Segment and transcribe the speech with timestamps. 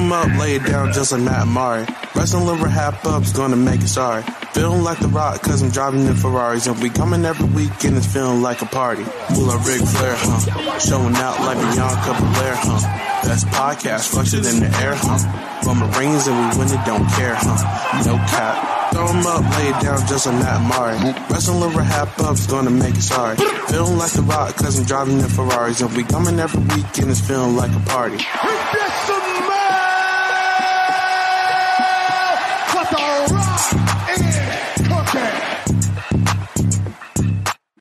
[0.00, 1.86] 'Em up, lay it down just like Matt Murray.
[2.14, 4.22] Wrestling liver half up's gonna make it sorry.
[4.52, 6.66] Feeling like the rock, cause I'm driving in Ferraris.
[6.66, 9.04] And we coming every weekend, it's feeling like a party.
[9.28, 10.78] Pull like Ric Flair, huh?
[10.78, 12.80] Showing out like Bianca Belair, huh?
[13.24, 15.18] Best podcast, flush in the air, huh?
[15.62, 18.02] From the rings and we win it, don't care, huh?
[18.06, 18.92] No cap.
[18.92, 21.14] Throw 'em up, lay it down just like Matt Murray.
[21.28, 23.36] Wrestling liver half up's gonna make it sorry.
[23.68, 25.80] Feeling like the rock, cause I'm driving in Ferraris.
[25.80, 28.18] And we coming every weekend, it's feeling like a party.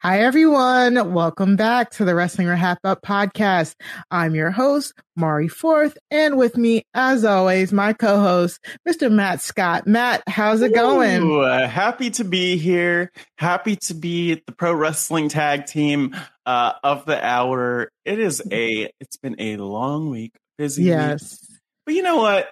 [0.02, 1.13] Hi, everyone.
[1.13, 3.75] Welcome back to the Wrestling Wrap Up podcast.
[4.11, 9.09] I'm your host, Mari Forth, and with me, as always, my co-host, Mr.
[9.09, 9.88] Matt Scott.
[9.88, 11.23] Matt, how's it going?
[11.23, 13.09] Ooh, uh, happy to be here.
[13.38, 16.13] Happy to be the pro wrestling tag team
[16.45, 17.89] uh, of the hour.
[18.03, 18.91] It is a.
[19.00, 20.83] It's been a long week, busy.
[20.83, 21.39] Yes.
[21.41, 21.59] Week.
[21.85, 22.50] But you know what?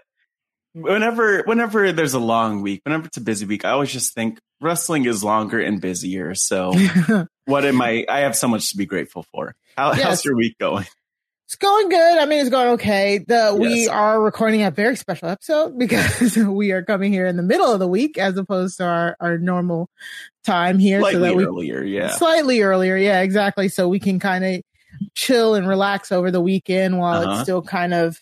[0.81, 4.39] Whenever, whenever there's a long week, whenever it's a busy week, I always just think
[4.61, 6.35] wrestling is longer and busier.
[6.35, 6.73] So,
[7.45, 8.05] what am I?
[8.09, 9.55] I have so much to be grateful for.
[9.77, 10.03] How, Yes.
[10.03, 10.85] How's your week going?
[11.45, 12.17] It's going good.
[12.17, 13.19] I mean, it's going okay.
[13.19, 17.43] The we are recording a very special episode because we are coming here in the
[17.43, 19.89] middle of the week as opposed to our, our normal
[20.43, 20.99] time here.
[20.99, 22.09] Slightly so that we earlier, yeah.
[22.11, 22.97] slightly earlier.
[22.97, 23.69] Yeah, exactly.
[23.69, 24.61] So we can kind of
[25.15, 27.31] chill and relax over the weekend while Uh-huh.
[27.31, 28.21] it's still kind of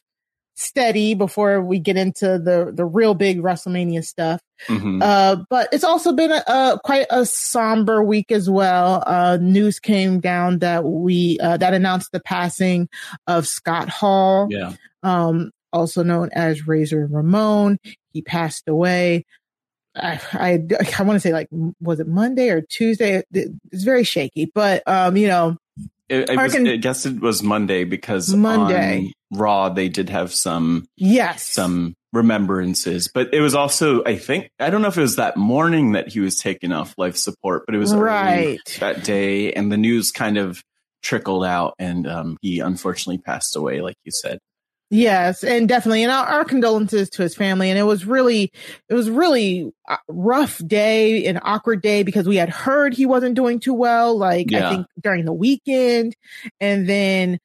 [0.55, 4.41] steady before we get into the the real big WrestleMania stuff.
[4.69, 5.03] Mhm.
[5.03, 9.03] Uh, but it's also been a, a quite a somber week as well.
[9.05, 12.87] Uh, news came down that we uh, that announced the passing
[13.27, 14.73] of Scott Hall, yeah.
[15.03, 17.77] um, also known as Razor Ramon.
[18.13, 19.25] He passed away.
[19.93, 20.63] I I,
[20.97, 21.49] I want to say like
[21.81, 23.23] was it Monday or Tuesday?
[23.33, 25.57] It's very shaky, but um, you know,
[26.09, 29.11] It, I, was, can- I guess it was Monday because Monday.
[29.31, 34.49] on Raw they did have some yes, some remembrances, but it was also I think
[34.59, 37.63] I don't know if it was that morning that he was taken off life support,
[37.65, 38.77] but it was early right.
[38.79, 40.61] that day, and the news kind of
[41.01, 44.39] trickled out, and um, he unfortunately passed away, like you said.
[44.95, 47.69] Yes, and definitely, and our, our condolences to his family.
[47.69, 48.51] And it was really,
[48.89, 53.35] it was really a rough day, an awkward day because we had heard he wasn't
[53.35, 54.17] doing too well.
[54.17, 56.15] Like I think during the weekend,
[56.59, 57.39] and then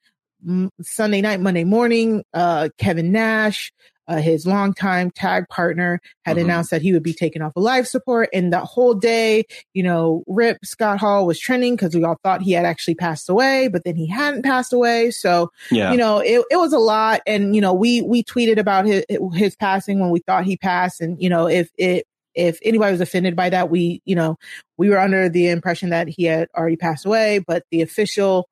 [0.83, 3.73] Sunday night, Monday morning, uh, Kevin Nash,
[4.11, 6.43] uh, his longtime tag partner, had Mhm.
[6.43, 8.29] announced that he would be taking off of life support.
[8.35, 12.43] And the whole day, you know, Rip Scott Hall was trending because we all thought
[12.43, 15.13] he had actually passed away, but then he hadn't passed away.
[15.13, 17.21] So Yeah, you know, it, it was a lot.
[17.27, 19.05] And, you know, we, we tweeted about his,
[19.35, 21.01] his passing when we thought he passed.
[21.01, 22.05] And, you know, if it,
[22.35, 24.37] if anybody was offended by that, we, you know,
[24.77, 28.49] we were under the impression that he had already passed away, but the official,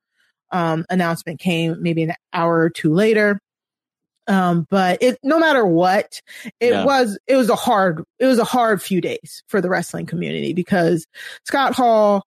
[0.51, 3.41] um, announcement came maybe an hour or two later.
[4.29, 6.21] Um, but it, no matter what,
[6.61, 6.85] it Yeah.
[6.85, 10.53] was, it was a hard, it was a hard few days for the wrestling community
[10.53, 11.07] because
[11.45, 12.25] Scott Hall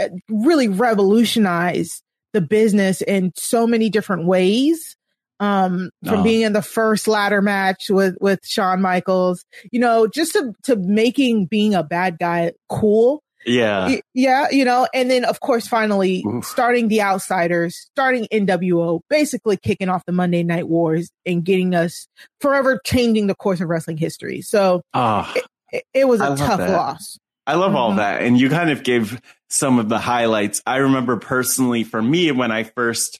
[0.00, 2.02] uh, really revolutionized
[2.32, 4.96] the business in so many different ways.
[5.40, 6.22] Um, from Oh.
[6.22, 9.42] being in the first ladder match with, with Shawn Michaels,
[9.72, 13.22] you know, just to, to making being a bad guy cool.
[13.46, 16.44] Yeah, yeah, you know, and then of course, finally Oof.
[16.44, 22.06] starting the Outsiders, starting NWO, basically kicking off the Monday Night Wars and getting us
[22.40, 24.42] forever changing the course of wrestling history.
[24.42, 25.32] So Ah,
[25.72, 26.70] it, it was a tough that.
[26.70, 27.18] loss.
[27.46, 27.96] I love all Mhm.
[27.96, 30.62] that, and you kind of gave some of the highlights.
[30.66, 33.18] I remember personally, for me, when I first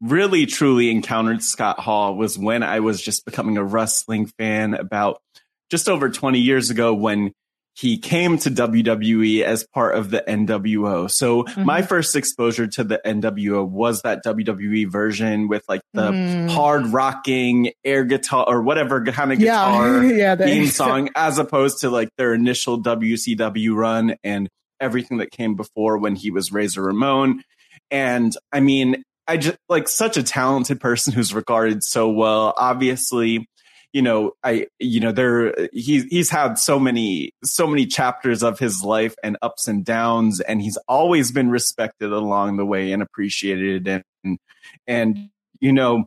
[0.00, 5.22] really truly encountered Scott Hall was when I was just becoming a wrestling fan about
[5.70, 7.32] just over 20 years ago when
[7.74, 11.10] he came to WWE as part of the NWO.
[11.10, 11.64] So Mm-hmm.
[11.64, 16.50] my first exposure to the NWO was that WWE version with like the Mm.
[16.50, 19.64] hard rocking air guitar or whatever kind of Yeah.
[19.70, 24.48] guitar Yeah, the- theme song, as opposed to like their initial WCW run and
[24.80, 27.42] everything that came before when he was Razor Ramon.
[27.90, 32.52] And I mean, I just like such a talented person who's regarded so well.
[32.56, 33.46] Obviously,
[33.92, 38.58] you know, I, you know, there, he's, he's had so many, so many chapters of
[38.58, 43.02] his life and ups and downs, and he's always been respected along the way and
[43.02, 43.86] appreciated.
[44.24, 44.38] And,
[44.86, 45.28] and,
[45.60, 46.06] you know,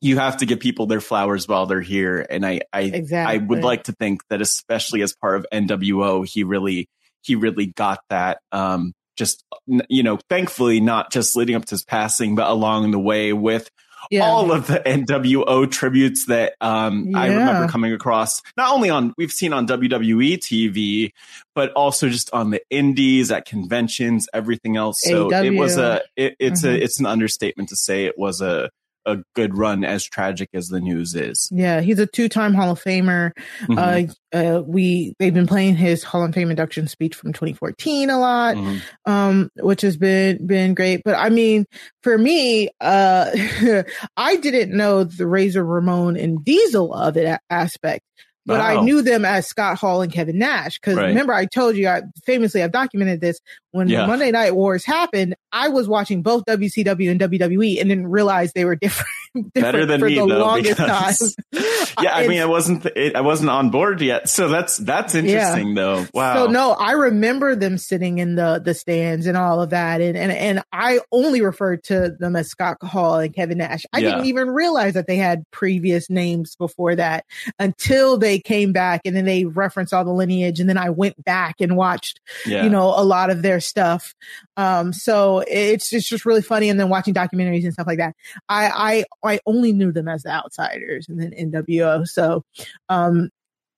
[0.00, 2.26] you have to give people their flowers while they're here.
[2.28, 3.34] And I, I, exactly.
[3.34, 6.88] I would like to think that especially as part of NWO, he really,
[7.22, 8.40] he really got that.
[8.50, 9.44] Um, just,
[9.88, 13.70] you know, thankfully not just leading up to his passing, but along the way with
[14.10, 14.24] Yeah.
[14.26, 19.30] all of the NWO tributes that um, I remember coming across, not only on we've
[19.32, 21.12] seen on WWE TV,
[21.54, 25.00] but also just on the indies at conventions, everything else.
[25.02, 26.68] So it was a it, it's Mhm.
[26.70, 28.70] a it's an understatement to say it was a
[29.06, 31.48] a good run, as tragic as the news is.
[31.52, 33.32] Yeah, he's a two-time Hall of Famer.
[33.62, 34.08] Mhm.
[34.32, 38.18] Uh, uh, we they've been playing his Hall of Fame induction speech from 2014 a
[38.18, 38.80] lot, Mhm.
[39.06, 41.02] um, which has been been great.
[41.04, 41.64] But I mean,
[42.02, 43.30] for me, uh,
[44.16, 48.02] I didn't know the Razor Ramon and Diesel of it aspect.
[48.44, 51.06] But I knew them as Scott Hall and Kevin Nash because Right.
[51.08, 53.40] remember I told you I famously I've documented this
[53.70, 54.06] when Yeah.
[54.06, 55.36] Monday Night Wars happened.
[55.52, 59.08] I was watching both WCW and WWE and didn't realize they were different.
[59.54, 61.64] Better than me the though, longest because time.
[62.02, 65.74] yeah, I mean, I wasn't it, I wasn't on board yet, so that's that's interesting
[65.74, 66.06] though.
[66.12, 66.46] Wow.
[66.46, 70.16] So no, I remember them sitting in the the stands and all of that, and
[70.16, 73.84] and and I only referred to them as Scott Hall and Kevin Nash.
[73.92, 74.10] I Yeah.
[74.10, 77.24] didn't even realize that they had previous names before that
[77.58, 81.22] until they came back, and then they referenced all the lineage, and then I went
[81.24, 82.64] back and watched, yeah.
[82.64, 84.14] you know, a lot of their stuff.
[84.56, 88.14] Um, so it's it's just really funny, and then watching documentaries and stuff like that.
[88.48, 92.06] I I I only knew them as the outsiders, and then NWO.
[92.08, 92.44] So,
[92.88, 93.30] um,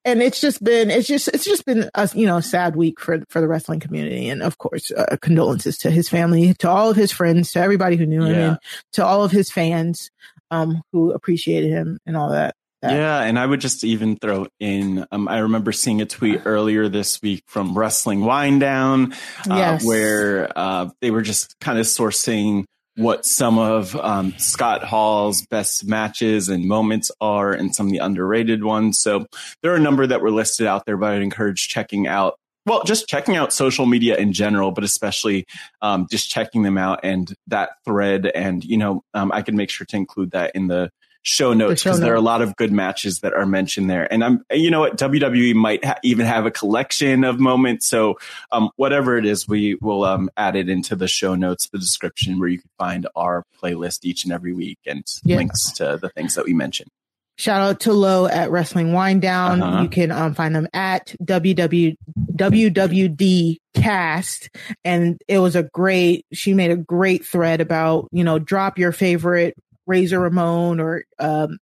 [0.04, 3.22] and it's just been it's just it's just been a you know sad week for
[3.30, 6.96] for the wrestling community and of course uh, condolences to his family to all of
[6.96, 8.48] his friends to everybody who knew him Yeah.
[8.48, 8.58] and
[8.92, 10.10] to all of his fans
[10.50, 14.46] um who appreciated him and all that that- Yeah, and I would just even throw
[14.60, 15.06] in.
[15.10, 19.14] Um, I remember seeing a tweet earlier this week from Wrestling Wind Down,
[19.50, 19.86] uh, Yes.
[19.86, 25.86] where uh, they were just kind of sourcing what some of um, Scott Hall's best
[25.86, 29.00] matches and moments are, and some of the underrated ones.
[29.00, 29.26] So
[29.62, 32.38] there are a number that were listed out there, but I'd encourage checking out.
[32.66, 35.44] Well, just checking out social media in general, but especially
[35.82, 38.26] um, just checking them out and that thread.
[38.26, 40.90] And you know, um, I can make sure to include that in the
[41.24, 44.10] show notes because there are a lot of good matches that are mentioned there.
[44.12, 47.88] And I'm, you know what, WWE might ha- even have a collection of moments.
[47.88, 48.18] So,
[48.52, 52.38] um, whatever it is, we will um, add it into the show notes, the description
[52.38, 55.38] where you can find our playlist each and every week and Yeah.
[55.38, 56.90] links to the things that we mentioned.
[57.36, 59.60] Shout out to Lo at Wrestling Wind Down.
[59.60, 59.82] Uh-huh.
[59.82, 61.96] You can um, find them at www
[62.36, 64.50] WWD Cast,
[64.84, 66.24] and it was a great.
[66.32, 69.54] She made a great thread about you know drop your favorite
[69.86, 71.58] Razor Ramon or um,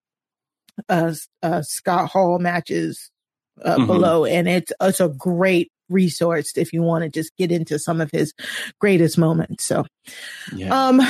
[0.90, 1.14] uh,
[1.44, 3.12] uh, Scott Hall matches
[3.64, 3.88] uh, Mhm.
[3.88, 8.00] below, and it's it's a great resource if you want to just get into some
[8.00, 8.34] of his
[8.80, 9.66] greatest moments.
[9.66, 9.86] So.
[10.56, 10.88] Yeah.
[10.88, 11.02] Um,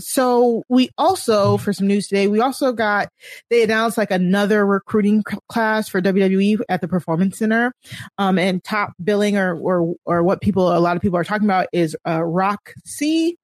[0.00, 3.08] so we also, for some news today, we also got,
[3.50, 7.72] they announced like another recruiting c- class for WWE at the Performance Center.
[8.18, 11.46] Um, and top billing or, or, or what people, a lot of people are talking
[11.46, 13.36] about is, uh, Rock C,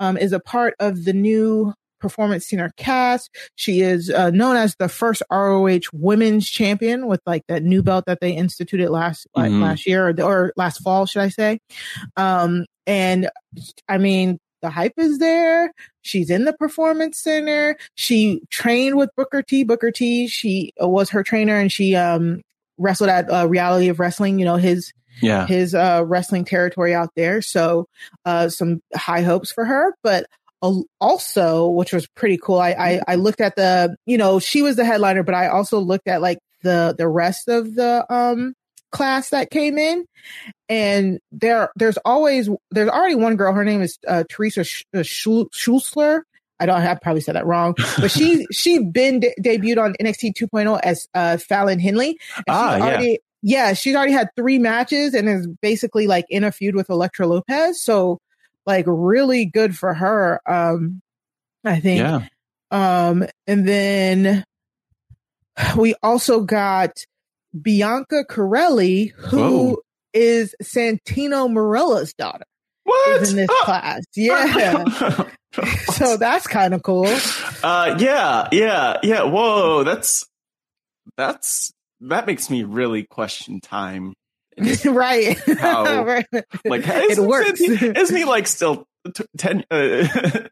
[0.00, 3.30] um, is a part of the new Performance Center cast.
[3.54, 8.04] She is uh, known as the first ROH Women's Champion with like that new belt
[8.06, 9.62] that they instituted last like, Mhm.
[9.62, 11.58] last year or, or last fall, should I say?
[12.16, 13.28] Um, and
[13.88, 15.72] I mean, the hype is there.
[16.02, 17.76] She's in the performance center.
[17.94, 19.64] She trained with Booker T.
[19.64, 20.26] Booker T.
[20.28, 22.40] She uh, was her trainer and she um
[22.78, 24.38] wrestled at uh, Reality of Wrestling.
[24.38, 25.46] You know his yeah.
[25.46, 27.42] his uh wrestling territory out there.
[27.42, 27.86] So
[28.24, 30.26] uh some high hopes for her, but.
[30.66, 32.58] Al- Also, which was pretty cool.
[32.58, 35.78] I, I I looked at the, you know, she was the headliner, but I also
[35.78, 38.54] looked at like the the rest of the um
[38.92, 40.04] class that came in,
[40.68, 44.62] and there there's always there's already one girl her name is uh, teresa
[44.94, 46.22] uh, schulzler
[46.60, 50.32] i don't have probably said that wrong but she she been de- debuted on nxt
[50.32, 53.16] 2.0 as uh fallon henley and Ah, she's yeah.
[53.42, 57.26] yeah she's already had three matches and is basically like in a feud with elektra
[57.26, 58.18] lopez so
[58.66, 61.00] like really good for her um
[61.64, 62.26] i think Yeah.
[62.70, 64.44] um, and then
[65.76, 66.90] we also got
[67.58, 69.76] Bianca Carelli, who Whoa.
[70.12, 72.44] is Santino Marella's daughter.
[72.84, 73.22] What?
[73.22, 73.62] Is in this Oh.
[73.64, 74.02] class.
[74.14, 75.24] Yeah.
[75.94, 77.06] so that's kind of cool.
[77.62, 79.22] uh, yeah, yeah, yeah.
[79.22, 80.26] Whoa, that's
[81.16, 84.12] that's that makes me really question time.
[84.86, 85.38] right.
[85.58, 86.26] How- Right.
[86.64, 87.60] Like, it isn't, works.
[87.60, 90.06] Isn't he, isn't he like still t- ten, uh,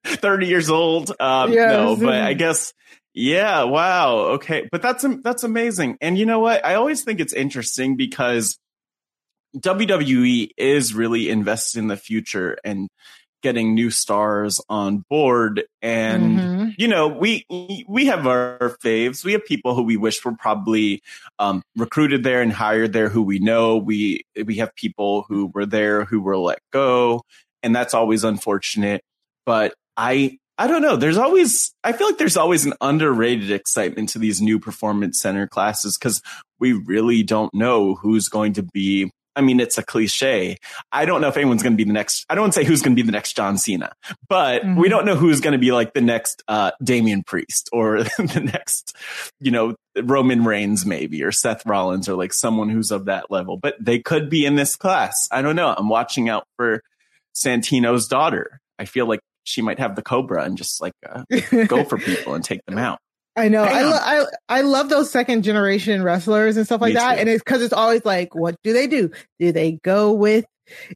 [0.04, 1.12] thirty years old?
[1.20, 1.70] Um, Yes.
[1.72, 2.72] No, but I guess.
[3.14, 3.64] Yeah.
[3.64, 4.16] Wow.
[4.34, 4.68] Okay.
[4.70, 5.98] But that's that's amazing.
[6.00, 6.64] And you know what?
[6.66, 8.58] I always think it's interesting because
[9.56, 12.88] WWE is really invested in the future and
[13.44, 15.62] getting new stars on board.
[15.82, 16.74] And Mhm.
[16.78, 17.44] you know we
[17.86, 19.22] we have our faves.
[19.24, 21.02] We have people who we wish were probably
[21.38, 23.76] um, recruited there and hired there who we know.
[23.76, 27.22] We we have people who were there who were let go
[27.62, 29.02] and that's always unfortunate.
[29.46, 30.96] But i i don't know.
[30.96, 35.46] There's always i feel like there's always an underrated excitement to these new performance center
[35.46, 36.22] classes because
[36.58, 40.58] we really don't know who's going to be I mean, it's a cliche.
[40.92, 42.24] I don't know if anyone's going to be the next.
[42.30, 43.92] I don't want to say who's going to be the next John Cena,
[44.28, 44.76] but Mhm.
[44.80, 48.50] we don't know who's going to be like the next uh, Damian Priest or the
[48.52, 48.96] next,
[49.40, 53.56] you know, Roman Reigns maybe or Seth Rollins or like someone who's of that level.
[53.56, 55.28] But they could be in this class.
[55.32, 55.74] I don't know.
[55.76, 56.80] I'm watching out for
[57.34, 58.60] Santino's daughter.
[58.78, 61.24] I feel like she might have the Cobra and just like uh,
[61.66, 62.98] go for people and take them out.
[63.36, 63.62] I know.
[63.64, 67.14] I, lo- I I love those second generation wrestlers and stuff like Me that.
[67.14, 67.20] too.
[67.20, 69.10] And it's because it's always like, what do they do?
[69.40, 70.44] Do they go with,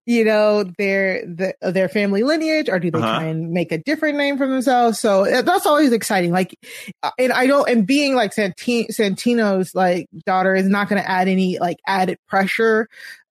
[0.07, 3.19] you know, their the, their family lineage, or do they Uh-huh.
[3.19, 5.01] try and make a different name for themselves?
[5.01, 6.31] So that's always exciting.
[6.31, 6.55] Like,
[7.03, 7.69] uh, and I don't.
[7.69, 12.19] And being like Santi- Santino's like daughter is not going to add any like added
[12.29, 12.89] pressure.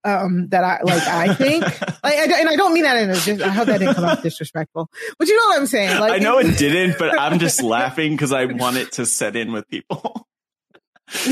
[0.07, 1.03] Um, that I like.
[1.03, 3.15] I think, like, I, and I don't mean that in a.
[3.15, 4.89] Just, I hope that didn't come off disrespectful.
[5.19, 5.99] But you know what I'm saying?
[5.99, 9.35] Like, I know it didn't, but I'm just laughing because I want it to set
[9.35, 10.25] in with people.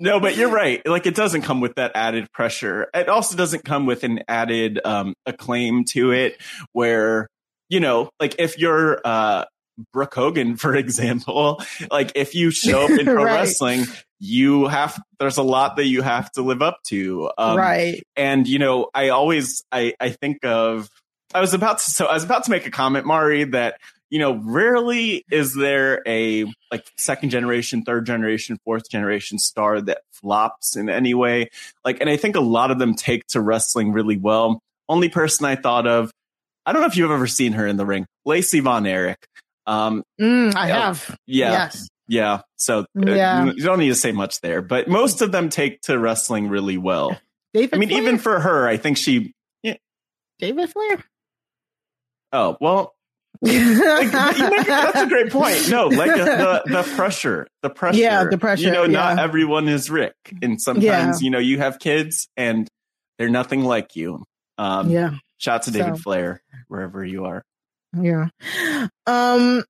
[0.00, 0.84] No, but you're right.
[0.86, 2.88] Like it doesn't come with that added pressure.
[2.94, 6.40] It also doesn't come with an added um, acclaim to it
[6.72, 7.28] where,
[7.68, 9.44] you know, like if you're uh
[9.92, 13.34] Brooke Hogan, for example, like if you show up in pro Right.
[13.34, 13.84] wrestling,
[14.20, 17.30] you have there's a lot that you have to live up to.
[17.38, 18.02] Um, right.
[18.16, 20.88] and you know i always i i think of
[21.34, 23.78] i was about to so i was about to make a comment mari that
[24.10, 29.98] you know rarely is there a like second generation third generation fourth generation star that
[30.12, 31.48] flops in any way
[31.84, 35.44] like and i think a lot of them take to wrestling really well only person
[35.46, 36.10] i thought of
[36.66, 39.18] i don't know if you've ever seen her in the ring lacey von erich
[39.66, 40.80] um Mm, I Yeah.
[40.86, 41.16] have.
[41.26, 41.88] yeah Yes.
[42.08, 45.80] Yeah so uh, you don't need to say much there but most of them take
[45.82, 47.16] to wrestling really well
[47.54, 48.02] David I mean, Flair?
[48.02, 49.34] even for her, I think she.
[50.38, 51.02] David Flair.
[52.32, 52.94] Oh well,
[53.40, 55.68] like, that's a great point.
[55.70, 57.98] No, like uh, the the pressure, the pressure.
[57.98, 61.24] Yeah, the pressure, You know, not everyone is Ric, and sometimes Yeah.
[61.24, 62.68] you know you have kids and
[63.18, 64.24] they're nothing like you.
[64.58, 67.42] Um, yeah, Shout to David So- Flair wherever you are.
[68.00, 68.28] yeah.
[69.06, 69.64] Um.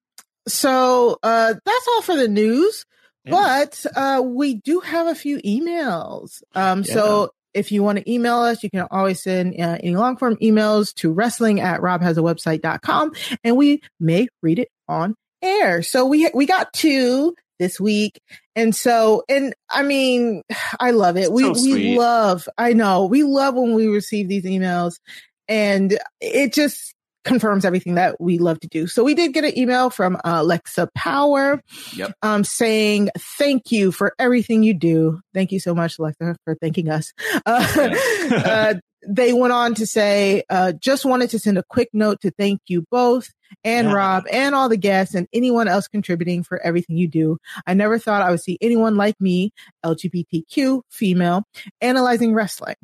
[0.48, 2.84] So uh, that's all for the news.
[3.24, 3.30] Yeah.
[3.32, 6.42] But uh, we do have a few emails.
[6.54, 10.16] Um, so if you want to email us, you can always send uh, any long
[10.16, 13.12] form emails to wrestling at robhasawebsite.com
[13.44, 15.82] and we may read it on air.
[15.82, 18.20] So we, we got two this week.
[18.54, 20.42] And so, and I mean,
[20.80, 21.32] I love it.
[21.32, 25.00] We, So we love, I know we love when we receive these emails
[25.48, 26.94] and it just
[27.25, 28.87] confirms everything that we love to do.
[28.87, 31.62] So we did get an email from uh, Alexa Power
[31.96, 32.12] Yep.
[32.22, 35.20] um, saying thank you for everything you do.
[35.34, 37.12] Thank you so much, Alexa, for thanking us.
[37.44, 37.96] Uh,
[38.30, 38.75] uh,
[39.06, 42.60] they went on to say, uh, just wanted to send a quick note to thank
[42.66, 43.30] you both
[43.64, 43.94] and Yeah.
[43.94, 47.38] Rob and all the guests and anyone else contributing for everything you do.
[47.66, 49.52] I never thought I would see anyone like me,
[49.84, 51.44] LGBTQ female,
[51.80, 52.76] analyzing wrestling.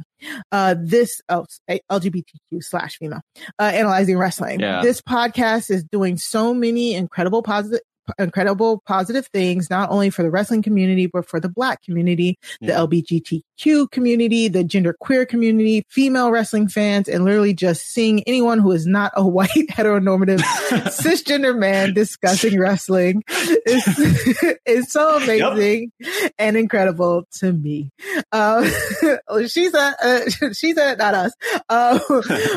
[0.52, 1.44] Uh, this, oh,
[1.90, 3.20] LGBTQ slash female,
[3.58, 4.60] uh, analyzing wrestling.
[4.60, 4.80] Yeah.
[4.82, 7.80] This podcast is doing so many incredible positive,
[8.18, 12.72] incredible positive things, not only for the wrestling community, but for the black community, the
[12.72, 18.72] LGBTQ community, the gender queer community, female wrestling fans, and literally just seeing anyone who
[18.72, 20.40] is not a white heteronormative
[20.90, 23.22] cisgender man discussing wrestling
[23.66, 25.90] is, is so amazing
[26.38, 27.90] and incredible to me.
[28.32, 28.64] Um,
[29.48, 31.32] she's a, uh, she's a, not us.
[31.68, 31.98] Uh,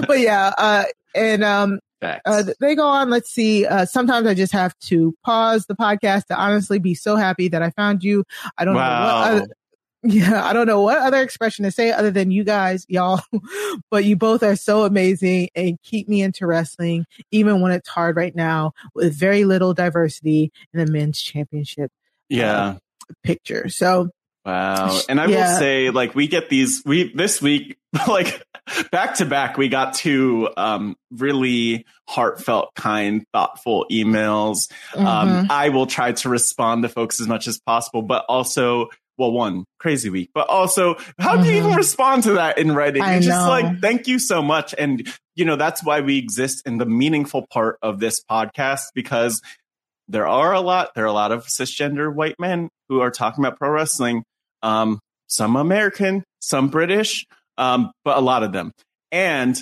[0.07, 0.83] but yeah, uh,
[1.15, 1.79] and, um.
[2.01, 3.09] Uh, they go on.
[3.09, 3.65] Let's see.
[3.65, 7.61] Uh, sometimes I just have to pause the podcast to honestly be so happy that
[7.61, 8.23] I found you.
[8.57, 8.87] I don't know what.
[8.87, 9.47] Other,
[10.03, 13.21] yeah, I don't know what other expression to say other than you guys, y'all.
[13.91, 18.15] but you both are so amazing and keep me into wrestling, even when it's hard
[18.15, 21.91] right now with very little diversity in the men's championship
[22.29, 22.77] yeah.
[23.23, 23.69] picture.
[23.69, 24.09] So
[24.47, 24.97] Wow.
[25.09, 25.51] And I Yeah.
[25.51, 27.77] will say, like, we get these, we, this week,
[28.07, 28.41] like,
[28.91, 34.71] back to back, we got two, um, really heartfelt, kind, thoughtful emails.
[34.95, 35.47] Um, Mhm.
[35.49, 38.87] I will try to respond to folks as much as possible, but also,
[39.17, 41.75] well, one, crazy week, but also, how do you even Mhm.
[41.77, 43.01] respond to that in writing?
[43.01, 43.49] I It's just know.
[43.49, 44.73] like, thank you so much.
[44.77, 49.41] And, you know, that's why we exist in the meaningful part of this podcast because
[50.07, 53.43] there are a lot, there are a lot of cisgender white men who are talking
[53.43, 54.23] about pro wrestling.
[54.61, 57.25] Um, some American, some British,
[57.57, 58.71] um, but a lot of them.
[59.11, 59.61] And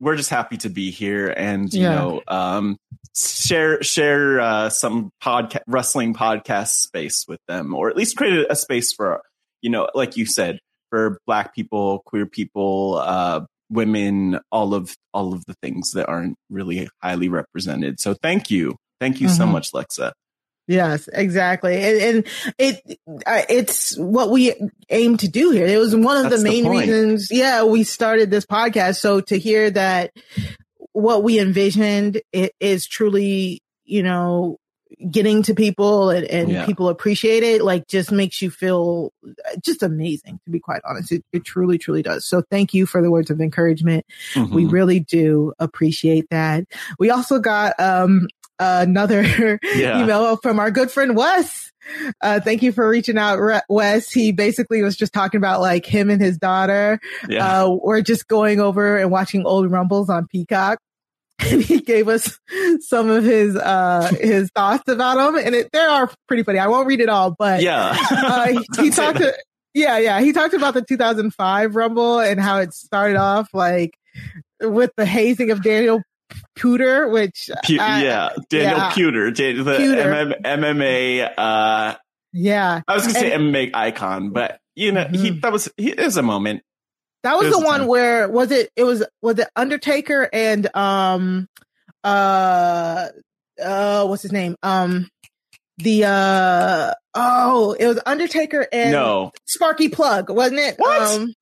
[0.00, 1.94] we're just happy to be here and, you Yeah.
[1.94, 2.76] know, um,
[3.16, 8.56] share, share, uh, some podcast, wrestling podcast space with them, or at least create a,
[8.56, 9.20] space for,
[9.62, 10.58] you know, like you said,
[10.90, 16.36] for black people, queer people, uh, women, all of, all of the things that aren't
[16.48, 18.00] really highly represented.
[18.00, 18.76] So thank you.
[19.00, 19.52] Thank you so Mhm.
[19.52, 20.12] much, Lexa.
[20.70, 21.74] Yes, exactly.
[21.82, 24.54] And, and it, uh, it's what we
[24.88, 25.66] aim to do here.
[25.66, 26.86] It was one of That's the the main point.
[26.86, 27.28] reasons.
[27.32, 27.64] Yeah.
[27.64, 28.98] We started this podcast.
[29.00, 30.12] So to hear that
[30.92, 34.58] what we envisioned it is truly, you know,
[35.10, 36.66] getting to people and, and Yeah.
[36.66, 41.10] people appreciate it, like just makes you feel uh, just amazing, to be quite honest.
[41.10, 42.26] It, it truly, truly does.
[42.28, 44.04] So thank you for the words of encouragement.
[44.36, 44.72] We Mhm.
[44.72, 46.64] really do appreciate that.
[46.98, 48.28] We also got, um,
[48.60, 50.02] another Yeah.
[50.02, 51.72] email from our good friend Wes.
[52.20, 54.10] Uh, thank you for reaching out, Wes.
[54.12, 57.00] He basically was just talking about like him and his daughter.
[57.28, 57.64] yeah.
[57.64, 60.78] Uh, we're just going over and watching old rumbles on Peacock.
[61.42, 62.38] And he gave us
[62.80, 65.42] some of his, uh, his thoughts about them.
[65.42, 66.58] And it, they are pretty funny.
[66.58, 67.96] I won't read it all, but yeah.
[68.10, 69.34] uh, he, he talked to,
[69.72, 70.20] yeah, yeah.
[70.20, 73.92] He talked about the 2005 Rumble and how it started off like
[74.60, 76.02] with the hazing of Daniel
[76.58, 78.90] Cooter, which I- yeah, Daniel yeah.
[78.92, 80.34] Puder, the Puder.
[80.34, 81.32] MM, MMA.
[81.36, 81.94] Uh,
[82.32, 85.40] yeah, I was gonna say And- MMA icon, but you know, he Mhm.
[85.42, 86.62] that was he is a moment.
[87.22, 87.88] that was was the one time.
[87.88, 88.70] where was it?
[88.76, 91.48] It was was it Undertaker and um
[92.04, 93.08] uh
[93.62, 95.08] uh what's his name um
[95.78, 100.76] the uh oh it was Undertaker and no, Sparky Plugg wasn't it?
[100.78, 101.02] What?
[101.20, 101.34] Um,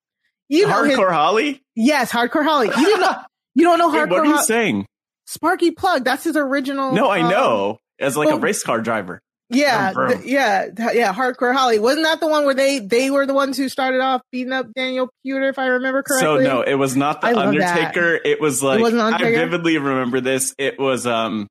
[0.49, 1.63] you know his- hardcore Holly.
[1.77, 2.69] yes, Hardcore Holly.
[2.69, 3.17] You didn't know.
[3.59, 4.87] You don't know Wait, Hardcore what are you saying?
[5.27, 6.05] Sparky Plugg.
[6.05, 6.93] That's his original.
[6.93, 7.79] No, I um, know.
[7.99, 9.21] As like a race car driver.
[9.51, 10.21] Yeah, Vroom, vroom.
[10.21, 11.13] th- yeah, th- yeah.
[11.13, 14.21] Hardcore Holly wasn't that the one where they they were the ones who started off
[14.31, 16.45] beating up Daniel Puder, if I remember correctly.
[16.45, 17.47] So no, it was not the I.
[17.47, 18.15] Undertaker.
[18.25, 20.55] It was like wasn't I vividly remember this.
[20.59, 21.49] It was um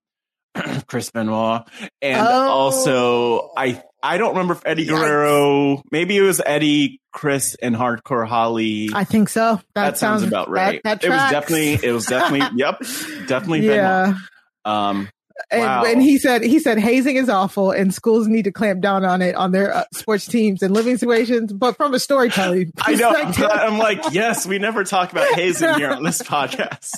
[0.88, 1.64] Chris Benoit,
[2.02, 2.50] and Oh.
[2.50, 4.90] also I I don't remember if Eddie Yikes.
[4.90, 5.84] Guerrero.
[5.92, 8.90] Maybe it was Eddie, Chris, and Hardcore Holly.
[8.94, 9.56] I think so.
[9.74, 10.82] That, that, sounds, about right.
[10.84, 11.88] That, that it was definitely.
[11.88, 12.48] It was definitely.
[12.60, 12.80] yep,
[13.28, 13.66] definitely.
[13.66, 14.06] yeah.
[14.06, 14.22] Benoit.
[14.66, 15.10] Um.
[15.52, 15.84] And, Wow.
[15.86, 19.22] and he said he said hazing is awful, and schools need to clamp down on
[19.22, 21.54] it on their uh, sports teams and living situations.
[21.54, 23.12] But from a storytelling, I know.
[23.12, 26.90] I'm like, yes, we never talk about hazing here on this podcast.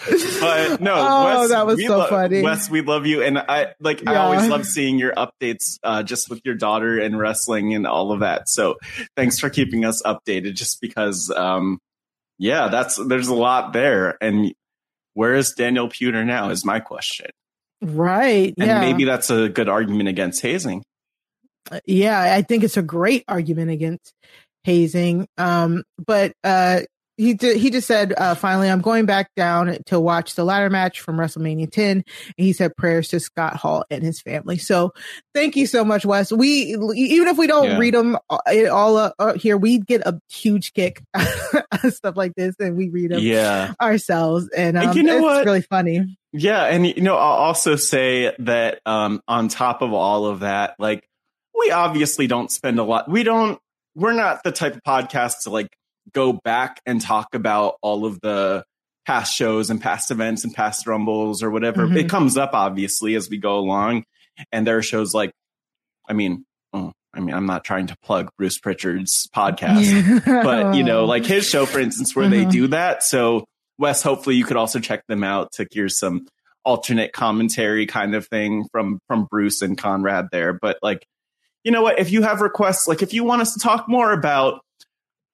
[0.40, 2.42] But no, Oh, Wes, that was we so lo- funny.
[2.42, 4.06] Wes, we love you, and I like.
[4.06, 8.12] I always love seeing your updates, uh, just with your daughter and wrestling and all
[8.12, 8.48] of that.
[8.48, 8.76] So,
[9.16, 10.54] thanks for keeping us updated.
[10.54, 11.78] Just because, um,
[12.38, 14.16] yeah, that's there's a lot there.
[14.22, 14.52] And
[15.14, 16.50] where is Daniel Puder now?
[16.50, 17.30] Is my question.
[17.82, 18.52] right?
[18.58, 20.82] And yeah, maybe that's a good argument against hazing.
[21.86, 24.12] yeah, I think it's a great argument against
[24.64, 25.26] hazing.
[25.38, 26.80] Um, but uh,
[27.16, 30.68] he did, he just said, uh, finally, I'm going back down to watch the ladder
[30.70, 31.90] match from WrestleMania 10.
[31.98, 32.04] And
[32.36, 34.58] he said prayers to Scott Hall and his family.
[34.58, 34.92] So
[35.34, 36.32] thank you so much, Wes.
[36.32, 37.78] We even if we don't Yeah.
[37.78, 38.18] read them
[38.70, 41.02] all uh, uh, here, we get a huge kick
[41.88, 43.74] stuff like this, and we read them Yeah.
[43.80, 44.48] ourselves.
[44.56, 45.44] And, um, And you know it's what?
[45.46, 46.16] really funny.
[46.32, 50.74] Yeah, and you know, I'll also say that um, on top of all of that,
[50.80, 51.08] like
[51.56, 53.08] we obviously don't spend a lot.
[53.08, 53.60] We don't.
[53.94, 55.68] We're not the type of podcast to like
[56.12, 58.64] go back and talk about all of the
[59.06, 61.86] past shows and past events and past rumbles or whatever.
[61.86, 61.96] Mhm.
[61.96, 64.04] It comes up obviously as we go along,
[64.52, 65.32] and there are shows like,
[66.08, 70.82] I mean, oh, I mean, I'm not trying to plug Bruce Pritchard's podcast, but you
[70.84, 72.50] know, like his show, for instance, where they Mhm.
[72.50, 73.02] do that.
[73.02, 73.44] So,
[73.78, 76.26] Wes, hopefully you could also check them out to hear some
[76.64, 80.52] alternate commentary kind of thing from from Bruce and Conrad there.
[80.54, 81.04] But like,
[81.62, 81.98] you know what?
[81.98, 84.60] If you have requests, like if you want us to talk more about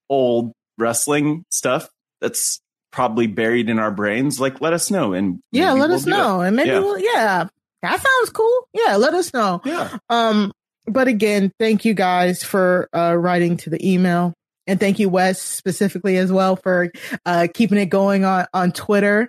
[0.08, 1.88] old wrestling stuff
[2.20, 5.12] that's probably buried in our brains, like let us know.
[5.12, 6.16] And yeah, let we'll us do it.
[6.16, 6.80] know, and maybe Yeah.
[6.80, 7.46] we'll, yeah,
[7.82, 8.68] that sounds cool.
[8.74, 9.60] Yeah, let us know.
[9.64, 9.96] Yeah.
[10.08, 10.52] Um,
[10.86, 14.34] but again, thank you guys for uh, writing to the email.
[14.66, 16.90] And thank you, Wes, specifically as well for
[17.26, 19.28] uh, keeping it going on, on Twitter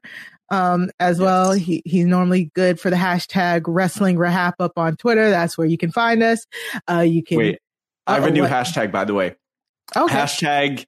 [0.49, 1.53] um, as well.
[1.53, 5.29] He, he's normally good for the hashtag wrestling RHAPup on Twitter.
[5.29, 6.45] That's where you can find us.
[6.89, 7.37] Uh, you can.
[7.37, 7.59] Wait,
[8.05, 8.51] I have a new what?
[8.51, 9.35] hashtag, by the way.
[9.95, 10.13] Okay.
[10.13, 10.85] Hashtag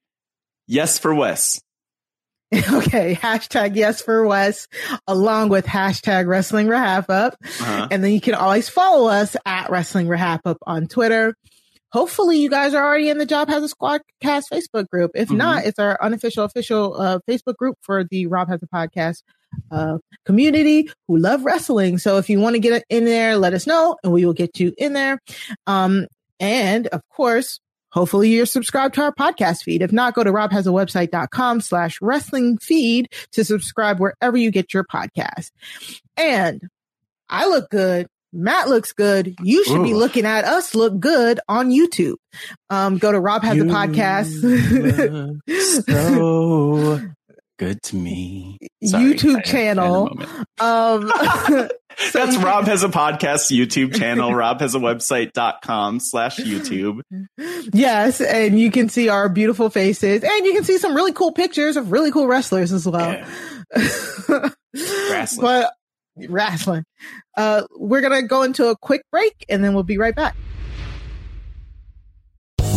[0.68, 1.62] yes for Wes.
[2.54, 3.16] okay.
[3.16, 4.68] Hashtag yes for Wes,
[5.08, 7.32] along with hashtag wrestling RHAPup.
[7.34, 7.88] Uh-huh.
[7.90, 11.36] And then you can always follow us at wrestling RHAPup on Twitter.
[11.92, 15.12] Hopefully you guys are already in the Job Has a Squad cast Facebook group.
[15.16, 15.38] If Mhm.
[15.38, 19.22] not, it's our unofficial official uh, Facebook group for the Rob Has a Podcast
[19.72, 22.00] uh, community who love wrestling.
[22.00, 24.60] So if you want to get in there, let us know and we will get
[24.60, 25.20] you in there.
[25.68, 26.08] Um,
[26.40, 27.60] and of course,
[27.94, 29.82] hopefully you're subscribed to our podcast feed.
[29.82, 35.52] If not, go to robhasawebsite.com slash wrestling feed to subscribe wherever you get your podcast.
[36.18, 36.62] And
[37.30, 38.08] I look good.
[38.36, 39.36] Matt looks good.
[39.44, 42.16] You should be looking at us look good on YouTube.
[42.72, 44.34] Um, go to Rob Has a Podcast.
[45.86, 47.00] so
[47.58, 48.58] good to me.
[48.84, 50.10] Sorry, YouTube channel.
[50.60, 51.10] I had a moment.
[51.10, 54.34] um, so That's Rob has a podcast YouTube channel.
[54.36, 57.02] Rob has a website.com slash YouTube.
[57.72, 61.32] Yes, and you can see our beautiful faces, and you can see some really cool
[61.32, 63.24] pictures of really cool wrestlers as well.
[64.74, 65.42] Wrestling.
[65.42, 65.74] but
[66.30, 66.84] wrestling.
[67.38, 70.36] Uh, we're gonna go into a quick break, and then we'll be right back.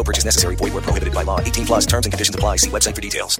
[0.00, 0.56] No purchase necessary.
[0.56, 1.40] Void where prohibited by law.
[1.40, 2.56] 18 plus terms and conditions apply.
[2.56, 3.38] See website for details.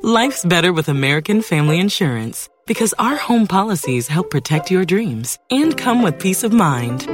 [0.00, 5.76] Life's better with American Family Insurance because our home policies help protect your dreams and
[5.76, 7.08] come with peace of mind.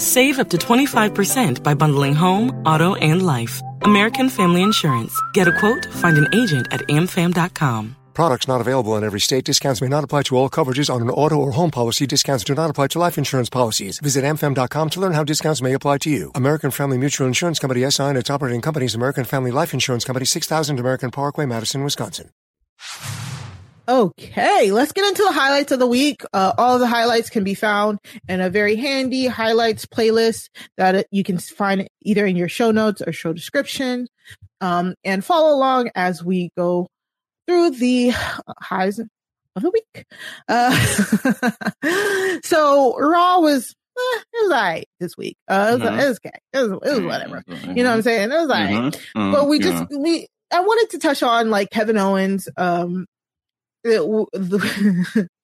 [0.00, 3.60] Save up to 25% by bundling home, auto, and life.
[3.82, 5.12] American Family Insurance.
[5.34, 7.94] Get a quote, find an agent at amfam.com.
[8.20, 9.44] Products not available in every state.
[9.46, 12.06] Discounts may not apply to all coverages on an auto or home policy.
[12.06, 13.98] Discounts do not apply to life insurance policies.
[13.98, 16.30] Visit amfam.com to learn how discounts may apply to you.
[16.34, 20.26] American Family Mutual Insurance Company SI and its operating companies American Family Life Insurance Company
[20.26, 22.28] 6000 American Parkway, Madison, Wisconsin.
[23.88, 26.20] Okay, let's get into the highlights of the week.
[26.34, 31.24] Uh, all the highlights can be found in a very handy highlights playlist that you
[31.24, 34.08] can find either in your show notes or show description.
[34.60, 36.86] Um, and follow along as we go
[37.50, 38.12] through the
[38.60, 39.08] highs of
[39.56, 40.04] the week.
[40.48, 40.70] Uh,
[42.44, 45.36] so Raw was, eh, it was alright this week.
[45.48, 46.02] Uh, it was, Mhm.
[46.02, 46.38] it was okay.
[46.52, 47.42] It was, it was whatever.
[47.74, 48.30] You know what I'm saying?
[48.30, 48.70] It was alright.
[48.70, 53.06] Mhm, mhm, But we just, we, I wanted to touch on like Kevin Owens, um,
[53.84, 54.00] it
[54.32, 55.28] the-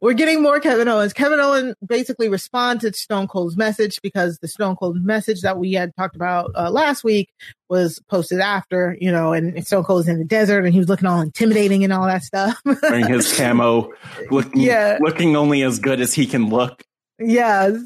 [0.00, 1.12] we're getting more Kevin Owens.
[1.12, 5.72] Kevin Owens basically responded to Stone Cold's message because the Stone Cold message that we
[5.72, 7.28] had talked about uh, last week
[7.68, 11.06] was posted after, you know, and Stone Cold's in the desert and he was looking
[11.06, 12.60] all intimidating and all that stuff.
[12.82, 13.90] Wearing his camo,
[14.30, 14.98] looking, Yeah.
[15.00, 16.82] looking only as good as he can look.
[17.18, 17.80] yes.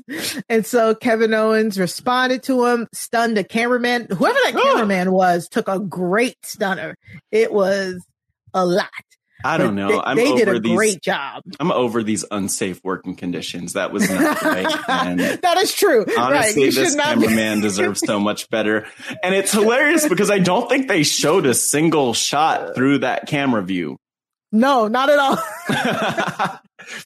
[0.48, 4.06] And so Kevin Owens responded to him, stunned a cameraman.
[4.10, 6.96] Whoever that cameraman was took a great stunner.
[7.30, 8.04] It was
[8.52, 8.88] a lot.
[9.44, 9.88] I don't know.
[9.88, 10.76] They, I'm they over did a these.
[10.76, 11.42] great job.
[11.58, 13.74] I'm over these unsafe working conditions.
[13.74, 14.66] That was not right.
[14.88, 16.04] And that is true.
[16.04, 16.18] right.
[16.18, 18.86] honestly, You this cameraman deserves so much better.
[19.22, 23.62] And it's hilarious because I don't think they showed a single shot through that camera
[23.62, 23.96] view.
[24.52, 25.38] No, not at all.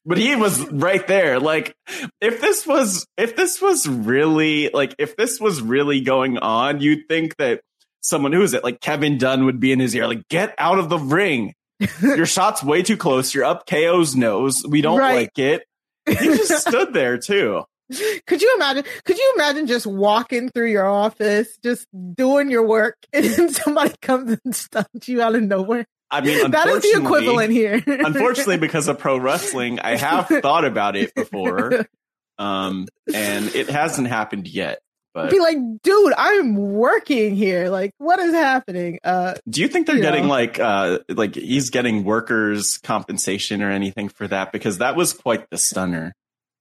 [0.07, 1.38] but he was right there.
[1.38, 1.75] Like,
[2.20, 7.07] if this was, if this was really, like, if this was really going on, you'd
[7.09, 7.61] think that
[8.01, 10.79] someone who is it, like Kevin Dunn would be in his ear, like, get out
[10.79, 11.55] of the ring.
[12.02, 13.34] Your shot's way too close.
[13.34, 14.62] You're up KO's nose.
[14.68, 15.14] We don't Right.
[15.14, 15.64] like it.
[16.06, 17.64] He just stood there too.
[18.26, 18.84] Could you imagine?
[19.04, 23.94] Could you imagine just walking through your office, just doing your work, and then somebody
[24.00, 25.84] comes and stuns you out of nowhere?
[26.10, 27.82] I mean, that is the equivalent here.
[27.87, 31.87] Unfortunately, because of pro wrestling, I have thought about it before.
[32.38, 34.78] Um, and it hasn't happened yet.
[35.14, 37.70] But be like, dude, I'm working here.
[37.70, 38.98] Like, what is happening?
[39.05, 40.31] Uh, do you think they're you getting know.
[40.31, 44.50] like uh like he's getting workers compensation or anything for that?
[44.53, 46.12] Because that was quite the stunner.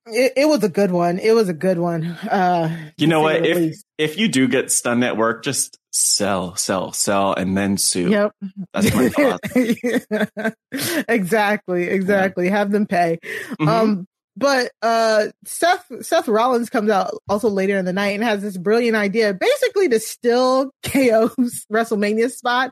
[0.06, 1.18] it, it was a good one.
[1.18, 2.06] It was a good one.
[2.06, 3.46] Uh, You know what?
[3.46, 3.86] If least.
[3.98, 8.10] if you do get stunned at work, just sell, sell, sell, and then sue.
[8.10, 8.32] Yep.
[8.74, 9.10] That's my
[10.30, 10.54] thought.
[11.08, 12.50] exactly, exactly.
[12.50, 13.20] Have them pay.
[13.60, 13.68] Mhm.
[13.68, 18.41] Um, but uh, Seth Seth Rollins comes out also later in the night and has
[18.41, 22.72] this brilliant idea, basically to steal KO's WrestleMania spot.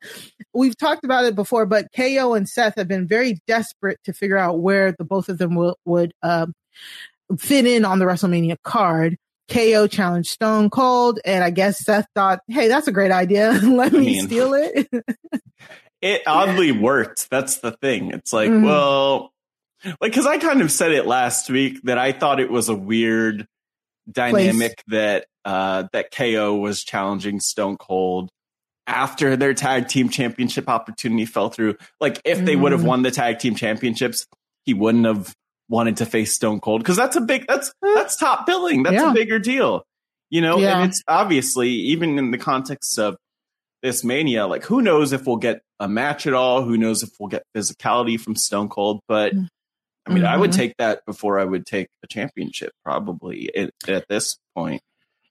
[0.53, 4.37] We've talked about it before, but KO and Seth have been very desperate to figure
[4.37, 6.53] out where the both of them will, would um,
[7.37, 9.17] fit in on the WrestleMania card.
[9.49, 13.51] KO challenged Stone Cold, and I guess Seth thought, "Hey, that's a great idea.
[13.63, 14.87] Let me mean- steal it."
[16.01, 17.29] it oddly worked.
[17.29, 18.11] That's the thing.
[18.11, 18.63] It's like, Mhm.
[18.65, 19.31] well,
[20.01, 22.75] like, cause I kind of said it last week that I thought it was a
[22.75, 23.47] weird
[24.11, 28.29] dynamic that, uh, that KO was challenging Stone Cold
[28.87, 31.75] after their tag team championship opportunity fell through.
[31.99, 32.85] Like, if they would have Mhm.
[32.85, 34.25] won the tag team championships,
[34.65, 35.33] he wouldn't have
[35.69, 36.83] wanted to face Stone Cold.
[36.83, 38.83] Cause that's a big, that's, that's top billing.
[38.83, 39.11] That's Yeah.
[39.11, 39.83] a bigger deal,
[40.29, 40.57] you know?
[40.57, 40.79] Yeah.
[40.81, 43.15] And it's obviously, even in the context of,
[43.83, 47.09] this mania like who knows if we'll get a match at all who knows if
[47.19, 49.33] we'll get physicality from stone cold but
[50.07, 50.55] i mean i would Mhm.
[50.55, 54.81] take that before i would take a championship probably at, at this point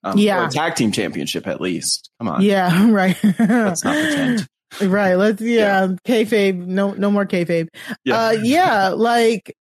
[0.03, 0.49] um, Yeah.
[0.49, 3.17] tag team championship at least come on Yeah, right.
[3.39, 4.49] let's not pretend
[4.83, 5.17] right.
[5.17, 6.57] Let's yeah, kayfabe.
[6.65, 7.67] No, no more kayfabe.
[8.05, 8.17] Yeah.
[8.27, 9.53] Uh, yeah, like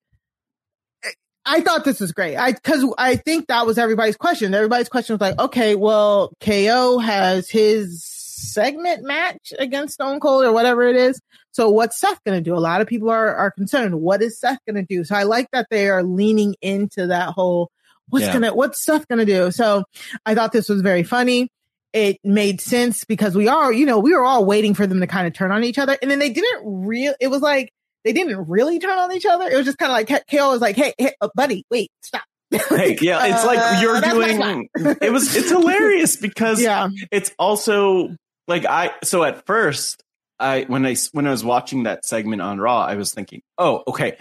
[1.45, 2.35] I thought this was great.
[2.37, 4.53] I because I think that was everybody's question.
[4.53, 8.05] Everybody's question was like, okay, well, KO has his
[8.39, 11.19] segment match against Stone Cold or whatever it is.
[11.51, 12.55] So what's Seth going to do?
[12.55, 13.95] A lot of people are are concerned.
[14.01, 15.03] What is Seth going to do?
[15.03, 17.69] So I like that they are leaning into that whole
[18.09, 18.33] what's Yeah.
[18.33, 19.51] gonna what's Seth gonna do?
[19.51, 19.83] So
[20.25, 21.49] I thought this was very funny.
[21.93, 25.07] It made sense because we are, you know, we were all waiting for them to
[25.07, 27.13] kind of turn on each other, and then they didn't real.
[27.19, 27.71] It was like
[28.03, 29.49] they didn't really turn on each other.
[29.49, 32.23] It was just kind of like KO was like, "Hey, hey uh, buddy, wait, stop."
[32.69, 34.69] hey yeah it's Uh, like you're that's my doing
[35.03, 36.89] it was it's hilarious because Yeah.
[37.11, 38.15] it's also
[38.49, 40.03] like i so at first
[40.39, 43.83] i when i when i was watching that segment on raw i was thinking oh
[43.87, 44.17] okay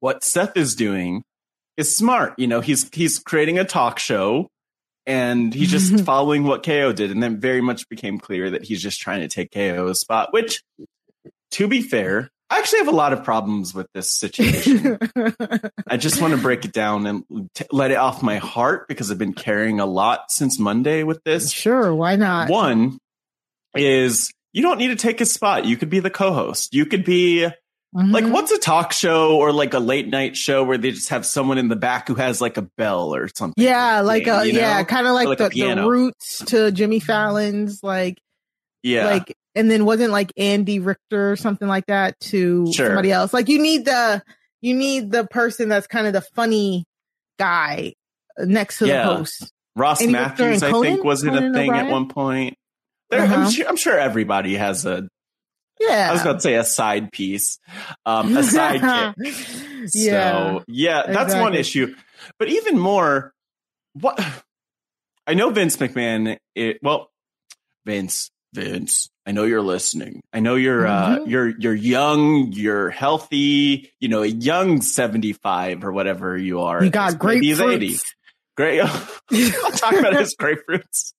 [0.00, 1.22] what seth is doing
[1.78, 4.48] is smart you know he's he's creating a talk show
[5.06, 8.82] and he's just following what ko did and then very much became clear that he's
[8.82, 10.62] just trying to take ko's spot which
[11.50, 14.98] to be fair i actually have a lot of problems with this situation
[15.90, 19.10] I just want to break it down and t- let it off my heart because
[19.10, 21.50] I've been carrying a lot since Monday with this.
[21.50, 22.50] Sure, why not?
[22.50, 22.98] One
[23.74, 25.64] is you don't need to take a spot.
[25.66, 26.74] You could be the co-host.
[26.74, 27.48] You could be
[27.96, 28.10] Mm-hmm.
[28.12, 31.24] like what's a talk show or like a late night show where they just have
[31.24, 33.64] someone in the back who has like a bell or something.
[33.64, 34.60] Yeah, like a you know?
[34.60, 38.18] yeah, kind of like, like the, the roots to Jimmy Fallon's, like
[38.82, 39.06] Yeah.
[39.06, 42.88] like, and then wasn't like Andy Richter or something like that to Sure.
[42.88, 43.32] somebody else.
[43.32, 44.22] Like you need the
[44.60, 46.84] you need the person that's kind of the funny
[47.38, 47.94] guy
[48.38, 49.08] next to Yeah.
[49.08, 49.50] the host.
[49.76, 52.54] Ross Andy Matthews, I think, was it a thing at one point.
[53.10, 53.34] There, Uh-huh.
[53.34, 55.08] I'm, sure, I'm sure everybody has a
[55.80, 57.58] Yeah, I was going to say a side piece,
[58.04, 59.14] um, a sidekick.
[59.94, 60.56] Yeah.
[60.58, 61.94] So yeah, that's one issue.
[62.38, 63.32] But even more,
[63.94, 64.20] what
[65.26, 66.36] I know Vince McMahon.
[66.54, 67.10] It, well,
[67.86, 69.08] Vince, Vince.
[69.26, 70.22] I know you're listening.
[70.32, 71.28] I know you're uh, Mhm.
[71.28, 73.92] you're you're young, you're healthy.
[74.00, 76.82] You know, a young seventy five or whatever you are.
[76.82, 78.02] You got he's grapefruits.
[78.56, 78.80] Great.
[79.30, 81.12] I'm talking about his grapefruits.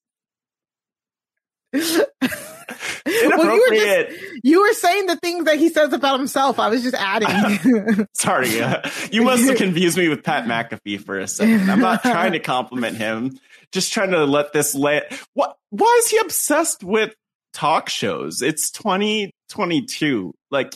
[1.74, 6.60] Well, you were just you were saying the things that he says about himself.
[6.60, 8.08] I was just adding.
[8.14, 11.70] Sorry, uh, you must have confused me with Pat McAfee for a second.
[11.70, 13.40] I'm not trying to compliment him,
[13.72, 15.06] just trying to let this land.
[15.34, 15.58] What?
[15.70, 17.16] Why is he obsessed with
[17.54, 18.42] talk shows?
[18.42, 20.34] It's 2022.
[20.52, 20.76] Like,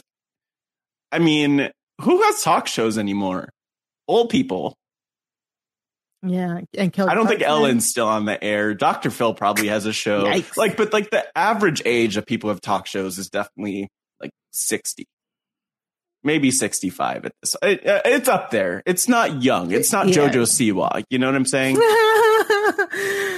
[1.11, 1.69] I mean,
[2.01, 3.49] who has talk shows anymore?
[4.07, 4.75] Old people.
[6.25, 8.73] Yeah, and Kelly I don't think Ellen's still on the air.
[8.73, 9.11] Dr.
[9.11, 10.23] Phil probably has a show.
[10.25, 10.55] Yikes.
[10.57, 13.89] Like, but like the average age of people who have talk shows is definitely
[14.21, 15.05] like 60.
[16.23, 17.55] Maybe 65 at this.
[17.61, 18.81] It, uh, it's up there.
[18.85, 19.71] It's not young.
[19.71, 20.29] It's not Yeah.
[20.29, 21.03] JoJo Siwa.
[21.09, 21.77] You know what I'm saying?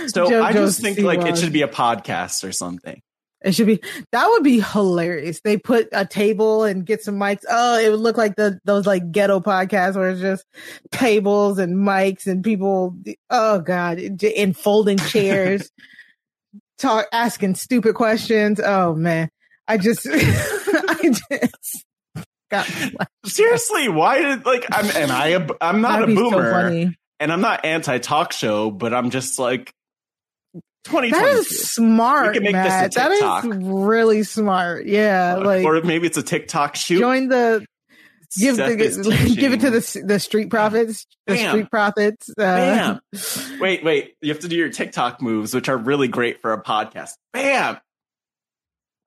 [0.08, 3.02] So I JoJo just think like it should be a podcast or something.
[3.46, 3.80] It should be
[4.12, 5.40] that would be hilarious.
[5.42, 7.44] They put a table and get some mics.
[7.48, 10.44] Oh, it would look like the those like ghetto podcasts where it's just
[10.92, 12.98] tables and mics and people.
[13.30, 15.70] Oh god, in folding chairs,
[16.80, 18.60] talk asking stupid questions.
[18.60, 19.30] Oh man,
[19.68, 21.86] I just I just
[22.50, 22.68] got
[23.26, 27.32] Seriously, why did like I'm and I I'm not That'd a be so boomer and
[27.32, 29.72] I'm not anti talk show, but I'm just like
[30.86, 31.26] that 2022.
[31.40, 32.92] is smart, We can make Matt.
[32.92, 33.46] this a TikTok.
[33.46, 34.86] is really smart.
[34.86, 37.00] Yeah, like or maybe it's a TikTok shoot.
[37.00, 37.66] join the
[38.38, 41.50] give Seth the, give it to the the street profits the Bam.
[41.50, 43.00] street profits uh, Bam.
[43.60, 44.14] Wait, wait.
[44.22, 47.12] You have to do your TikTok moves, which are really great for a podcast.
[47.34, 47.78] Bam.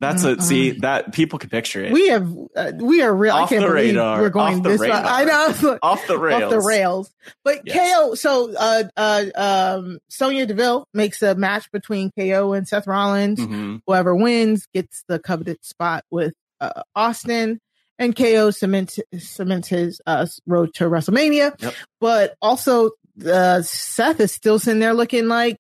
[0.01, 1.91] That's a see that people can picture it.
[1.93, 3.35] We have uh, we are real.
[3.35, 4.81] Off I can't the believe radar, we're going off the this.
[4.81, 5.03] radar.
[5.05, 6.43] I know off the rails.
[6.45, 7.11] off the rails.
[7.45, 7.95] But Yes.
[7.97, 13.41] KO, so uh, uh, um, Sonya Deville makes a match between KO and Seth Rollins.
[13.41, 13.81] Mhm.
[13.89, 17.59] Whoever wins gets the coveted spot with uh, Austin,
[17.99, 21.61] and KO cements cements his uh, road to WrestleMania.
[21.61, 21.75] Yep.
[22.01, 22.93] But also,
[23.27, 25.57] uh, Seth is still sitting there looking like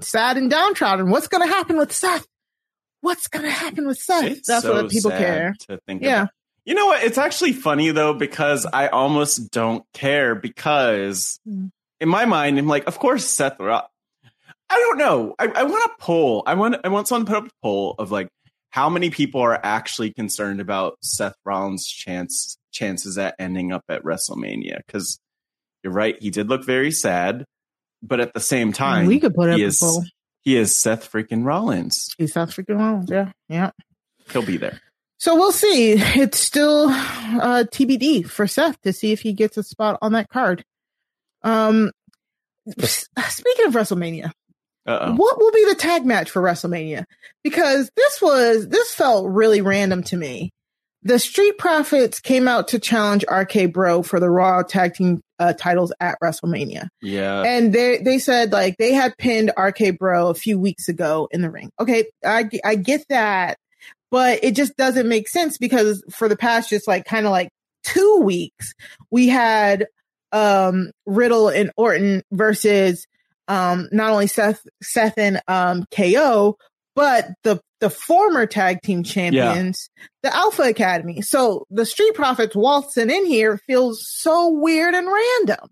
[0.00, 1.10] sad and downtrodden.
[1.10, 2.26] What's going to happen with Seth?
[3.04, 4.24] What's going to happen with Seth?
[4.24, 5.54] It's That's so what people care.
[5.68, 6.22] to think Yeah.
[6.22, 6.30] about.
[6.64, 7.02] You know what?
[7.04, 11.70] It's actually funny though because I almost don't care because Mm.
[12.00, 13.60] in my mind I'm like, of course Seth.
[13.60, 13.82] Ro-
[14.70, 15.34] I don't know.
[15.38, 16.42] I, I want a poll.
[16.46, 18.28] I want I want someone to put up a poll of like
[18.70, 24.02] how many people are actually concerned about Seth Rollins' chance chances at ending up at
[24.02, 25.18] WrestleMania because
[25.82, 26.16] you're right.
[26.20, 27.44] He did look very sad,
[28.02, 30.04] but at the same time, We could put up a poll.
[30.44, 32.14] He is Seth freaking Rollins.
[32.18, 33.10] He's Seth freaking Rollins.
[33.10, 33.32] Yeah.
[33.48, 33.70] Yeah.
[34.30, 34.80] He'll be there.
[35.18, 35.92] So we'll see.
[35.92, 40.28] It's still uh, TBD for Seth to see if he gets a spot on that
[40.28, 40.64] card.
[41.42, 41.90] Um,
[42.78, 44.32] speaking of WrestleMania,
[44.86, 45.14] Uh-oh.
[45.14, 47.04] what will be the tag match for WrestleMania?
[47.42, 50.52] Because this was this felt really random to me.
[51.04, 55.52] The Street Profits came out to challenge RK Bro for the Raw Tag Team uh,
[55.52, 56.88] titles at WrestleMania.
[57.02, 57.42] Yeah.
[57.42, 61.42] And they they said like they had pinned RK Bro a few weeks ago in
[61.42, 61.70] the ring.
[61.78, 63.58] Okay, I I get that,
[64.10, 67.50] but it just doesn't make sense because for the past just like kind of like
[67.82, 68.72] two weeks
[69.10, 69.86] we had
[70.32, 73.06] um Riddle and Orton versus
[73.46, 76.56] um not only Seth Seth and um KO
[76.94, 79.90] but the the former tag team champions,
[80.22, 81.20] the Alpha Academy.
[81.20, 85.68] So the Street Profits waltzing in here feels so weird and random.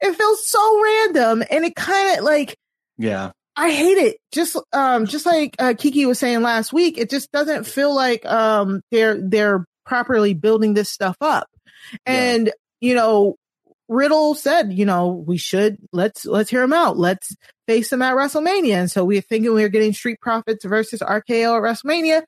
[0.00, 2.56] It feels so random and it kind of like
[2.96, 3.30] Yeah.
[3.54, 4.16] I hate it.
[4.32, 8.26] Just um just like uh, Kiki was saying last week, it just doesn't feel like
[8.26, 11.46] um they're they're properly building this stuff up.
[12.04, 13.36] And you know,
[13.88, 16.98] Riddle said, you know, we should let's let's hear him out.
[16.98, 17.34] Let's
[17.66, 18.74] face him at WrestleMania.
[18.74, 22.22] And so we're thinking we are getting Street Profits versus RKO at WrestleMania.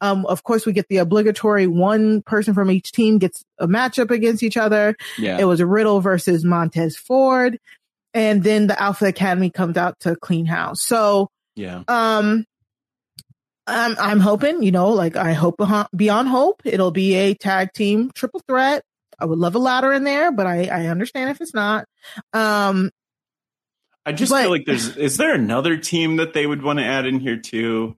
[0.00, 4.10] Um, of course, we get the obligatory one person from each team gets a matchup
[4.10, 4.96] against each other.
[5.18, 5.38] Yeah.
[5.38, 7.58] It was Riddle versus Montez Ford.
[8.14, 10.82] And then the Alpha Academy comes out to clean house.
[10.82, 11.82] So, Yeah.
[11.88, 12.44] um,
[13.66, 15.60] I'm, I'm hoping, you know, like I hope
[15.94, 18.82] beyond hope, it'll be a tag team triple threat.
[19.22, 21.86] I would love a ladder in there, but I, I understand if it's not.
[22.32, 22.90] Um,
[24.04, 26.84] I just But- feel like there's is there another team that they would want to
[26.84, 27.94] add in here too?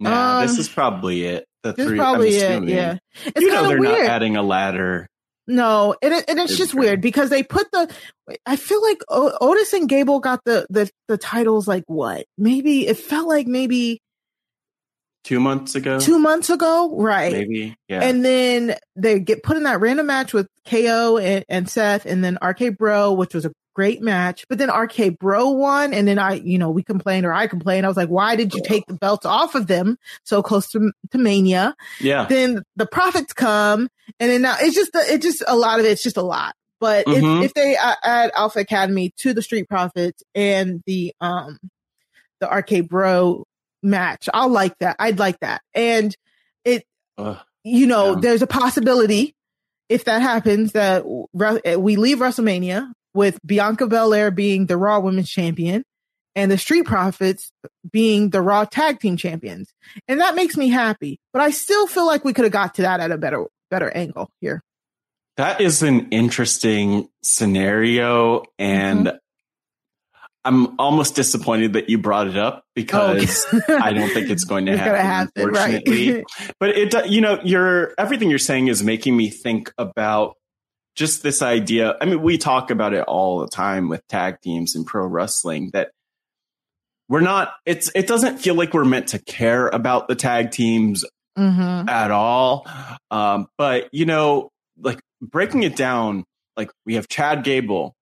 [0.00, 1.46] Nah, Um, this is probably it.
[1.62, 2.98] The this is three, probably it, yeah.
[3.24, 4.00] It's you know they're weird.
[4.00, 5.08] not adding a ladder.
[5.46, 6.84] No, and, it, and it's It's just weird.
[6.84, 7.94] weird because they put the.
[8.46, 12.26] I feel like o- Otis and Gable got the the the titles like what?
[12.36, 14.00] Maybe it felt like maybe
[15.24, 17.32] Two months ago, two months ago, right?
[17.32, 17.76] maybe.
[17.88, 18.02] Yeah.
[18.02, 22.22] And then they get put in that random match with KO and, and Seth, and
[22.22, 24.44] then RK Bro, which was a great match.
[24.48, 27.86] But then RK Bro won, and then I, you know, we complained or I complained.
[27.86, 30.92] I was like, why did you take the belts off of them so close to,
[31.12, 31.74] to Mania?
[32.00, 32.26] yeah.
[32.26, 33.88] Then the profits come,
[34.20, 35.92] and then now it's just it's just a lot of it.
[35.92, 36.54] It's just a lot.
[36.80, 37.38] But Mhm.
[37.38, 41.58] if, if they add Alpha Academy to the Street Profits and the um
[42.40, 43.46] the RK Bro
[43.84, 44.96] match, I'll like that.
[44.98, 45.62] I'd like that.
[45.74, 46.14] And
[46.64, 46.84] it
[47.18, 47.38] Ugh.
[47.62, 48.20] you know, Yeah.
[48.20, 49.34] there's a possibility
[49.88, 55.84] if that happens that we leave WrestleMania with Bianca Belair being the Raw Women's Champion
[56.34, 57.52] and the Street Profits
[57.92, 59.72] being the Raw Tag Team Champions,
[60.08, 61.20] and that makes me happy.
[61.32, 63.88] But I still feel like we could have got to that at a better better
[63.90, 64.62] angle here.
[65.36, 69.16] That is an interesting scenario, and Mm-hmm.
[70.44, 74.72] I'm almost disappointed that you brought it up because I don't think it's going to
[74.74, 75.00] It's happen.
[75.00, 75.74] happen, right.
[75.86, 76.24] unfortunately.
[76.60, 80.34] but it, you know, your everything you're saying is making me think about
[80.96, 81.96] just this idea.
[82.00, 85.70] I mean, we talk about it all the time with tag teams and pro wrestling
[85.72, 85.90] that
[87.08, 87.52] we're not.
[87.66, 91.04] It's it doesn't feel like we're meant to care about the tag teams
[91.36, 91.88] Mm-hmm.
[91.88, 92.64] at all.
[93.10, 96.22] Um, but you know, like breaking it down,
[96.56, 97.92] like we have Chad Gable,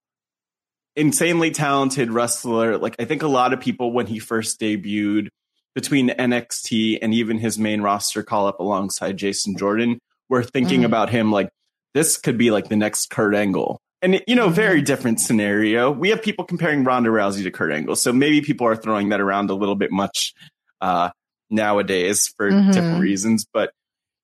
[0.96, 2.78] insanely talented wrestler.
[2.78, 5.28] Like I think a lot of people when he first debuted
[5.74, 10.86] between NXT and even his main roster call up alongside Jason Jordan were thinking Mhm.
[10.86, 11.48] about him like
[11.94, 13.78] this could be like the next Kurt Angle.
[14.02, 15.90] And you know, very different scenario.
[15.90, 19.20] We have people comparing Ronda Rousey to Kurt Angle, so maybe people are throwing that
[19.20, 20.34] around a little bit much
[20.80, 21.10] uh,
[21.50, 22.72] nowadays for Mhm.
[22.72, 23.46] different reasons.
[23.52, 23.72] But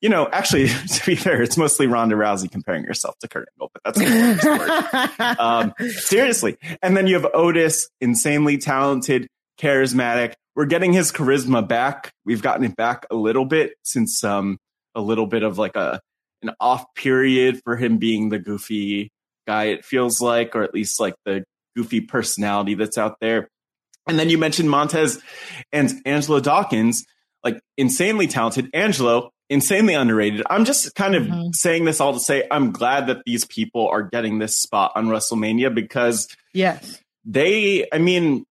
[0.00, 3.70] you know, actually, to be fair, it's mostly Ronda Rousey comparing herself to Kurt Angle,
[3.72, 5.28] but that's another story.
[5.38, 6.56] um, seriously.
[6.82, 9.28] And then you have Otis, insanely talented,
[9.60, 12.12] charismatic, we're getting his charisma back.
[12.24, 14.58] We've gotten it back a little bit since um
[14.92, 16.00] a little bit of like a
[16.42, 19.12] an off period for him being the goofy
[19.46, 19.66] guy.
[19.66, 21.44] It feels like, or at least like the
[21.76, 23.48] goofy personality that's out there.
[24.08, 25.22] And then you mentioned Montez
[25.70, 27.04] and Angelo Dawkins,
[27.44, 28.68] like insanely talented.
[28.74, 30.42] Angelo, insanely underrated.
[30.48, 31.50] I'm just kind of mm-hmm.
[31.52, 35.06] saying this all to say I'm glad that these people are getting this spot on
[35.06, 37.86] WrestleMania because yes, they.
[37.92, 38.44] I mean,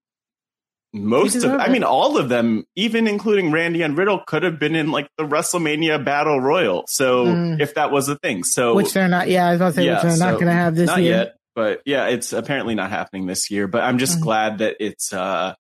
[0.94, 4.76] most of, I mean, all of them, even including Randy and Riddle, could have been
[4.76, 6.86] in like the WrestleMania Battle Royal.
[6.88, 7.62] So mm.
[7.62, 9.28] if that was a thing, so which they're not.
[9.28, 10.88] Yeah, I was about to say yeah, which they're so not going to have this
[10.88, 11.18] not year.
[11.18, 13.68] Yet, but yeah, it's apparently not happening this year.
[13.68, 14.24] But I'm just mm.
[14.24, 15.14] glad that it's.
[15.14, 15.54] uh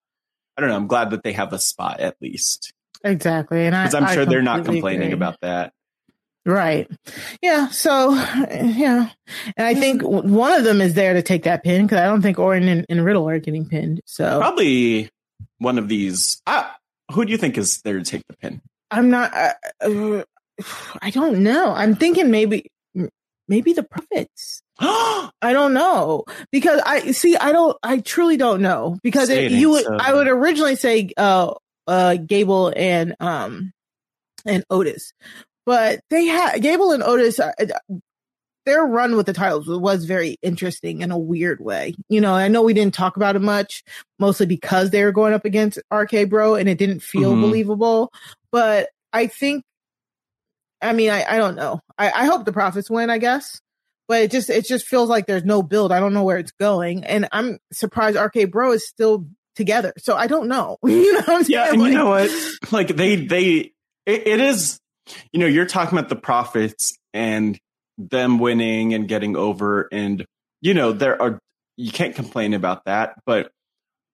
[0.57, 0.75] I don't know.
[0.75, 2.73] I'm glad that they have a spot at least.
[3.03, 5.13] Exactly, and because I'm sure they're not complaining agree.
[5.13, 5.73] about that.
[6.47, 6.89] Right.
[7.41, 7.67] Yeah.
[7.67, 9.09] So, yeah.
[9.57, 12.21] And I think one of them is there to take that pin because I don't
[12.21, 13.99] think Orton and, and, Riddle are getting pinned.
[14.05, 15.09] So, probably
[15.57, 16.41] one of these.
[16.47, 16.69] Uh,
[17.11, 18.61] who do you think is there to take the pin?
[18.89, 19.33] I'm not.
[19.35, 20.23] Uh, uh,
[21.01, 21.73] I don't know.
[21.73, 22.71] I'm thinking maybe,
[23.49, 24.61] maybe the Profits.
[24.79, 27.35] I don't know because I see.
[27.35, 27.77] I don't.
[27.83, 29.83] I truly don't know because it, you would.
[29.83, 29.97] So.
[29.99, 31.55] I would originally say uh,
[31.87, 33.73] uh, Gable and um
[34.45, 35.13] and Otis,
[35.65, 37.39] but they had Gable and Otis.
[37.39, 37.51] Uh,
[38.67, 41.95] their run with the titles was very interesting in a weird way.
[42.09, 43.81] You know, I know we didn't talk about it much,
[44.19, 47.43] mostly because they were going up against RK Bro and it didn't feel mm-hmm.
[47.43, 48.11] believable.
[48.51, 49.63] But I think,
[50.81, 51.79] I mean, I, I don't know.
[51.97, 53.61] I, I hope the Profits win, I guess.
[54.09, 55.91] But it just it just feels like there's no build.
[55.91, 59.27] I don't know where it's going, and I'm surprised RK Bro is still
[59.57, 59.91] together.
[59.97, 60.77] So I don't know.
[60.85, 62.31] you know, what I'm yeah, and like, you know what?
[62.71, 63.73] Like they they
[64.05, 64.79] it, it is.
[65.31, 67.57] You know, you're talking about the Profits and
[67.97, 70.25] them winning and getting over and
[70.61, 71.39] you know there are
[71.75, 73.51] you can't complain about that but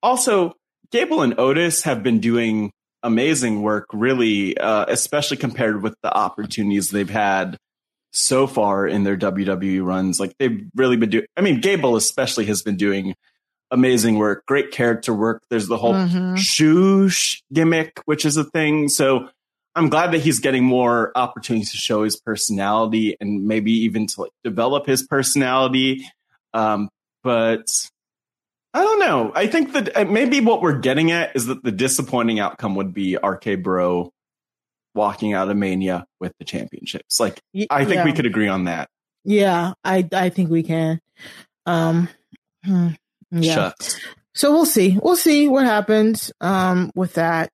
[0.01, 0.53] also
[0.91, 2.71] gable and otis have been doing
[3.03, 7.57] amazing work really uh, especially compared with the opportunities they've had
[8.11, 12.45] so far in their wwe runs like they've really been doing i mean gable especially
[12.45, 13.13] has been doing
[13.73, 16.35] amazing work great character work there's the whole mm-hmm.
[16.35, 19.27] shoosh gimmick which is a thing so
[19.75, 24.21] I'm glad that he's getting more opportunities to show his personality and maybe even to
[24.21, 26.05] like develop his personality.
[26.53, 26.89] Um,
[27.23, 27.65] but
[28.73, 29.31] I don't know.
[29.33, 32.93] I think that uh, maybe what we're getting at is that the disappointing outcome would
[32.93, 34.11] be RK Bro
[34.93, 37.19] walking out of Mania with the championships.
[37.19, 38.05] Like, I think yeah.
[38.05, 38.89] we could agree on that.
[39.25, 40.99] Yeah, I I think we can.
[41.65, 42.09] Um,
[42.63, 42.89] hmm,
[43.33, 43.71] yeah.
[44.35, 44.97] So we'll see.
[45.01, 47.51] We'll see what happens um, with that.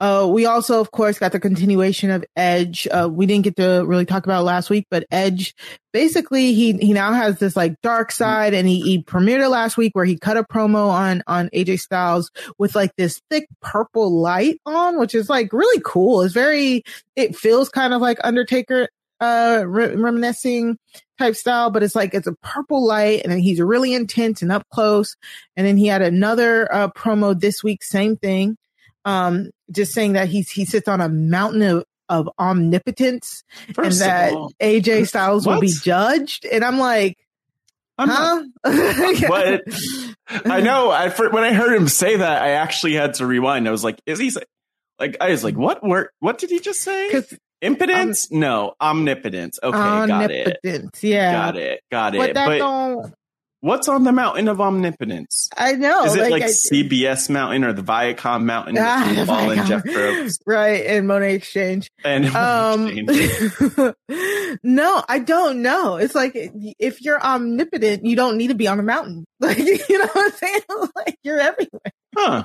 [0.00, 2.86] Uh, we also, of course, got the continuation of Edge.
[2.90, 5.54] Uh, we didn't get to really talk about last week, but Edge,
[5.92, 9.76] basically, he he now has this like dark side, and he, he premiered it last
[9.76, 14.20] week where he cut a promo on on AJ Styles with like this thick purple
[14.20, 16.22] light on, which is like really cool.
[16.22, 16.82] It's very,
[17.16, 18.88] it feels kind of like Undertaker
[19.22, 20.78] uh re- reminiscing
[21.18, 24.50] type style, but it's like it's a purple light, and then he's really intense and
[24.50, 25.16] up close.
[25.56, 28.56] And then he had another uh, promo this week, same thing
[29.04, 33.42] um, just saying that he's he sits on a mountain of, of omnipotence
[33.74, 35.54] First and that all, AJ Styles what?
[35.54, 36.44] will be judged.
[36.44, 37.16] And I'm like,
[37.98, 38.42] I'm huh?
[38.64, 39.62] Not, but
[40.28, 43.66] I know I, when I heard him say that, I actually had to rewind.
[43.66, 44.42] I was like, is he say,
[44.98, 47.22] like, I was like, what word, what did he just say?
[47.62, 48.30] Impotence?
[48.30, 49.58] Um, no, omnipotence.
[49.62, 50.58] Okay, got it.
[51.00, 51.32] Yeah.
[51.32, 51.80] Got it.
[51.90, 52.18] Got it.
[52.18, 53.14] But that but, don't
[53.62, 55.48] What's on the mountain of omnipotence?
[55.56, 56.02] I know.
[56.02, 58.76] Is it like, like I, CBS Mountain or the Viacom Mountain?
[58.76, 59.56] Ah, Viacom.
[59.56, 60.40] And Jeff Probst?
[60.44, 61.88] Right, and Monét Exchange.
[62.04, 63.94] And um, Exchange.
[64.64, 65.94] no, I don't know.
[65.94, 69.24] It's like if you're omnipotent, you don't need to be on a mountain.
[69.42, 70.60] Like you know what I'm saying?
[70.94, 71.92] Like you're everywhere.
[72.14, 72.44] Huh.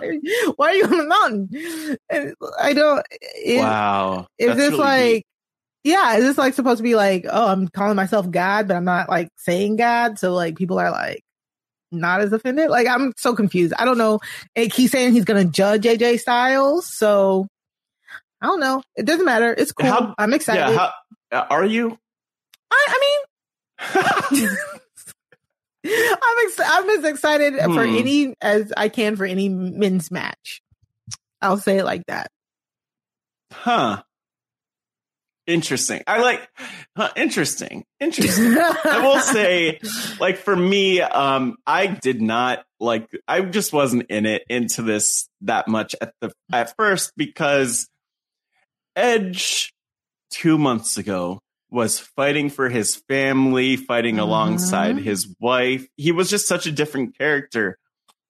[0.55, 1.97] Why are you on the mountain?
[2.09, 3.05] And I don't.
[3.11, 4.27] It, wow.
[4.37, 5.13] Is this really like?
[5.15, 5.25] Deep
[5.87, 8.83] yeah, is this like supposed to be like, oh, I'm calling myself God, but I'm
[8.83, 10.19] not like saying God.
[10.19, 11.23] So like people are like
[11.93, 12.69] not as offended.
[12.69, 13.73] Like I'm so confused.
[13.79, 14.19] I don't know.
[14.53, 16.93] He's saying he's going to judge AJ Styles.
[16.93, 17.47] So
[18.41, 18.83] I don't know.
[18.97, 19.55] It doesn't matter.
[19.57, 19.89] It's cool.
[19.89, 20.73] How, I'm excited.
[20.73, 20.77] Yeah,
[21.31, 21.97] how, uh, are you?
[22.69, 24.49] I, I mean,
[25.87, 27.73] I'm ex- I'm as excited hmm.
[27.73, 30.61] for any as I can for any men's match.
[31.41, 32.29] I'll say it like that.
[33.51, 34.03] Huh.
[35.45, 36.03] Interesting.
[36.07, 36.47] I like
[36.97, 37.85] huh, interesting.
[38.01, 38.57] Interesting.
[38.57, 39.79] I will say,
[40.19, 45.29] like for me, um, I did not like I just wasn't in it into this
[45.41, 47.87] that much at the at first because
[48.97, 49.73] Edge
[50.31, 51.39] two months ago
[51.69, 54.23] was fighting for his family, fighting mm-hmm.
[54.23, 55.87] alongside his wife.
[55.95, 57.77] He was just such a different character.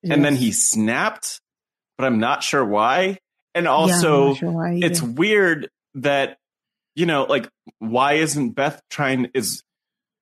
[0.01, 0.13] Yes.
[0.13, 1.41] And then he snapped,
[1.97, 3.19] but I'm not sure why.
[3.53, 6.37] And also, not sure why it's weird that
[6.95, 9.29] you know, like, why isn't Beth trying?
[9.33, 9.63] Is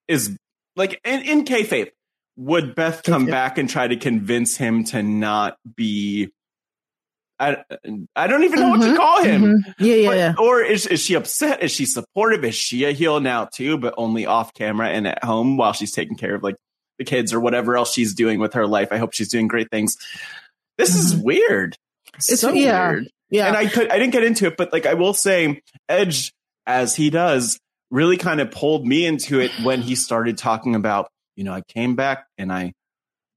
[0.07, 0.37] is
[0.75, 1.91] like in, in kayfabe?
[2.37, 6.31] Would Beth come back and try to convince him to not be?
[7.39, 7.57] I
[8.15, 9.41] I don't even know what to Mhm, call him.
[9.43, 9.73] mhm.
[9.79, 10.33] Yeah, yeah, But- yeah.
[10.39, 11.61] Or is is she upset?
[11.63, 12.43] Is she supportive?
[12.45, 15.91] Is she a heel now too, but only off camera and at home while she's
[15.91, 16.55] taking care of like
[16.97, 18.89] the kids or whatever else she's doing with her life?
[18.91, 19.97] I hope she's doing great things.
[20.77, 21.71] This is weird.
[21.73, 22.17] Mm-hmm.
[22.31, 23.07] It's- so yeah, weird.
[23.29, 23.47] yeah.
[23.47, 26.31] And I could I didn't get into it, but like I will say, Edge,
[26.65, 27.59] as he does,
[27.91, 31.61] really kind of pulled me into it when he started talking about, you know, I
[31.67, 32.73] came back and I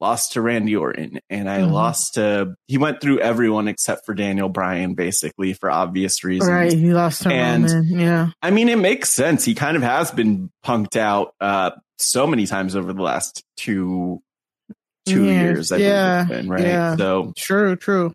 [0.01, 1.73] lost to Randy Orton and I Mhm.
[1.73, 6.51] lost to he went through everyone except for Daniel Bryan basically for obvious reasons.
[6.51, 7.99] Right, he lost to And- Roman.
[7.99, 9.45] Yeah, I mean, it makes sense.
[9.45, 14.21] He kind of has been punked out uh, so many times over the last two
[15.07, 15.73] two Yes, years.
[15.73, 16.61] I yeah, it's been, right?
[16.63, 16.97] yeah.
[16.97, 18.13] So true, true.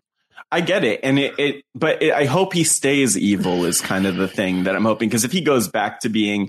[0.52, 3.64] I get it, and it, it but it, I hope he stays evil.
[3.64, 6.48] Is kind of the thing that I'm hoping because if he goes back to being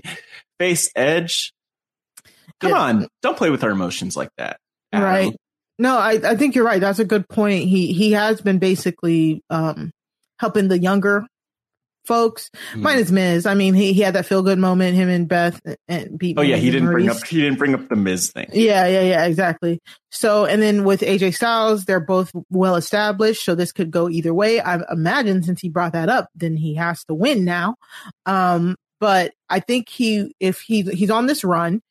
[0.60, 1.52] face edge,
[2.60, 4.58] come on, don't play with our emotions like that.
[5.02, 5.36] Right.
[5.78, 6.80] No, I, I think you're right.
[6.80, 7.64] That's a good point.
[7.68, 9.90] He he has been basically um
[10.38, 11.26] helping the younger
[12.06, 12.50] folks.
[12.72, 12.82] Hmm.
[12.82, 13.46] Minus Miz.
[13.46, 16.42] I mean, he, he had that feel good moment, him and Beth and beat Oh
[16.42, 18.48] yeah, Miz he didn't bring up he didn't bring up the Miz thing.
[18.52, 19.80] Yeah, yeah, yeah, exactly.
[20.10, 23.44] So, and then with AJ Styles, they're both well established.
[23.44, 24.60] So this could go either way.
[24.60, 27.76] I imagine since he brought that up, then he has to win now.
[28.24, 31.82] Um, but I think he, if he, he's on this run,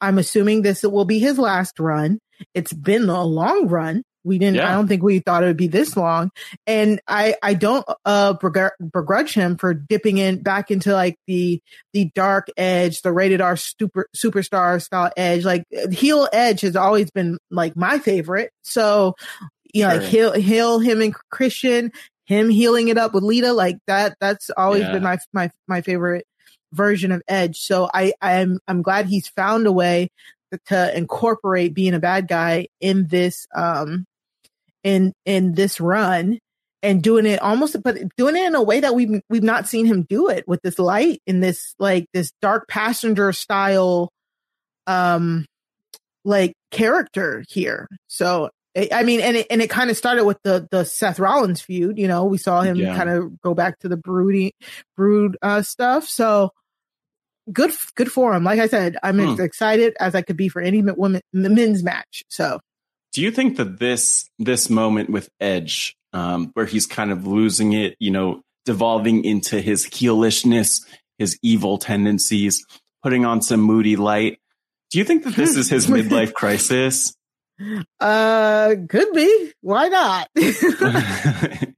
[0.00, 2.18] I'm assuming this it will be his last run.
[2.54, 4.02] It's been a long run.
[4.24, 6.30] We didn't, I don't think we thought it would be this long.
[6.64, 11.60] And I, I don't, uh, begr- begrudge him for dipping in back into like the,
[11.92, 15.44] the dark edge, the rated R super, superstar style edge.
[15.44, 18.52] Like heel edge has always been like my favorite.
[18.62, 19.16] So,
[19.74, 21.90] you know, like heel, heel him and Christian,
[22.26, 24.92] him heeling it up with Lita, like that, that's always Yeah.
[24.92, 26.26] been my, my, my favorite
[26.72, 27.58] version of edge.
[27.58, 30.10] So I, I'm, I'm glad he's found a way
[30.66, 34.04] to incorporate being a bad guy in this, um,
[34.84, 36.38] in, in this run
[36.82, 39.86] and doing it almost, but doing it in a way that we've, we've not seen
[39.86, 44.10] him do it with this light in this, like this dark passenger style,
[44.86, 45.46] um,
[46.24, 47.88] like character here.
[48.08, 48.50] So,
[48.90, 51.98] I mean, and it, and it kind of started with the, the Seth Rollins feud,
[51.98, 52.96] you know, we saw him Yeah.
[52.96, 54.52] kind of go back to the broody,
[54.96, 56.08] brood, uh, stuff.
[56.08, 56.50] So,
[57.52, 58.44] good good for him.
[58.44, 59.30] Like I said, I'm Hmm.
[59.30, 62.22] as excited as I could be for any women men's match.
[62.28, 62.60] So
[63.12, 67.72] Do you think that this this moment with Edge, um, where he's kind of losing
[67.72, 70.84] it, you know, devolving into his heelishness,
[71.18, 72.64] his evil tendencies,
[73.02, 74.38] putting on some moody light,
[74.90, 77.14] do you think that this is his midlife crisis?
[78.00, 79.52] uh could be.
[79.60, 80.28] Why not?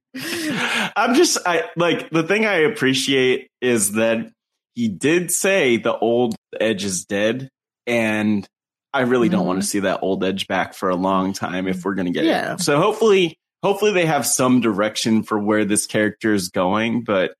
[0.96, 4.30] I'm just I like the thing I appreciate is that
[4.74, 7.48] he did say the old Edge is dead,
[7.86, 8.46] and
[8.92, 9.46] I really don't Mhm.
[9.46, 12.24] want to see that old Edge back for a long time if we're gonna get
[12.24, 12.54] Yeah.
[12.54, 12.60] it.
[12.60, 17.02] So hopefully, hopefully they have some direction for where this character is going.
[17.04, 17.34] But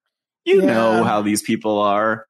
[0.45, 0.67] you Yeah.
[0.67, 2.27] know how these people are;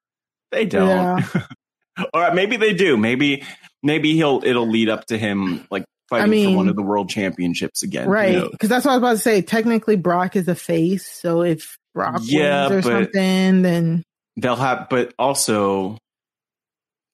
[0.53, 1.25] they don't.
[2.15, 2.97] or maybe they do.
[2.97, 3.43] Maybe
[3.83, 7.09] maybe he'll it'll lead up to him like fighting mean- for one of the world
[7.09, 8.09] championships again.
[8.09, 8.43] Right.
[8.51, 9.43] Because that's what I was about to say.
[9.43, 14.03] Technically Brock is a face, so if Brock Yeah, wins or but- something, then
[14.37, 15.99] they'll have but also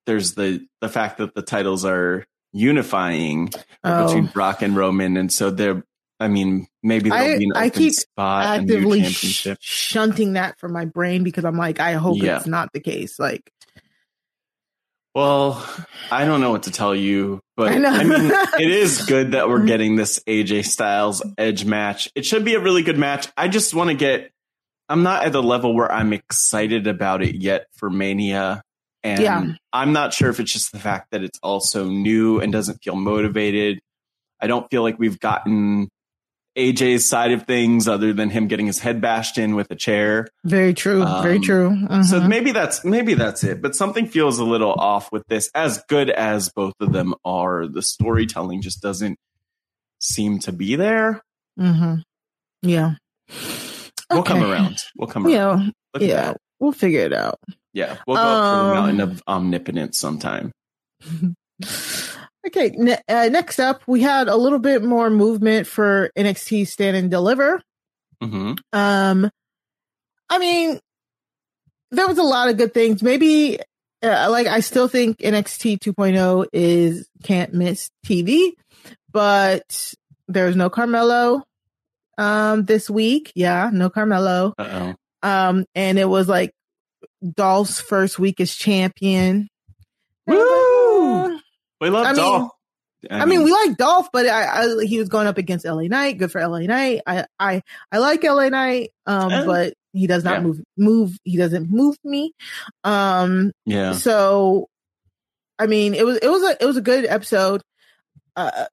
[0.07, 3.51] there's the the fact that the titles are unifying
[3.85, 4.07] Oh.
[4.07, 5.85] between Brock and Roman and so they're
[6.18, 10.33] I mean maybe there'll I, be an I keep spot a new actively sh- shunting
[10.35, 12.37] that from my brain because I'm like, I hope Yeah.
[12.39, 13.18] it's not the case.
[13.18, 13.51] Like,
[15.14, 15.64] well,
[16.11, 18.01] I don't know what to tell you, but I.
[18.01, 22.09] I, mean it is good that we're getting this AJ Styles edge match.
[22.14, 23.27] It should be a really good match.
[23.37, 24.31] I just want to get
[24.91, 28.62] I'm not at the level where I'm excited about it yet for Mania.
[29.03, 29.53] And Yeah.
[29.72, 32.97] I'm not sure if it's just the fact that it's also new and doesn't feel
[32.97, 33.80] motivated.
[34.41, 35.88] I don't feel like we've gotten
[36.59, 40.26] AJ's side of things other than him getting his head bashed in with a chair.
[40.45, 41.05] very true.
[41.22, 41.86] very Um, true.
[42.03, 42.28] So Mhm.
[42.28, 43.62] maybe that's maybe that's it.
[43.62, 45.49] But something feels a little off with this.
[45.55, 49.16] As good as both of them are, the storytelling just doesn't
[50.01, 51.22] seem to be there.
[51.59, 52.01] Mm-hmm.
[52.62, 52.95] Yeah.
[54.11, 54.85] We'll come around.
[54.97, 55.73] We'll come around.
[55.99, 56.07] Yeah.
[56.07, 56.35] Yeah.
[56.59, 57.39] We'll figure it out.
[57.73, 57.97] Yeah.
[58.07, 60.53] We'll go up to the Um, mountain of omnipotence sometime.
[62.47, 66.97] Okay, ne- uh, next up, we had a little bit more movement for NXT Stand
[66.97, 67.61] and Deliver.
[68.23, 69.31] hmm Um,
[70.31, 70.81] I mean,
[71.91, 73.03] there was a lot of good things.
[73.03, 73.59] Maybe,
[74.03, 78.53] uh, like, I still think NXT 2.0 is can't miss TV,
[79.13, 79.93] but
[80.27, 81.43] there's no Carmelo.
[82.21, 83.33] Um this week.
[83.35, 84.55] Yeah, no Carmelo.
[84.59, 84.93] Uh
[85.23, 86.53] Um, and it was like
[87.35, 89.49] Dolph's first week as champion.
[90.27, 91.39] Woo!
[91.81, 92.51] We love I mean- Dolph.
[93.11, 96.18] I mean, we like Dolph, but I, I he was going up against LA Knight.
[96.18, 97.01] Good for LA Knight.
[97.07, 100.41] I I I like LA Knight, um, but he does not Yeah.
[100.43, 101.16] move move.
[101.25, 102.35] He doesn't move me.
[102.85, 103.93] Um, yeah.
[103.95, 104.68] so,
[105.59, 107.62] I mean, it was it was a it was a good episode.
[108.37, 108.66] Uh,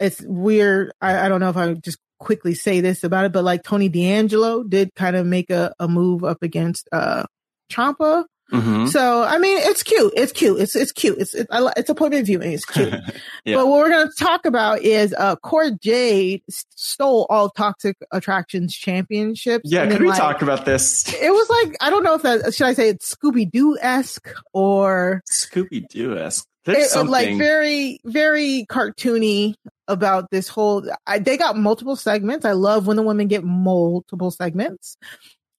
[0.00, 0.90] it's weird.
[1.02, 3.88] I, I don't know if I just quickly say this about it, but like Tony
[3.88, 7.24] D'Angelo did kind of make a, a move up against uh
[7.70, 8.26] Champa.
[8.52, 8.88] Mhm.
[8.90, 10.12] So I mean, it's cute.
[10.16, 10.60] It's cute.
[10.60, 11.18] It's it's cute.
[11.18, 12.52] It's it, I, li- it's appointment viewing.
[12.52, 12.94] It's cute.
[13.46, 13.56] Yeah.
[13.56, 18.74] But what we're going to talk about is uh Cora Jade stole all Toxic Attractions
[18.74, 19.70] championships.
[19.70, 21.06] Yeah, and could we like, talk about this?
[21.12, 24.28] It was like I don't know if that should I say it's Scooby Doo esque
[24.54, 26.46] or Scooby Doo esque.
[26.64, 29.54] There's it, something like very very cartoony
[29.88, 30.88] about this whole.
[31.06, 32.44] I, they got multiple segments.
[32.44, 34.96] I love when the women get multiple segments.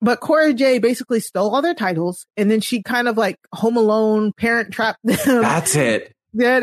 [0.01, 3.77] But Cora Jade basically stole all their titles, and then she kind of like Home
[3.77, 5.17] Alone, Parent Trap them.
[5.41, 6.11] That's it.
[6.33, 6.59] Yeah.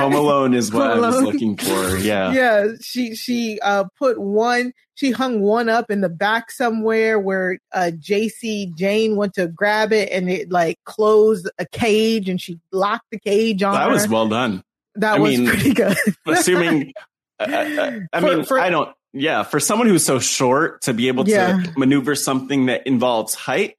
[0.00, 1.24] Home Alone is what Home I was Alone.
[1.32, 1.96] looking for.
[1.98, 2.32] Yeah.
[2.32, 7.58] yeah she she uh put one she hung one up in the back somewhere where
[7.72, 12.60] uh Jacy Jayne went to grab it and it like closed a cage and she
[12.70, 13.92] locked the cage on That her.
[13.94, 14.62] was well done.
[14.98, 16.92] That I was mean, pretty good Assuming,
[17.38, 18.94] I, uh, I, uh, I For- mean, for- I don't.
[19.12, 21.62] Yeah, for someone who's so short to be able Yeah.
[21.62, 23.76] to maneuver something that involves height,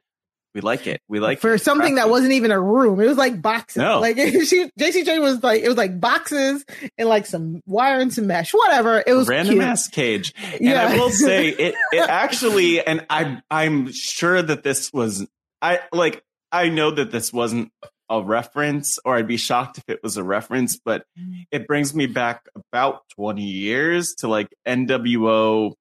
[0.56, 1.00] we like it.
[1.08, 1.62] We like for it.
[1.62, 4.00] something that wasn't even a room it was like boxes No.
[4.00, 6.66] like she Jacy Jayne was like it was like boxes
[6.98, 9.64] and like some wire and some mesh whatever it was random cute.
[9.64, 10.34] ass cage.
[10.54, 10.88] And Yeah.
[10.88, 15.28] I will say it it actually and I I'm sure that this was
[15.62, 17.72] I like I know that this wasn't
[18.10, 21.46] a reference or I'd be shocked if it was a reference, but mm.
[21.52, 25.74] it brings me back about 20 years to like NWO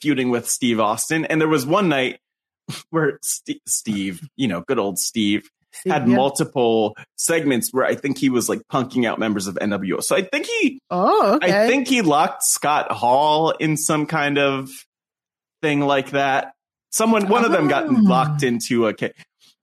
[0.00, 2.18] feuding with Steve Austin and there was one night
[2.90, 5.48] where St- Steve, you know, good old Steve
[5.84, 6.16] had yeah.
[6.16, 10.02] multiple segments where I think he was like punking out members of NWO.
[10.02, 14.38] So I think he oh okay I think he locked Scott Hall in some kind
[14.38, 14.70] of
[15.62, 16.52] thing like that.
[16.90, 17.90] Someone, one of them got Oh.
[17.90, 19.12] locked into a ca-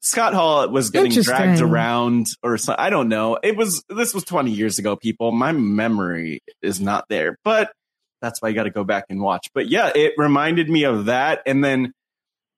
[0.03, 3.39] Scott Hall was getting dragged around or so, I don't know.
[3.41, 5.31] It was, this was 20 years ago, people.
[5.31, 7.71] My memory is not there, but
[8.21, 9.47] that's why you got to go back and watch.
[9.53, 11.41] But yeah, it reminded me of that.
[11.45, 11.93] And then,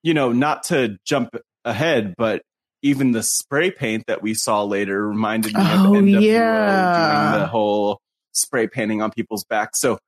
[0.01, 2.41] you know, not to jump ahead, but
[2.81, 7.29] even the spray paint that we saw later reminded me Oh, of NWO yeah.
[7.31, 7.99] doing the whole
[8.31, 9.79] spray painting on people's backs.
[9.79, 9.99] So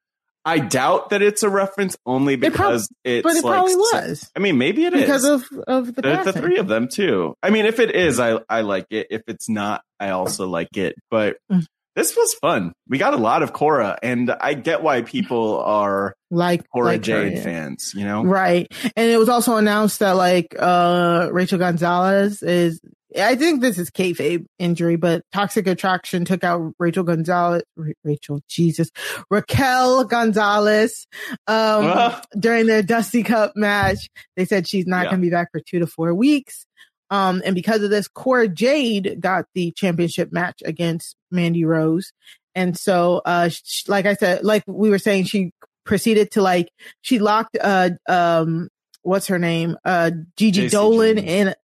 [0.48, 4.30] I doubt that it's a reference only prob- because it's but it like, probably was
[4.36, 7.36] I mean, maybe it is because of of the, There's the three of them too.
[7.44, 9.08] I mean, if it is, I I like it.
[9.10, 10.96] If it's not, I also like it.
[11.12, 11.66] But Mm.
[11.96, 12.74] this was fun.
[12.88, 16.96] We got a lot of Cora, and I get why people are like Cora like
[16.98, 17.44] her, Jade yeah.
[17.44, 17.94] fans.
[17.96, 18.68] You know, Right.
[18.96, 22.80] And it was also announced that like uh Rachel Gonzalez is
[23.18, 28.42] I think this is kayfabe injury, but Toxic Attraction took out Rachel Gonzalez Ra- Rachel,
[28.50, 28.90] Jesus.
[29.32, 31.08] Raquel Gonzalez
[31.48, 32.22] um Ah.
[32.40, 34.10] during their Dusty Cup match.
[34.36, 35.12] They said she's not Yeah.
[35.12, 36.66] gonna be back for two to four weeks.
[37.10, 42.12] Um, and because of this, Cora Jade got the championship match against Mandy Rose.
[42.54, 45.52] And so, uh, sh- like I said, like we were saying, she
[45.86, 46.68] proceeded to like,
[47.02, 48.68] she locked, uh, um,
[49.04, 49.78] what's her name?
[49.86, 51.48] Uh, Gigi JC Dolan Jane.
[51.48, 51.56] in,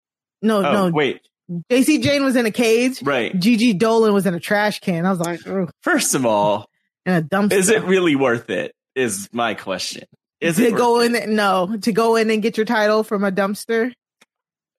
[0.42, 1.22] no, oh no, wait,
[1.70, 3.02] Jacy Jayne was in a cage.
[3.04, 3.38] right.
[3.38, 5.06] Gigi Dolan was in a trash can.
[5.06, 6.70] I was like, "Ugh," First of all,
[7.06, 7.54] in a dumpster.
[7.54, 8.74] is it really worth it?
[8.96, 10.06] Is my question.
[10.40, 11.36] Is to it go in?
[11.36, 13.94] No, to go in and get your title from a dumpster.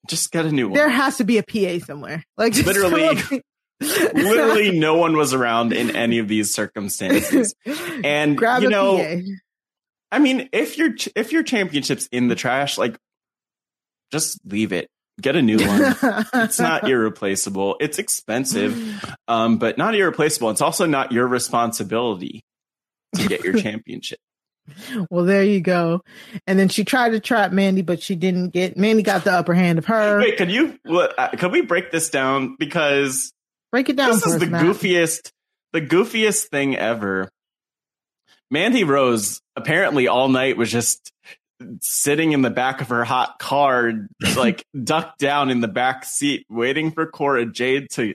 [0.08, 0.74] Just get a new one.
[0.74, 2.22] There has to be a PA somewhere.
[2.36, 3.18] Like just Literally.
[3.80, 7.54] Literally, no one was around in any of these circumstances.
[8.04, 9.20] And grab you know, PA.
[10.12, 12.96] I mean, if your if your championship's in the trash, like
[14.12, 14.88] just leave it.
[15.20, 15.94] Get a new one.
[16.34, 17.76] it's not irreplaceable.
[17.80, 20.50] It's expensive, um, but not irreplaceable.
[20.50, 22.44] It's also not your responsibility
[23.14, 24.18] to get your championship.
[25.10, 26.00] well, there you go.
[26.46, 28.76] And then she tried to trap Mandy, but she didn't get.
[28.76, 30.18] Mandy got the upper hand of her.
[30.18, 30.78] Wait, can you?
[30.84, 33.32] what, uh, Could we break this down because
[33.70, 34.64] Break it down this is the Matt.
[34.64, 35.30] goofiest,
[35.72, 37.28] the goofiest thing ever.
[38.50, 41.10] Mandy Rose apparently all night was just
[41.80, 43.92] sitting in the back of her hot car,
[44.36, 48.14] like ducked down in the back seat, waiting for Cora Jade to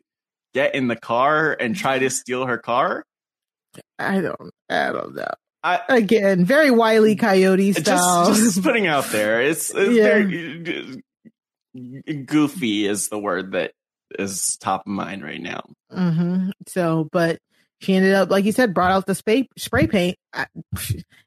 [0.54, 3.04] get in the car and try to steal her car.
[3.98, 4.52] I don't.
[4.70, 5.32] I don't know.
[5.62, 8.34] I, Again, very wily coyote just, style.
[8.34, 10.04] just putting out there, it's, it's Yeah.
[10.24, 11.04] very
[12.26, 13.74] goofy is the word that
[14.18, 15.62] is top of mind right now.
[15.92, 17.40] hmm So, but
[17.82, 20.18] she ended up, like you said, brought out the spray spray paint.
[20.34, 20.46] I,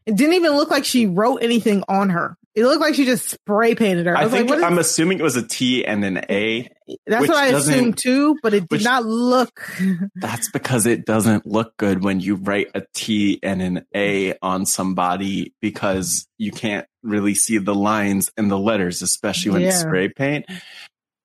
[0.07, 2.37] it didn't even look like she wrote anything on her.
[2.55, 4.15] It looked like she just spray painted her.
[4.17, 6.69] I, I think like, I'm assuming it was a T and an A.
[7.07, 9.67] That's what I assumed too, but it did which- not look.
[10.17, 14.67] That's because it doesn't look good when you write a T and an A on
[14.67, 19.81] somebody because you can't really see the lines and the letters, especially when it's Yeah.
[19.89, 20.45] spray paint.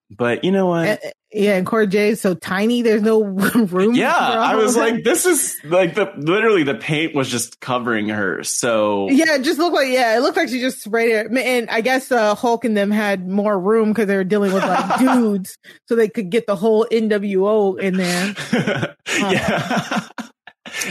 [0.09, 0.87] But you know what?
[0.87, 2.81] Uh, yeah, and Cora Jade is so tiny.
[2.81, 3.93] There's no room.
[3.93, 8.41] yeah, I was like, this is like the literally the paint was just covering her.
[8.43, 11.27] So yeah, it just looked like yeah, it looked like she just sprayed it.
[11.37, 14.63] And I guess uh, Hulk and them had more room because they were dealing with
[14.63, 15.57] like dudes,
[15.89, 18.33] so they could get the whole NWO in there.
[19.19, 20.07] yeah.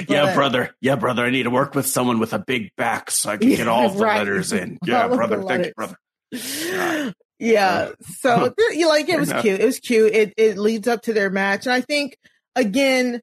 [0.08, 0.74] yeah, brother.
[0.82, 1.24] Yeah, brother.
[1.24, 3.88] I need to work with someone with a big back so I can get all
[3.88, 4.18] the Right.
[4.18, 4.76] letters in.
[4.84, 5.42] Yeah, the brother.
[5.42, 7.14] Thank you, brother.
[7.38, 7.90] Yeah.
[8.18, 9.60] So you like it was cute.
[9.60, 10.14] It was cute.
[10.14, 11.66] It it leads up to their match.
[11.66, 12.16] And I think
[12.54, 13.20] again,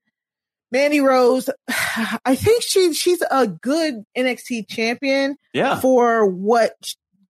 [0.71, 1.49] Mandy Rose,
[2.25, 5.79] I think she she's a good NXT champion Yeah.
[5.79, 6.73] for what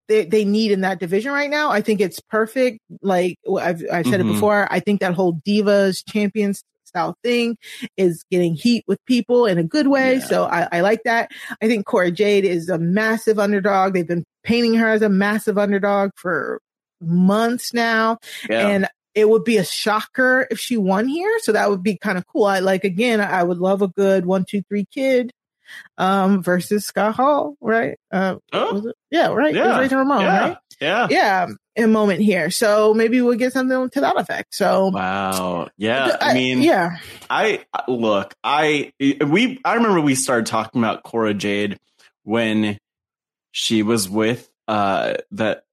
[0.10, 1.70] they, they need in that division right now.
[1.70, 2.80] I think it's perfect.
[3.02, 4.30] Like I've I've said Mhm.
[4.30, 4.68] it before.
[4.72, 7.58] I think that whole divas champions style thing
[7.98, 10.20] is getting heat with people in a good way.
[10.20, 11.32] So I, I like that.
[11.62, 13.94] I think Cora Jade is a massive underdog.
[13.94, 16.60] They've been painting her as a massive underdog for
[17.06, 18.18] months now.
[18.50, 18.68] Yeah.
[18.68, 21.38] And it would be a shocker if she won here.
[21.42, 22.46] So that would be kind of cool.
[22.46, 25.32] I like again, I would love a good one, two, three kid
[25.98, 27.98] um versus Scott Hall, right?
[28.12, 28.96] Uh it?
[29.12, 29.56] yeah, right.
[29.56, 29.58] Oh.
[29.58, 29.80] Yeah.
[29.80, 30.40] Razor Ramon, Yeah.
[30.40, 30.58] right?
[30.82, 31.08] Yeah.
[31.10, 31.48] Yeah.
[31.78, 32.52] A moment here.
[32.52, 34.54] So maybe we'll get something to that effect.
[34.54, 35.70] So Wow.
[35.78, 36.18] Yeah.
[36.22, 36.98] I I- mean, yeah.
[37.30, 41.80] I look, I, we, I remember we started talking about Cora Jade
[42.24, 42.78] when
[43.52, 45.64] she was with, uh, that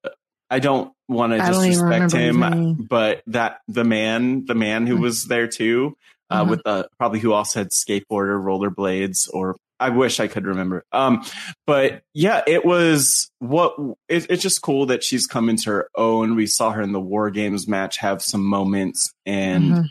[0.51, 4.85] I don't want to I don't even disrespect him, but that the man, the man
[4.85, 5.95] who was there too,
[6.29, 6.49] uh, Mhm.
[6.49, 10.83] with the, probably who also had skateboarder, rollerblades, or I wish I could remember.
[10.91, 11.23] Um,
[11.65, 13.75] but yeah, it was what
[14.07, 16.35] it, it's just cool that she's come into her own.
[16.35, 19.85] We saw her in the War Games match have some moments, and Mhm.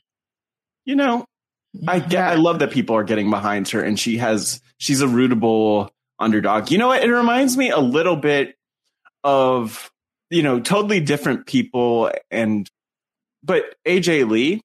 [0.85, 1.25] you know,
[1.89, 5.07] I get, I love that people are getting behind her, and she has she's a
[5.07, 5.89] rootable
[6.19, 6.71] underdog.
[6.71, 7.03] You know what?
[7.03, 8.55] It reminds me a little bit
[9.25, 9.91] of
[10.31, 12.69] you know totally different people, and
[13.43, 14.61] but AJ Lee.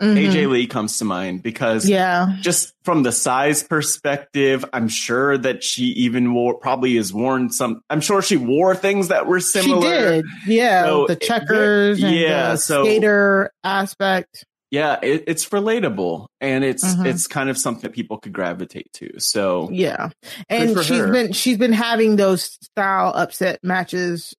[0.00, 0.16] Mhm.
[0.16, 2.36] AJ Lee comes to mind because Yeah.
[2.40, 7.80] just from the size perspective, I'm sure that she even wore probably has worn some.
[7.90, 9.82] I'm sure she wore things that were similar.
[9.82, 10.24] She did.
[10.46, 10.84] Yeah.
[10.84, 14.44] So, the checkers and yeah, the so- skater aspect.
[14.70, 17.06] Yeah, it, it's relatable and it's Mhm.
[17.06, 19.18] it's kind of something that people could gravitate to.
[19.18, 20.10] So Yeah.
[20.48, 21.10] And she's her.
[21.10, 24.32] been she's been having those style upset matches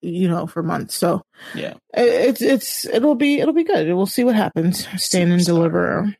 [0.00, 0.94] you know for months.
[0.94, 1.22] So
[1.54, 3.92] yeah, it's it's it'll be it'll be good.
[3.94, 4.86] We'll see what happens.
[5.02, 6.14] Stand and deliver.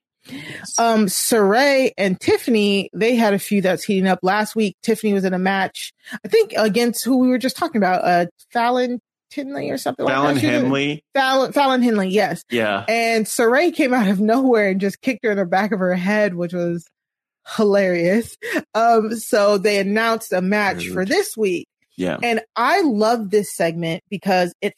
[0.78, 4.20] Um Sarray and Tiffany, they had a few that's heating up.
[4.22, 5.92] Last week Tiffany was in a match,
[6.24, 9.00] I think against who we were just talking about, uh Fallon
[9.30, 10.40] Tinley or something Fallon like that.
[10.40, 11.04] She was in- Henley.
[11.14, 12.42] Fallon Fallon Henley, yes.
[12.50, 12.84] Yeah.
[12.88, 15.94] And Sarray came out of nowhere and just kicked her in the back of her
[15.94, 16.86] head, which was
[17.56, 18.36] hilarious.
[18.74, 21.66] Um, so they announced a match for this week.
[21.96, 22.18] Yeah.
[22.22, 24.74] And I love this segment because it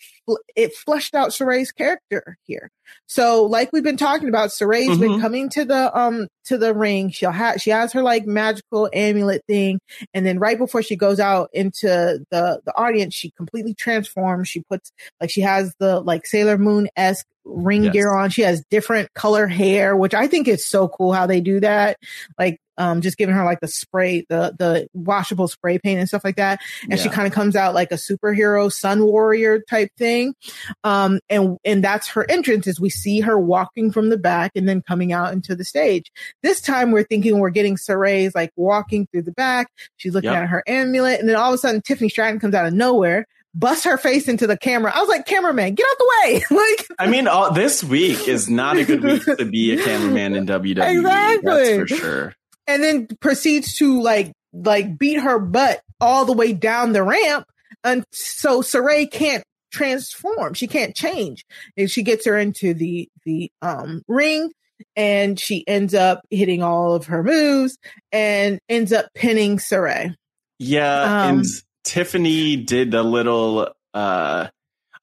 [0.56, 2.70] it fleshed out Sarray's character here.
[3.06, 5.20] So, like we've been talking about, Sarray's been Mhm.
[5.20, 7.10] coming to the um to the ring.
[7.10, 9.80] She'll have she has her like magical amulet thing,
[10.12, 11.86] and then right before she goes out into
[12.30, 14.48] the the audience, she completely transforms.
[14.48, 17.92] She puts like she has the like Sailor Moon esque ring Yes.
[17.92, 18.30] gear on.
[18.30, 21.98] She has different color hair, which I think is so cool how they do that.
[22.38, 26.24] Like um just giving her like the spray, the the washable spray paint and stuff
[26.24, 26.58] like that.
[26.90, 30.34] And she kind of comes out like a superhero sun warrior type thing.
[30.82, 34.82] Um and and that's her entrance we see her walking from the back and then
[34.82, 36.10] coming out into the stage.
[36.42, 39.68] This time we're thinking we're getting Sarray's like walking through the back.
[39.96, 40.42] She's looking Yep.
[40.42, 43.26] at her amulet, and then all of a sudden Tiffany Stratton comes out of nowhere,
[43.54, 44.92] busts her face into the camera.
[44.94, 46.44] I was like, cameraman, get out the way.
[46.50, 50.34] like I mean, all, this week is not a good week to be a cameraman
[50.36, 50.96] in WWE.
[50.98, 51.78] Exactly.
[51.78, 52.34] That's for sure.
[52.66, 57.46] and then proceeds to like like beat her butt all the way down the ramp
[57.82, 59.42] and so Sarray can't
[59.74, 61.44] transform she can't change
[61.76, 64.50] and she gets her into the the um ring
[64.96, 67.76] and she ends up hitting all of her moves
[68.12, 70.14] and ends up pinning Sarray
[70.58, 71.46] Yeah, Um, and
[71.84, 74.48] Tiffany did a little uh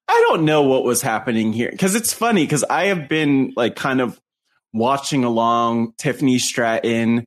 [0.08, 3.76] I don't know what was happening here cuz it's funny cuz I have been like
[3.76, 4.20] kind of
[4.74, 7.26] watching along Tiffany Stratton.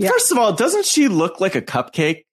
[0.00, 2.24] First of all, doesn't she look like a cupcake?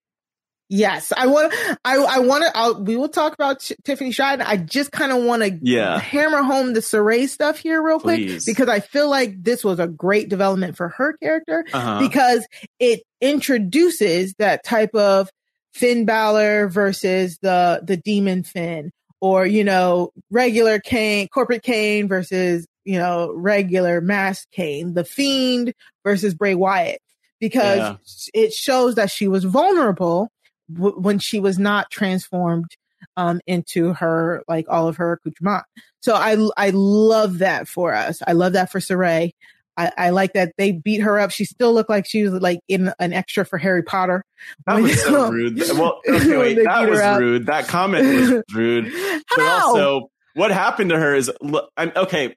[0.72, 1.52] Yes, I want.
[1.84, 2.56] I I want to.
[2.56, 4.46] i We will talk about T- Tiffany Stratton.
[4.46, 5.98] I just kind of want to Yeah.
[5.98, 8.44] hammer home the Sarray stuff here real quick Please.
[8.46, 11.98] because I feel like this was a great development for her character Uh-huh.
[11.98, 12.46] because
[12.78, 15.28] it introduces that type of
[15.72, 22.64] Finn Balor versus the the demon Finn, or you know regular Kane, corporate Kane versus
[22.84, 27.00] you know regular masked Kane, the Fiend versus Bray Wyatt,
[27.40, 27.96] because Yeah.
[28.34, 30.28] it shows that she was vulnerable
[30.72, 32.76] w- when she was not transformed
[33.16, 35.64] um into her like all of her accoutrement.
[36.00, 38.22] So I I love that for us.
[38.26, 39.32] I love that for Sarray.
[39.76, 41.30] I, I like that they beat her up.
[41.30, 44.24] She still looked like she was like in an extra for Harry Potter.
[44.66, 45.62] That was so rude.
[45.74, 47.46] Well, okay, wait, that was rude.
[47.46, 48.92] That comment was rude.
[49.34, 52.36] But also, what happened to her is, look, I'm okay.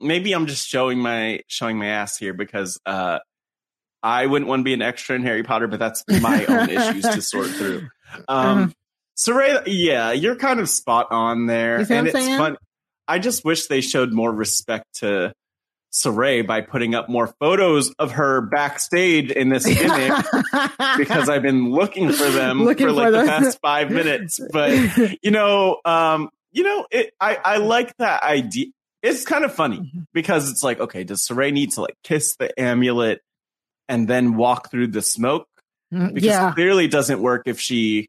[0.00, 3.18] Maybe I'm just showing my showing my ass here because uh,
[4.02, 7.02] I wouldn't want to be an extra in Harry Potter, but that's my own issues
[7.02, 7.88] to sort through.
[8.28, 8.68] Um, Uh-huh.
[9.16, 12.38] Sarray, yeah, you're kind of spot on there, You see what and it's saying?
[12.38, 12.56] fun.
[13.08, 15.32] I just wish they showed more respect to
[15.92, 20.12] Sarray by putting up more photos of her backstage in this gimmick
[20.96, 24.38] because I've been looking for them Looking for like for the past five minutes.
[24.52, 24.72] But
[25.22, 28.66] you know, um, you know, it, I I like that idea.
[29.02, 30.00] It's kind of funny Mm-hmm.
[30.12, 33.20] because it's like, okay, does Sarray need to like kiss the amulet
[33.88, 35.46] and then walk through the smoke?
[35.92, 36.52] Mm, Because yeah.
[36.52, 38.08] clearly it doesn't work if she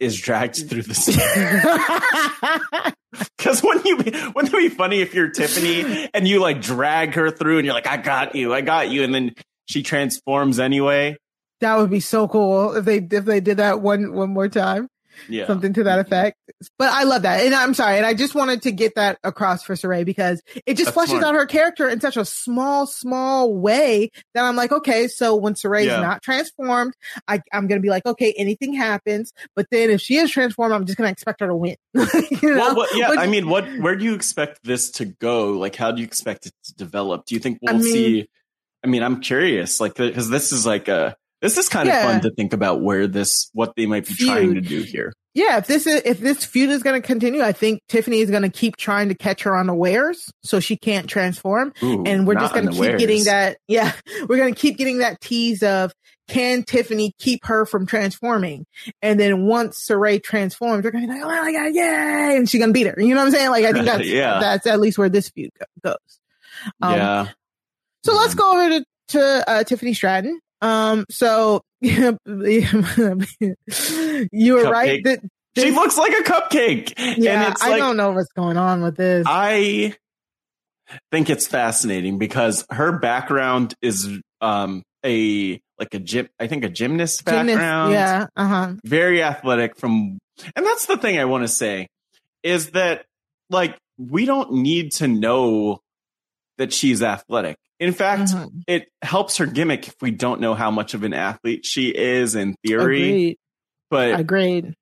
[0.00, 2.92] is dragged through the smoke.
[3.36, 7.12] Because wouldn't you be, wouldn't it be funny if you're Tiffany and you like drag
[7.14, 9.34] her through and you're like, I got you, I got you, and then
[9.66, 11.18] she transforms anyway?
[11.60, 14.88] That would be so cool if they if they did that one one more time.
[15.28, 15.46] Yeah.
[15.46, 16.12] Something to that mm-hmm.
[16.12, 16.38] effect.
[16.78, 17.44] But I love that.
[17.44, 17.96] And I'm sorry.
[17.96, 21.18] And I just wanted to get that across for Sarray because it just That's fleshes
[21.18, 21.24] smart.
[21.24, 25.54] out her character in such a small, small way that I'm like, okay, so when
[25.54, 26.00] Sarray's Yeah.
[26.00, 26.94] not transformed,
[27.28, 29.32] I, I'm going to be like, okay, anything happens.
[29.54, 31.76] But then if she is transformed, I'm just going to expect her to win.
[31.94, 32.02] you
[32.42, 32.56] know?
[32.56, 33.66] Well, what, yeah, But- I mean, what?
[33.78, 35.52] Where do you expect this to go?
[35.52, 37.26] Like, how do you expect it to develop?
[37.26, 38.28] Do you think we'll I mean- see?
[38.84, 42.04] I mean, I'm curious, like, because this is like a this is kind of Yeah.
[42.04, 45.12] fun to think about where this what they might be trying to do here.
[45.34, 48.30] Yeah, if this is if this feud is going to continue, I think Tiffany is
[48.30, 52.34] going to keep trying to catch her unawares so she can't transform, Ooh, and we're
[52.34, 53.58] just going to keep getting that.
[53.68, 53.92] Yeah,
[54.28, 55.92] we're going to keep getting that tease of
[56.28, 58.66] can Tiffany keep her from transforming,
[59.00, 62.48] and then once Sarray transforms, they're going to be like, oh my god, yay, and
[62.48, 62.94] she's going to beat her.
[62.98, 63.50] You know what I'm saying?
[63.50, 64.38] Like I think that's Yeah.
[64.38, 66.20] that's at least where this feud go- goes.
[66.82, 67.28] Um, yeah,
[68.04, 70.40] So let's go over to, to uh, Tiffany Stratton.
[70.62, 72.16] Um, so you
[74.54, 75.20] were right that
[75.58, 76.94] she looks like a cupcake.
[76.96, 79.26] yeah, and it's I like, don't know what's going on with this.
[79.28, 79.94] I
[81.10, 84.08] think it's fascinating because her background is
[84.40, 86.28] um a like a gym.
[86.38, 87.92] I think a gymnast Gymnast, background.
[87.92, 88.72] yeah, uh huh.
[88.84, 90.18] very athletic from
[90.56, 91.86] and that's the thing i want to say
[92.42, 93.04] is that
[93.50, 95.80] like we don't need to know
[96.58, 98.62] that she's athletic in fact Mhm.
[98.66, 102.34] it helps her gimmick if we don't know how much of an athlete she is
[102.34, 103.36] in theory Agreed.
[103.90, 104.74] but Agreed.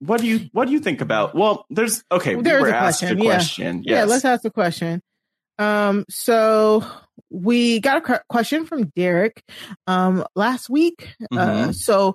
[0.00, 2.74] what do you what do you think about well there's okay we There's were a
[2.74, 3.20] asked question.
[3.20, 3.30] a yeah.
[3.34, 5.02] question Yeah, yes let's ask the question.
[5.60, 6.84] Um, so
[7.30, 9.42] we got a question from Derek
[9.88, 11.14] um last week.
[11.32, 11.36] Uh,
[11.68, 11.74] Mhm.
[11.74, 12.14] so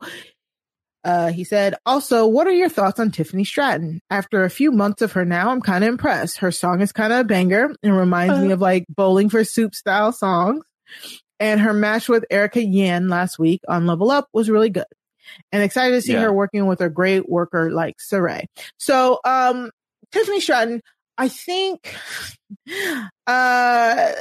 [1.04, 3.99] uh, he said, also, what are your thoughts on Tiffany Stratton?
[4.10, 6.38] After a few months of her now, I'm kind of impressed.
[6.38, 9.76] Her song is kind of a banger and reminds me of like bowling for soup
[9.76, 10.64] style songs.
[11.39, 14.86] And her match with Erica Yan last week on Level Up was really good.
[15.51, 16.22] And excited to see Yeah.
[16.22, 18.45] her working with a great worker like Sarray.
[18.78, 19.72] So, um,
[20.12, 20.82] Tiffany Stratton,
[21.18, 21.95] I think,
[23.28, 24.12] uh,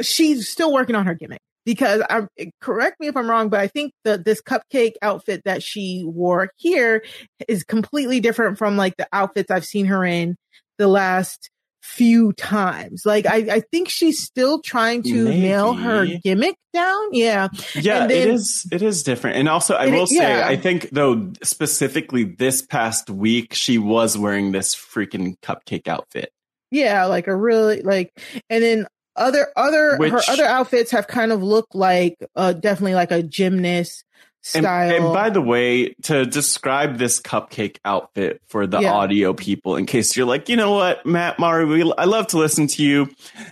[0.00, 3.60] she's still working on her gimmick because I'm eh, correct me if I'm wrong, but
[3.60, 7.04] I think that this cupcake outfit that she wore here
[7.48, 10.36] is completely different from like the outfits I've seen her in
[10.78, 11.50] the last
[11.82, 13.04] few times.
[13.04, 17.08] Like I, I think she's still trying to nail her gimmick down.
[17.12, 17.48] Yeah.
[17.74, 20.48] yeah then- it is it is different and also i will say yeah.
[20.48, 26.32] i think though specifically this past week she was wearing this freaking cupcake outfit
[26.70, 28.10] Yeah, like a really like,
[28.48, 28.86] and then
[29.16, 34.04] other other her other outfits have kind of looked like uh definitely like a gymnast
[34.44, 34.90] style.
[34.90, 38.92] and by the way, to describe this cupcake outfit for the Yeah.
[38.92, 42.38] audio people, in case you're like, you know what, Matt Mari, we, I love to
[42.38, 43.08] listen to you.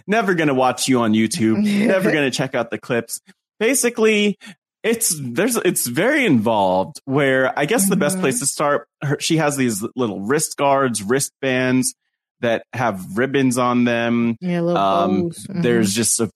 [0.08, 1.62] Never gonna watch you on YouTube.
[1.86, 3.20] never gonna check out the clips.
[3.60, 4.36] Basically,
[4.82, 7.00] it's there's it's very involved.
[7.04, 8.22] Where I guess the best Mm-hmm.
[8.22, 11.94] place to start, her, she has these little wrist guards, wristbands
[12.40, 14.36] that have ribbons on them.
[14.40, 15.46] yeah, little Um, bows.
[15.48, 15.62] Mhm.
[15.62, 16.30] there's just a,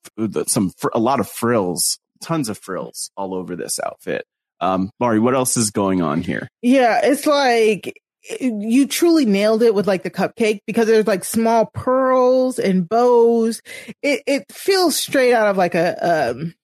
[0.46, 4.24] some a lot of frills, tons of frills all over this outfit.
[4.60, 6.48] Um, Mari, what else is going on here?
[6.62, 8.00] Yeah, it's like
[8.40, 13.60] you truly nailed it with like the cupcake because there's like small pearls and bows.
[14.02, 16.54] It it feels straight out of like a um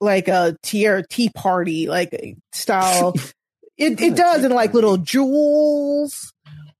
[0.00, 3.14] like a tier tea party like style.
[3.76, 6.32] it it does and like little jewels,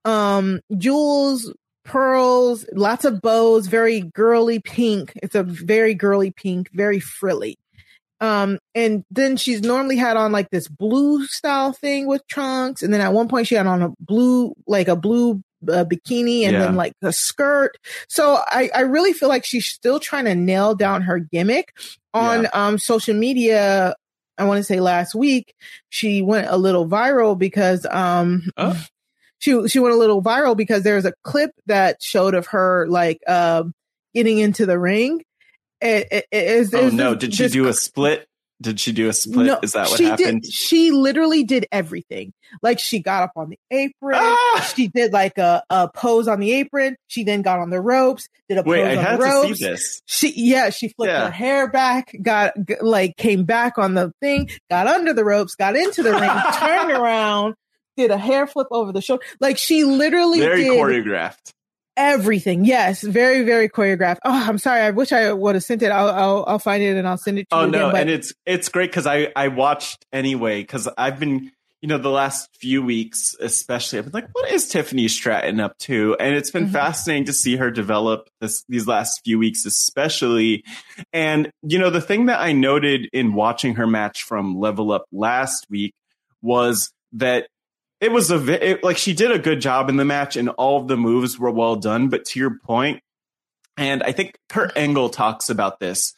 [0.05, 1.53] um jewels,
[1.85, 5.13] pearls, lots of bows, very girly pink.
[5.23, 7.59] It's a very girly pink, very frilly.
[8.23, 12.83] Um, and then she's normally had on like this blue style thing with trunks.
[12.83, 16.43] And then at one point she had on a blue, like a blue uh, bikini
[16.43, 16.59] and Yeah.
[16.61, 17.79] then like a skirt.
[18.09, 21.73] So I, I really feel like she's still trying to nail down her gimmick
[22.13, 23.95] on, um, social media.
[24.37, 25.55] I want to say last week
[25.89, 28.43] she went a little viral because, um,
[29.41, 33.19] she, she went a little viral because there's a clip that showed of her like,
[33.29, 33.73] um,
[34.15, 35.23] getting into the ring.
[35.81, 37.15] It, it, it is, Oh no!
[37.15, 38.27] Did she do a split?
[38.61, 39.47] Did she do a split?
[39.47, 40.43] no, is that what she happened?
[40.43, 42.35] Did, she literally did everything.
[42.63, 44.17] Like she got up on the apron.
[44.21, 44.73] Ah!
[44.77, 46.97] She did like a, a pose on the apron.
[47.07, 49.31] She then got on the ropes, did a Wait, pose I on had the to
[49.31, 49.59] ropes.
[49.59, 50.03] see this.
[50.05, 51.25] She yeah, she flipped Yeah.
[51.25, 55.77] her hair back, got like came back on the thing, got under the ropes, got
[55.77, 57.55] into the ring, turned around,
[58.01, 59.23] did a hair flip over the shoulder.
[59.41, 61.53] Like she literally Very choreographed.
[61.97, 62.65] everything.
[62.65, 64.19] Yes, very very choreographed.
[64.25, 64.81] Oh, I'm sorry.
[64.83, 65.91] I wish I would have sent it.
[65.91, 67.71] I'll I'll, I'll find it and I'll send it to Oh you.
[67.71, 71.51] no, again, but- and it's it's great because I I watched anyway because I've been
[71.83, 75.79] you know the last few weeks especially I've been like what is Tiffany Stratton up
[75.79, 76.73] to and it's been Mhm.
[76.73, 80.63] fascinating to see her develop this these last few weeks especially
[81.13, 85.07] and you know the thing that I noted in watching her match from Level Up
[85.11, 85.95] last week
[86.43, 87.49] was that
[88.01, 90.81] it was a it, like she did a good job in the match and all
[90.81, 93.01] of the moves were well done but to your point
[93.77, 96.15] and I think Kurt Angle talks about this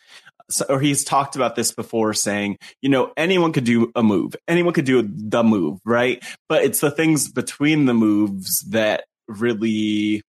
[0.51, 4.37] so, or he's talked about this before saying, you know, anyone could do a move.
[4.47, 6.22] Anyone could do the move, right?
[6.49, 10.22] But it's the things between the moves that really,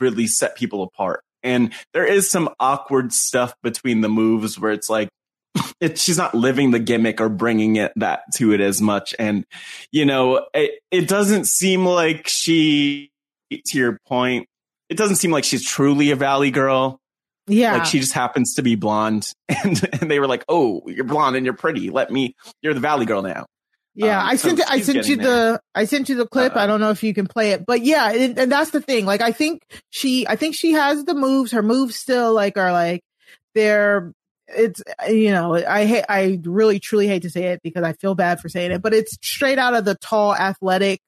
[0.00, 1.22] really set people apart.
[1.42, 5.08] And there is some awkward stuff between the moves where it's like,
[5.80, 9.14] it, she's not living the gimmick or bringing it that to it as much.
[9.18, 9.44] And,
[9.92, 13.10] you know, it, it doesn't seem like she,
[13.50, 14.48] to your point,
[14.88, 17.00] it doesn't seem like she's truly a Valley girl.
[17.46, 17.74] Yeah.
[17.74, 19.30] Like she just happens to be blonde.
[19.64, 21.90] And, and they were like, oh, you're blonde and you're pretty.
[21.90, 23.46] Let me, you're the Valley girl now.
[23.94, 25.26] Yeah, Um, I sent it, I sent you there.
[25.52, 26.56] the I sent you the clip.
[26.56, 29.06] I don't know if you can play it, but yeah, and, and that's the thing.
[29.06, 31.52] Like I think she I think she has the moves.
[31.52, 33.02] Her moves still like are like
[33.54, 34.12] they're
[34.48, 37.92] it's uh, you know I hate I really truly hate to say it because I
[37.92, 41.00] feel bad for saying it, but it's straight out of the tall athletic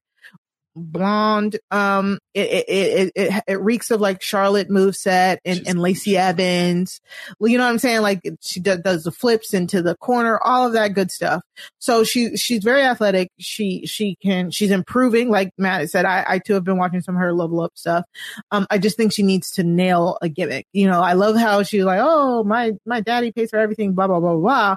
[0.77, 1.59] blonde.
[1.71, 7.01] Um, it it it it, reeks of like Charlotte moveset and and Lacey Evans.
[7.39, 8.03] Well, You know what I'm saying?
[8.03, 11.43] Like she does, does the flips into the corner, all of that good stuff.
[11.79, 13.31] So she she's very athletic.
[13.39, 15.31] She she can she's improving.
[15.31, 18.05] Like Matt said, I I too have been watching some of her level up stuff.
[18.51, 20.67] Um, I just think she needs to nail a gimmick.
[20.73, 24.07] You know, I love how she's like, oh my my daddy pays for everything, blah
[24.07, 24.77] blah blah blah.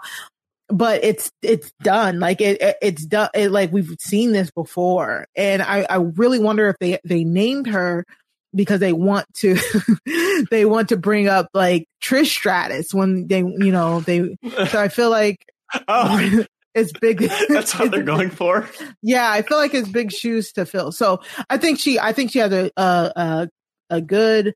[0.70, 2.20] But it's it's done.
[2.20, 3.30] Like it, it it's done.
[3.34, 7.68] It, like we've seen this before, and I I really wonder if they they named
[7.68, 8.06] her
[8.54, 9.58] because they want to
[10.52, 14.38] they want to bring up like Trish Stratus when they you know they
[14.70, 15.46] so I feel like
[15.88, 16.44] Oh,
[16.76, 18.70] it's big that's what they're going for.
[19.02, 20.92] yeah, I feel like it's big shoes to fill.
[20.92, 23.50] So I think she, I think she has a a a,
[23.90, 24.54] a good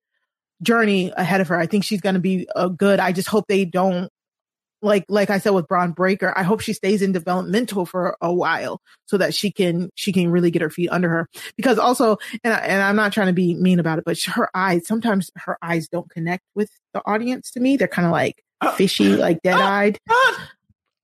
[0.62, 1.60] journey ahead of her.
[1.60, 3.00] I think she's going to be a good.
[3.00, 4.10] I just hope they don't
[4.84, 6.34] like like I said with Bron Breakker.
[6.36, 10.30] I hope she stays in developmental for a while so that she can she can
[10.30, 11.28] really get her feet under her.
[11.58, 14.50] Because also, and I, and I'm not trying to be mean about it, but her
[14.54, 17.52] eyes sometimes her eyes don't connect with the audience.
[17.52, 20.00] To me, they're kind of like uh, fishy, uh, like dead eyed.
[20.10, 20.34] Uh,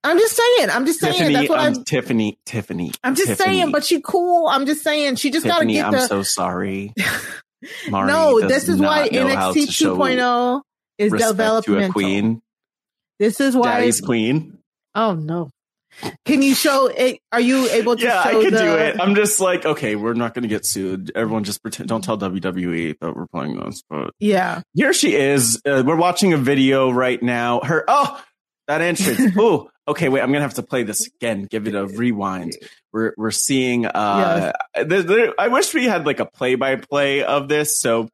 [0.04, 0.70] I'm just saying.
[0.70, 1.14] I'm just saying.
[1.14, 1.84] Tiffany, That's what I'm I'm.
[1.84, 2.92] Tiffany, Tiffany.
[3.04, 4.48] I'm just Tiffany, saying, but she cool.
[4.48, 6.08] I'm just saying she just got to Tiffany, get I'm the.
[6.08, 6.94] so sorry.
[7.90, 10.62] Mari no, this is why not know how NXT 2.0
[10.98, 11.90] is respect to developmental.
[11.90, 12.42] a queen,
[13.20, 13.80] This is why.
[13.80, 14.58] daddy's queen.
[14.96, 15.50] Oh no!
[16.26, 17.20] Can you show it?
[17.32, 18.60] Are you able to Yeah, I could the?
[18.60, 19.00] do it.
[19.00, 21.12] I'm just like, okay, we're not going to get sued.
[21.16, 21.90] Everyone just pretend.
[21.90, 23.84] Don't tell WWE that we're playing this.
[23.90, 24.62] But Yeah.
[24.74, 25.62] here she is.
[25.66, 27.60] Uh, we're watching a video right now.
[27.62, 28.22] Her oh,
[28.68, 29.34] that entrance.
[29.38, 30.10] oh, okay.
[30.10, 31.44] Wait, I'm gonna have to play this again.
[31.44, 32.54] Give it a rewind.
[32.94, 33.86] We're we're seeing.
[33.86, 37.82] Uh, there, there, I wish we had like a play by play of this.
[37.82, 38.08] So.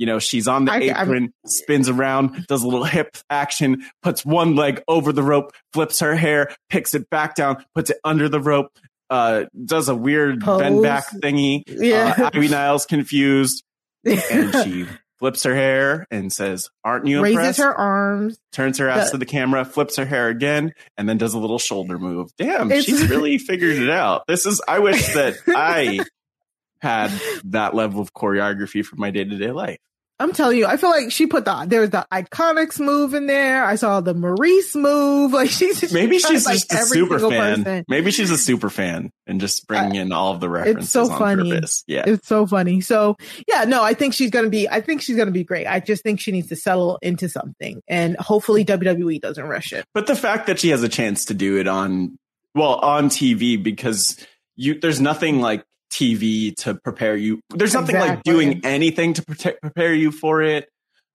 [0.00, 3.84] You know, she's on the I- I'm- apron, spins around, does a little hip action,
[4.02, 7.98] puts one leg over the rope, flips her hair, picks it back down, puts it
[8.02, 8.72] under the rope,
[9.10, 11.64] uh, does a weird bend back thingy.
[11.66, 12.14] Yeah.
[12.16, 13.62] Uh, Ivy Nile's confused,
[14.06, 14.86] and she
[15.18, 18.38] flips her hair and says, "Aren't you Raises impressed?" her arms.
[18.52, 21.38] Turns her ass The- to the camera, flips her hair again, and then does a
[21.38, 22.30] little shoulder move.
[22.38, 24.22] Damn, she's really figured it out.
[24.26, 24.62] This is.
[24.66, 26.00] I wish that I
[26.80, 27.10] had
[27.44, 29.76] that level of choreography for my day to day life.
[30.20, 33.64] I'm telling you, I feel like she put the there's the IIconics move in there.
[33.64, 35.32] I saw the Maurice move.
[35.40, 37.64] Like she's Maybe she's like just a super fan.
[37.64, 37.84] person.
[37.88, 41.10] Maybe she's a super fan and just bringing in all of the references It's so
[41.10, 41.50] on funny.
[41.52, 41.82] purpose.
[41.86, 42.04] Yeah.
[42.06, 42.80] It's so funny.
[42.82, 43.16] So
[43.48, 44.68] yeah, no, I think she's gonna be.
[44.68, 45.66] I think she's gonna be great.
[45.66, 49.84] I just think she needs to settle into something, and hopefully WWE doesn't rush it.
[49.94, 52.18] But the fact that she has a chance to do it on,
[52.54, 54.18] well, on TV because
[54.56, 57.40] you, there's nothing like TV to prepare you.
[57.50, 60.68] There's nothing like doing anything to prepare you for it,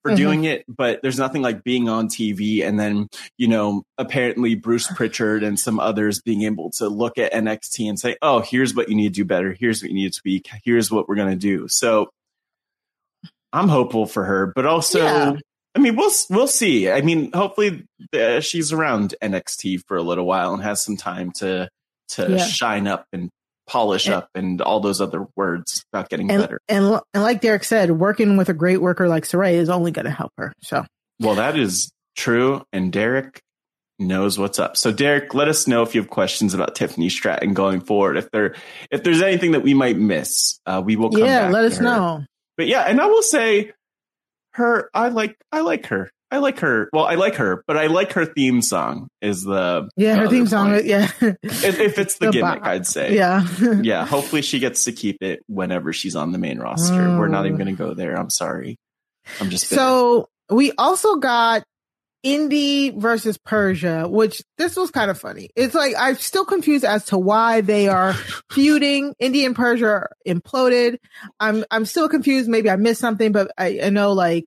[0.04, 0.18] for Mhm.
[0.18, 0.66] doing it.
[0.68, 3.08] But there's nothing like being on TV and then,
[3.38, 8.00] you know, apparently Bruce Prichard and some others being able to look at NXT and
[8.00, 9.54] say, oh, here's what you need to do better.
[9.60, 10.48] Here's what you need to tweak.
[10.64, 11.68] Here's what we're going to do.
[11.68, 12.10] So
[13.54, 15.34] I'm hopeful for her, but also, Yeah.
[15.76, 16.90] I mean, we'll we'll see.
[16.90, 21.32] I mean, hopefully uh, she's around NXT for a little while and has some time
[21.38, 21.68] to
[22.10, 22.46] to Yeah.
[22.46, 23.30] shine up and
[23.68, 26.60] polish And- up and all those other words about getting And, better.
[26.68, 30.06] and and like Derek said, working with a great worker like Sarray is only going
[30.06, 30.54] to help her.
[30.62, 30.86] So
[31.20, 33.42] Well, that is true, and Derek
[33.98, 34.76] knows what's up.
[34.76, 38.18] So, Derek, let us know if you have questions about Tiffany Stratton going forward.
[38.18, 38.56] If there
[38.92, 41.10] if there's anything that we might miss, uh, we will.
[41.12, 42.24] Come yeah, let us know.
[42.58, 43.72] But yeah, and I will say,
[44.52, 46.12] her, I like, I like her.
[46.36, 46.90] I like her.
[46.92, 49.08] Well, I like her, but I like her theme song.
[49.22, 50.72] Is the Yeah, the her theme song.
[50.72, 50.86] point.
[50.86, 52.68] Yeah, If, if it's the, The gimmick, bop.
[52.68, 53.16] I'd say.
[53.16, 53.48] yeah.
[53.82, 54.06] yeah.
[54.06, 57.18] Hopefully, she gets to keep it whenever she's on the main roster.
[57.18, 57.64] We're not even oh.
[57.64, 58.18] going to go there.
[58.20, 58.76] I'm sorry.
[59.40, 59.80] I'm just bitter.
[59.80, 61.64] So we also got
[62.24, 65.52] Indi versus Persia, which this was kind of funny.
[65.56, 68.14] It's like I'm still confused as to why they are
[68.52, 69.14] feuding.
[69.20, 70.98] Indi and Persia imploded.
[71.40, 72.50] I'm I'm still confused.
[72.50, 74.46] Maybe I missed something, but I, I know like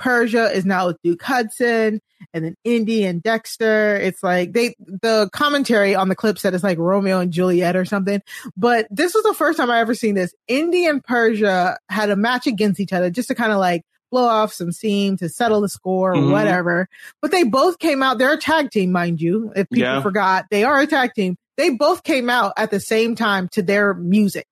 [0.00, 2.00] Persia is now with Duke Hudson,
[2.34, 3.94] and then Indi and Dexter.
[3.96, 7.84] It's like they the commentary on the clip said it's like Romeo and Juliet or
[7.84, 8.20] something.
[8.56, 10.34] But this was the first time I ever seen this.
[10.48, 14.24] Indi and Persia had a match against each other just to kind of like blow
[14.26, 16.32] off some steam to settle the score or Mhm.
[16.32, 16.88] whatever.
[17.22, 18.18] But they both came out.
[18.18, 19.52] They're a tag team, mind you.
[19.54, 20.02] If people Yeah.
[20.02, 21.36] forgot, they are a tag team.
[21.56, 24.46] They both came out at the same time to their music.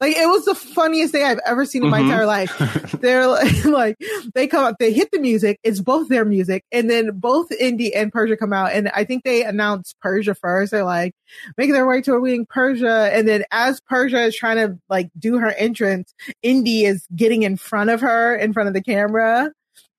[0.00, 2.04] Like it was the funniest thing I've ever seen in my Mhm.
[2.04, 2.92] entire life.
[3.00, 3.96] They're like, like
[4.34, 5.58] they come up, they hit the music.
[5.62, 9.24] It's both their music, and then both Indi and Persia come out, and I think
[9.24, 10.72] they announced Persia first.
[10.72, 11.12] They're like
[11.56, 15.10] making their way to a wing Persia, and then as Persia is trying to like
[15.18, 19.50] do her entrance, Indi is getting in front of her in front of the camera.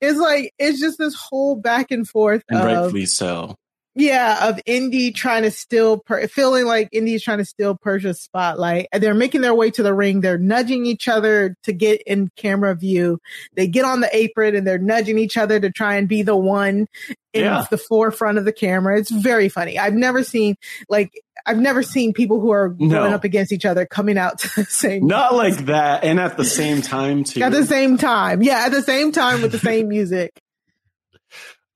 [0.01, 3.55] It's like it's just this whole back and forth and of rightfully so.
[3.99, 8.87] Yeah, of Indi trying to steal, per- feeling like Indi's trying to steal Persia's spotlight.
[8.93, 10.21] They're making their way to the ring.
[10.21, 13.19] They're nudging each other to get in camera view.
[13.55, 16.35] They get on the apron and they're nudging each other to try and be the
[16.37, 16.87] one
[17.33, 17.65] in Yeah.
[17.69, 18.97] the forefront of the camera.
[18.97, 19.77] It's very funny.
[19.77, 20.55] I've never seen
[20.87, 21.11] like
[21.45, 22.89] I've never seen people who are No.
[22.99, 26.37] going up against each other coming out to the same Not like that, and at
[26.37, 27.41] the same time too.
[27.41, 28.41] at the same time.
[28.43, 30.31] Yeah, at the same time with the same music.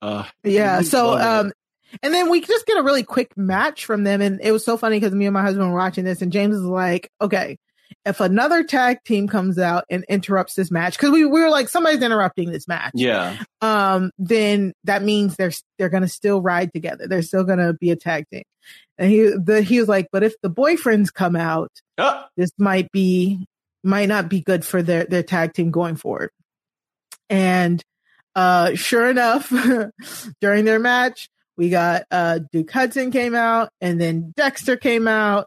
[0.02, 0.82] Uh, Yeah.
[0.82, 1.50] So, um,
[2.02, 4.20] and then we just get a really quick match from them.
[4.20, 6.56] And it was so funny because me and my husband were watching this and James
[6.56, 7.56] is like, okay,
[8.04, 11.68] if another tag team comes out and interrupts this match, cause we, we were like,
[11.68, 12.92] somebody's interrupting this match.
[12.94, 17.06] yeah, Um, then that means they're, they're going to still ride together.
[17.06, 18.42] They're still going to be a tag team.
[18.98, 22.90] And he, the, he was like, but if the boyfriends come out, Oh, this might
[22.90, 23.46] be
[23.84, 26.30] might not be good for their their tag team going forward.
[27.30, 27.82] And
[28.34, 29.52] uh sure enough,
[30.40, 35.46] during their match, we got uh Duke Hudson came out and then Dexter came out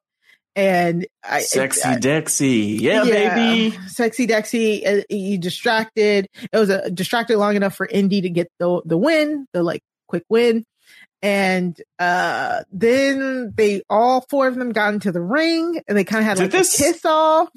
[0.55, 3.78] and I sexy I- Dexy, yeah, baby.
[3.88, 6.28] Sexy Dexy, uh, he distracted.
[6.51, 9.82] It was a distracted long enough for Indi to get the the win, the like
[10.08, 10.63] quick win.
[11.21, 16.21] And uh then they all four of them got into the ring and they kind
[16.21, 17.50] of had Did like this- a kiss off.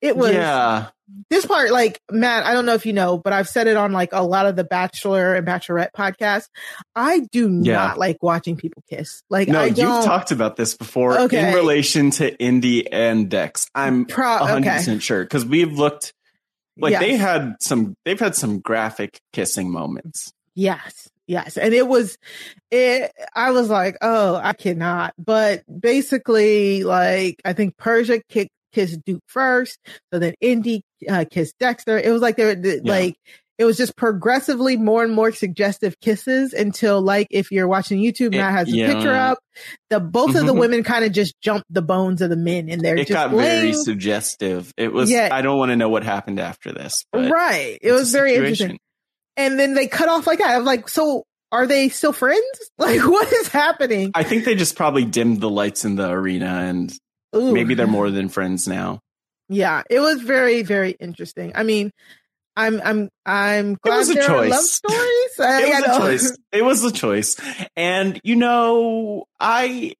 [0.00, 0.88] It was yeah,
[1.30, 3.92] this part, like Matt, I don't know if you know, but I've said it on
[3.92, 6.48] like a lot of the Bachelor and Bachelorette podcasts.
[6.94, 7.74] I do Yeah.
[7.74, 9.22] not like watching people kiss.
[9.30, 11.48] Like no, I you've talked about this before Okay.
[11.48, 13.68] in relation to Indi and Dex.
[13.74, 14.76] I'm Pro- hundred okay.
[14.78, 16.12] percent sure because we've looked
[16.78, 17.00] like Yes.
[17.00, 17.94] they had some.
[18.04, 20.32] They've had some graphic kissing moments.
[20.54, 21.08] Yes.
[21.28, 21.56] Yes.
[21.56, 22.18] And it was,
[22.70, 25.12] it, I was like, oh, I cannot.
[25.18, 29.78] But basically, like, I think Persia kicked, kissed Duke first.
[30.12, 31.98] So then Indi uh, kissed Dexter.
[31.98, 32.80] It was like they were Yeah.
[32.84, 33.14] like,
[33.58, 38.32] it was just progressively more and more suggestive kisses until like if you're watching YouTube,
[38.32, 38.92] Matt has the yeah.
[38.92, 39.38] picture up.
[39.88, 42.82] The both of the women kind of just jumped the bones of the men and
[42.82, 44.70] they're It just got very suggestive.
[44.76, 45.10] It was.
[45.10, 45.30] Yeah.
[45.32, 47.04] I don't want to know what happened after this.
[47.12, 47.78] But right.
[47.80, 48.78] It was very interesting.
[49.38, 50.54] And then they cut off like that.
[50.54, 52.42] I'm like, so are they still friends?
[52.78, 54.10] Like, what is happening?
[54.14, 56.92] I think they just probably dimmed the lights in the arena, and
[57.36, 57.52] Ooh.
[57.52, 59.00] maybe they're more than friends now.
[59.48, 61.52] Yeah, it was very, very interesting.
[61.54, 61.92] I mean,
[62.56, 64.50] I'm, I'm, I'm glad was a there are choice.
[64.50, 65.40] love stories.
[65.40, 66.38] I- it was a choice.
[66.52, 67.36] It was a choice.
[67.76, 69.94] And you know, I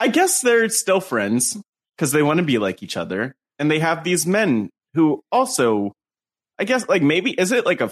[0.00, 1.56] I guess they're still friends
[1.96, 3.34] because they want to be like each other.
[3.58, 5.92] And they have these men who also
[6.58, 7.90] I guess like maybe is it like a,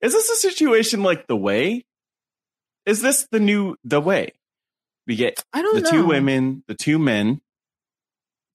[0.00, 1.84] is this a situation like the way?
[2.86, 4.32] Is this the new the way?
[5.06, 7.40] We get I don't the two women, the two men.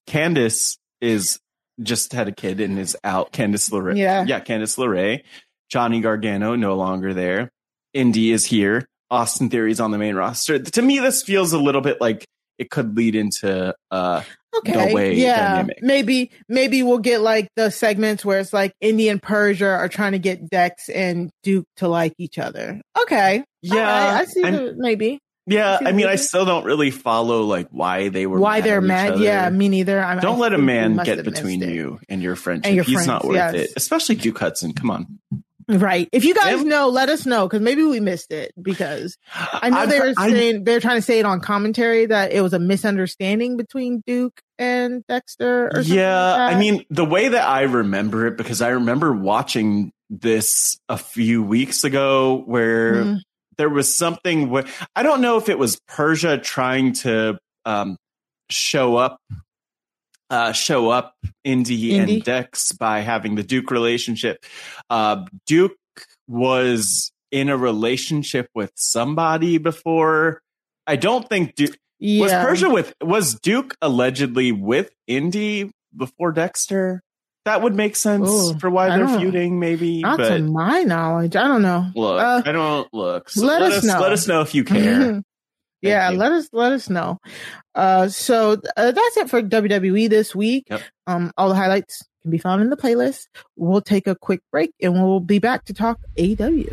[0.07, 1.39] Candace is
[1.81, 3.31] just had a kid and is out.
[3.31, 3.97] Candace LeRae.
[3.97, 4.23] Yeah.
[4.25, 5.23] Yeah, Candace LeRae.
[5.69, 7.49] Johnny Gargano no longer there.
[7.93, 8.85] Indi is here.
[9.09, 10.59] Austin Theory's on the main roster.
[10.59, 12.25] To me, this feels a little bit like
[12.57, 14.21] it could lead into uh
[14.57, 15.15] Okay.
[15.15, 15.51] yeah.
[15.51, 15.77] dynamic.
[15.81, 20.11] Maybe maybe we'll get like the segments where it's like Indi and Persia are trying
[20.11, 22.81] to get Dex and Duke to like each other.
[23.01, 23.43] Okay.
[23.61, 23.75] Yeah,
[24.13, 25.19] right, I see the, maybe.
[25.51, 28.81] Yeah, I mean, I still don't really follow like why they were Why mad they're
[28.81, 29.11] mad.
[29.13, 29.23] other.
[29.23, 30.03] Yeah, me neither.
[30.03, 32.65] I Don't I let a man get between you and your friendship.
[32.67, 33.53] And your He's not worth yes.
[33.53, 34.73] it, especially Duke Hudson.
[34.73, 35.19] Come on.
[35.67, 36.09] Right.
[36.11, 39.77] If you guys know, let us know because maybe we missed it because I know
[39.77, 42.59] I've they were saying they're trying to say it on commentary that it was a
[42.59, 45.93] misunderstanding between Duke and Dexter or something.
[45.97, 50.77] Yeah, like I mean, the way that I remember it, because I remember watching this
[50.89, 53.17] a few weeks ago where Mhm.
[53.57, 54.65] There was something where
[54.95, 57.97] I don't know if it was Persia trying to um,
[58.49, 59.19] show up.
[60.29, 61.13] Uh, show up
[61.43, 62.15] Indi, Indi.
[62.15, 64.45] and Dex by having the Duke relationship.
[64.89, 65.75] Uh, Duke
[66.25, 70.41] was in a relationship with somebody before.
[70.87, 77.01] I don't think Duke was Persia with was Duke allegedly with Indi before Dexter.
[77.45, 80.01] That would make sense Ooh, for why I they're feuding, maybe.
[80.01, 81.35] Not to but my knowledge.
[81.35, 81.88] I don't know.
[81.95, 83.30] look, Uh, I don't look.
[83.31, 83.99] So let let, us us know.
[83.99, 85.23] let us know if you care.
[85.81, 86.18] yeah, you.
[86.18, 87.18] let us let us know.
[87.73, 90.68] Uh, so uh, that's it for WWE this week.
[90.69, 90.81] Yep.
[91.07, 93.26] Um, all the highlights can be found in the playlist.
[93.55, 96.72] We'll take a quick break and we'll be back to talk AEW.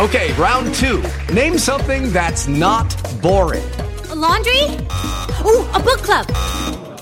[0.00, 1.02] Okay, round two.
[1.32, 3.64] Name something that's not boring.
[4.10, 4.60] A laundry?
[5.44, 6.26] Ooh, a book club.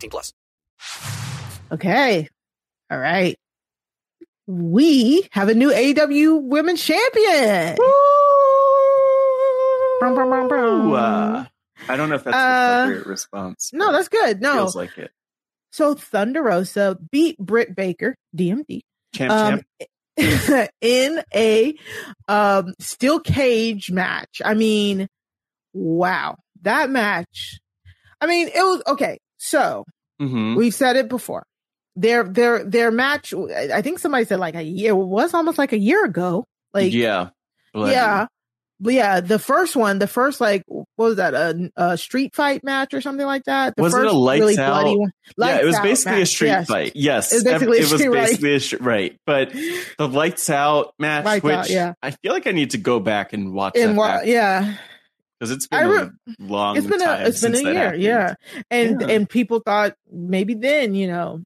[0.00, 0.32] 18 plus.
[1.70, 2.28] Okay.
[2.90, 3.36] All right.
[4.46, 7.76] We have a new AEW Women's Champion.
[10.00, 10.88] Brum, brum, brum, brum.
[10.88, 11.44] Ooh, uh,
[11.88, 13.70] I don't know if that's Uh, the appropriate response.
[13.72, 14.40] No, that's good.
[14.40, 14.54] No.
[14.54, 15.10] Feels like it.
[15.72, 18.80] So Thunder Rosa beat Britt Baker, DMD,
[19.14, 19.60] Champ, um,
[20.80, 21.74] in a
[22.26, 24.42] um, steel cage match.
[24.44, 25.06] I mean,
[25.72, 27.60] wow, that match.
[28.20, 29.18] I mean, it was okay.
[29.42, 29.84] So
[30.18, 31.44] hmm we've said it before.
[31.96, 33.32] Their their their match.
[33.34, 34.90] I think somebody said like a year.
[34.92, 36.44] It was almost like a year ago.
[36.74, 37.30] Like yeah,
[37.74, 38.26] yeah.
[38.82, 42.94] Yeah, the first one, the first like what was that a, a street fight match
[42.94, 43.76] or something like that?
[43.76, 44.82] The was it first a lights really out?
[44.82, 45.12] bloody one.
[45.36, 46.66] yeah, it was basically a street yes.
[46.66, 46.92] fight.
[46.94, 48.26] Yes, It was basically a it was street- right.
[48.26, 49.16] basically a sh- right.
[49.26, 51.92] But the lights out match, Lights which out, yeah.
[52.02, 54.76] I feel like I need to go back and watch And that wa- yeah,
[55.40, 58.02] because it's been re- a long it's been a time it's been a year, happened.
[58.02, 58.34] yeah.
[58.70, 59.06] And Yeah.
[59.08, 61.42] and people thought maybe then you know,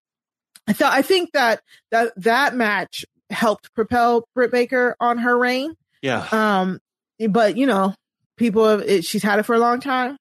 [0.67, 1.63] I thought I think that
[1.93, 5.75] that that match helped propel Britt Baker on her reign.
[6.03, 6.27] yeah.
[6.33, 6.81] Um,
[7.31, 7.95] but you know,
[8.37, 10.17] people have it, she's had it for a long time.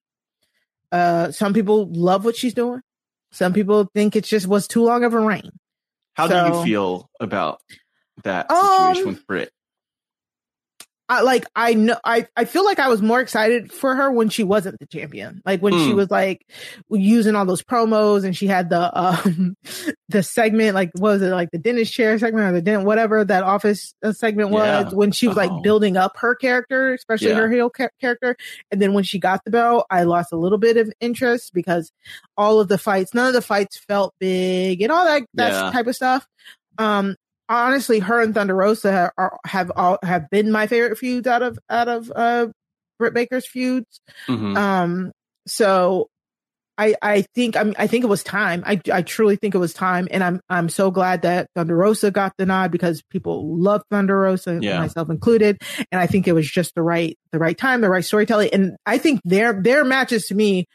[0.92, 2.80] Uh, some people love what she's doing.
[3.32, 5.50] Some people think it just was too long of a reign.
[6.14, 7.58] How do you feel about
[8.22, 9.50] that Um, situation with Brit?
[11.08, 14.30] I like I know I I feel like I was more excited for her when
[14.30, 15.42] she wasn't the champion.
[15.44, 15.84] Like when mm.
[15.84, 15.96] she hmm.
[15.96, 16.46] was like
[16.90, 19.54] using all those promos and she had the um
[20.08, 23.22] the segment like what was it like the dentist chair segment or the dent whatever
[23.22, 24.96] that office uh, segment was yeah.
[24.96, 25.60] when she was like oh.
[25.60, 27.36] building up her character, especially yeah.
[27.36, 28.34] her heel ca- character.
[28.70, 31.92] And then when she got the belt, I lost a little bit of interest because
[32.36, 35.70] all of the fights, none of the fights felt big and all that that yeah.
[35.70, 36.26] type of stuff.
[36.78, 37.16] Um,
[37.48, 41.58] honestly, her and Thunder Rosa are, have all have been my favorite feuds out of
[41.68, 42.48] out of uh
[42.98, 44.00] Britt Baker's feuds.
[44.28, 44.56] Mm-hmm.
[44.56, 45.12] Um,
[45.46, 46.08] so
[46.76, 48.62] I I think I mean I think it was time.
[48.66, 52.10] I I truly think it was time, and I'm I'm so glad that Thunder Rosa
[52.10, 54.78] got the nod because people love Thunder Rosa, yeah.
[54.78, 55.60] myself included,
[55.92, 58.76] and I think it was just the right the right time, the right storytelling, and
[58.86, 60.66] I think their their matches to me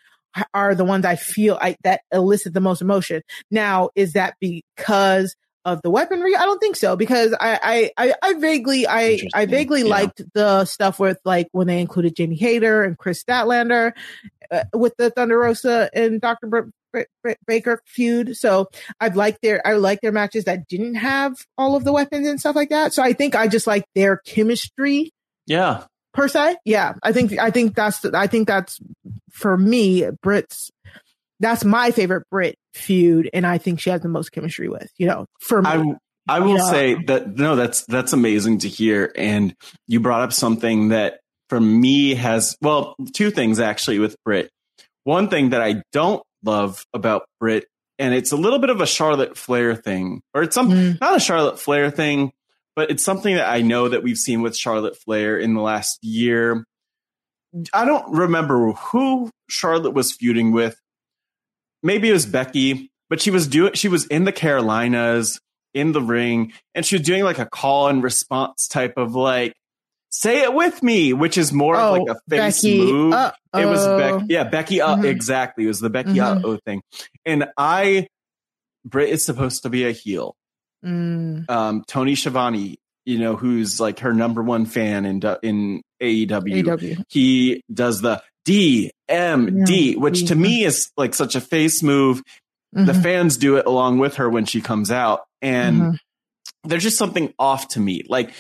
[0.54, 3.22] are the ones I feel I that elicit the most emotion.
[3.52, 6.36] Now, is that because of the weaponry?
[6.36, 9.88] I don't think so because I I I, I vaguely I I vaguely yeah.
[9.88, 13.94] liked the stuff with like when they included Jamie Hayter and Kris Statlander
[14.52, 16.48] uh, with the Thunder Rosa and Dr.
[16.48, 18.36] Br- Br- Baker feud.
[18.38, 18.70] So
[19.00, 22.40] I've liked their I like their matches that didn't have all of the weapons and
[22.40, 22.94] stuff like that.
[22.94, 25.12] So I think I just like their chemistry.
[25.46, 25.86] Yeah.
[26.12, 28.80] Per se, yeah, I think I think that's I think that's
[29.30, 30.72] for me Britt's
[31.40, 34.92] that's my favorite Brit feud, and I think she has the most chemistry with.
[34.98, 35.70] You know, for me.
[35.70, 35.84] I,
[36.28, 39.12] I will say that no, that's that's amazing to hear.
[39.16, 39.56] And
[39.88, 44.50] you brought up something that for me has well, two things actually with Brit.
[45.04, 47.66] One thing that I don't love about Brit,
[47.98, 51.02] and it's a little bit of a Charlotte Flair thing, or it's some mm.
[51.02, 52.32] not a Charlotte Flair thing,
[52.76, 55.98] but it's something that I know that we've seen with Charlotte Flair in the last
[56.04, 56.64] year.
[57.74, 60.80] I don't remember who Charlotte was feuding with,
[61.84, 65.40] maybe it was Becky, but she was doing she was in the Carolinas
[65.74, 69.54] in the ring and she was doing like a call and response type of like
[70.12, 73.14] say it with me, which is more oh, of like a face Becky, move.
[73.14, 73.60] Uh-oh.
[73.60, 74.82] It was Becky, yeah, Becky.
[74.82, 75.06] Uh, mm-hmm.
[75.06, 76.46] Exactly, it was the Becky mm-hmm.
[76.46, 76.82] uh thing.
[77.26, 78.08] And I,
[78.86, 80.36] Britt is supposed to be a heel.
[80.84, 81.50] Mm.
[81.50, 86.28] Um, Tony Schiavone, you know, who's like her number one fan in in AEW.
[86.28, 87.04] AEW.
[87.10, 88.22] He does the
[89.10, 92.22] DMD, which to me is like such a face move.
[92.76, 92.86] Mm-hmm.
[92.86, 95.22] The fans do it along with her when she comes out.
[95.42, 96.70] And mm-hmm.
[96.70, 98.04] there's just something off to me.
[98.08, 98.32] Like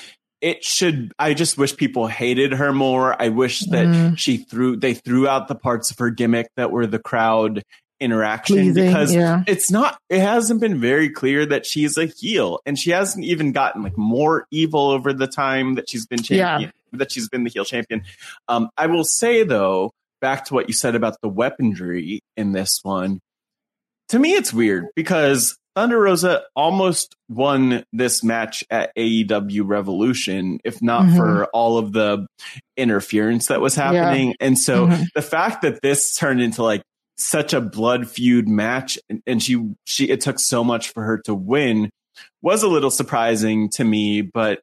[0.41, 3.19] it should, I just wish people hated her more.
[3.19, 4.17] I wish that mm.
[4.17, 7.63] she threw, they threw out the parts of her gimmick that were the crowd
[7.99, 9.43] interaction Pleasing, because yeah.
[9.45, 13.51] it's not it hasn't been very clear that she's a heel and she hasn't even
[13.51, 16.97] gotten like more evil over the time that she's been champion yeah.
[16.97, 18.03] that she's been the heel champion
[18.47, 22.79] um i will say though back to what you said about the weaponry in this
[22.83, 23.19] one,
[24.09, 30.81] to me it's weird because Thunder Rosa almost won this match at AEW Revolution, if
[30.81, 31.15] not mm-hmm.
[31.15, 32.27] for all of the
[32.75, 34.29] interference that was happening.
[34.29, 34.35] Yeah.
[34.41, 35.03] And so mm-hmm.
[35.15, 36.81] the fact that this turned into like
[37.17, 41.21] such a blood feud match and, and she she it took so much for her
[41.25, 41.89] to win
[42.41, 44.59] was a little surprising to me, but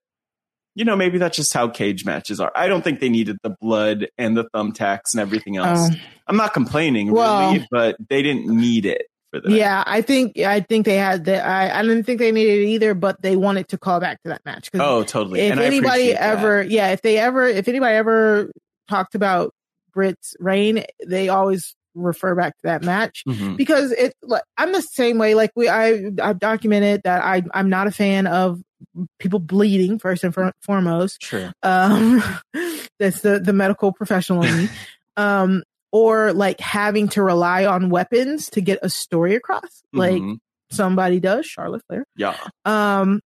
[0.77, 2.53] you know, maybe that's just how cage matches are.
[2.55, 5.89] I don't think they needed the blood and the thumbtacks and everything else.
[5.89, 5.97] Um,
[6.27, 9.51] I'm not complaining well, really, but they didn't need it for that.
[9.51, 11.47] Yeah, I think I think they had that.
[11.47, 14.29] I, I didn't think they needed it either, but they wanted to call back to
[14.29, 14.69] that match.
[14.75, 15.41] Oh, totally.
[15.41, 16.71] If and anybody ever, that.
[16.71, 18.53] yeah, if they ever, if anybody ever
[18.87, 19.55] talked about
[19.95, 23.57] Britt's reign, they always refer back to that match mm-hmm.
[23.57, 24.13] because it.
[24.23, 25.35] Like, I'm the same way.
[25.35, 28.61] Like we, I, I've documented that I, I'm not a fan of
[29.19, 31.23] people bleeding first and foremost.
[31.23, 31.53] Sure.
[31.63, 32.23] Um,
[32.99, 34.69] that's the, the medical professional in me.
[35.17, 35.63] um,
[35.93, 40.35] or like having to rely on weapons to get a story across, like mm-hmm.
[40.71, 42.05] somebody does, Charlotte Flair.
[42.17, 42.37] Yeah.
[42.65, 43.21] Um,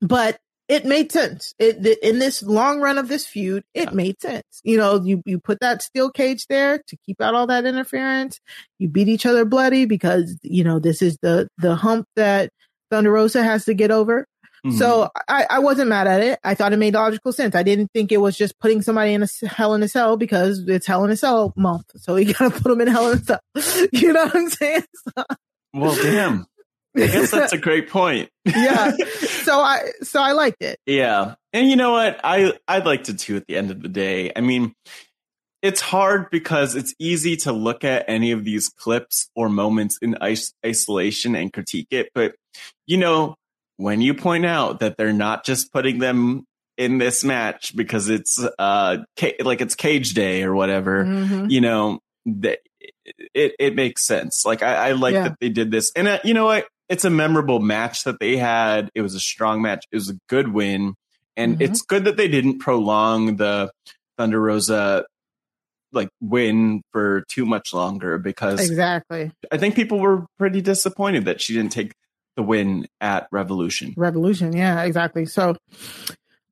[0.00, 0.38] but
[0.68, 1.52] it made sense.
[1.58, 3.94] It in this long run of this feud, it yeah.
[3.94, 4.60] made sense.
[4.62, 8.40] You know, you you put that steel cage there to keep out all that interference.
[8.78, 12.50] You beat each other bloody because you know this is the the hump that
[12.90, 14.26] Thunder Rosa has to get over.
[14.64, 14.76] Mm-hmm.
[14.76, 16.38] So I, I wasn't mad at it.
[16.44, 17.56] I thought it made logical sense.
[17.56, 20.60] I didn't think it was just putting somebody in a hell in a cell because
[20.68, 21.86] it's hell in a cell month.
[21.96, 23.40] So you gotta put them in hell in a cell.
[23.92, 24.82] you know what I'm saying?
[25.16, 25.24] So,
[25.80, 26.46] well, damn.
[26.94, 28.28] I guess that's a great point.
[28.44, 28.92] yeah.
[29.16, 30.78] So I so I liked it.
[30.84, 31.36] Yeah.
[31.54, 32.20] And you know what?
[32.22, 34.32] I I liked it too at the end of the day.
[34.36, 34.74] I mean,
[35.62, 40.16] it's hard because it's easy to look at any of these clips or moments in
[40.22, 42.34] is- isolation and critique it, but
[42.86, 43.36] you know,
[43.76, 46.44] when you point out that they're not just putting them
[46.78, 51.46] in this match because it's uh ca- like it's cage day or whatever, mm-hmm.
[51.50, 52.60] you know, that
[53.34, 54.44] it it makes sense.
[54.44, 55.24] Like I, I like yeah.
[55.24, 56.66] that they did this, and uh, you know what?
[56.88, 58.90] It's a memorable match that they had.
[58.94, 59.84] It was a strong match.
[59.90, 60.94] It was a good win,
[61.36, 61.62] And Mm-hmm.
[61.62, 63.70] it's good that they didn't prolong the
[64.18, 65.04] Thunder Rosa
[65.92, 69.30] like win for too much longer because Exactly.
[69.50, 71.92] I think people were pretty disappointed that she didn't take
[72.36, 73.94] the win at Revolution.
[73.96, 74.54] Revolution.
[74.56, 75.26] Yeah, exactly.
[75.26, 75.56] So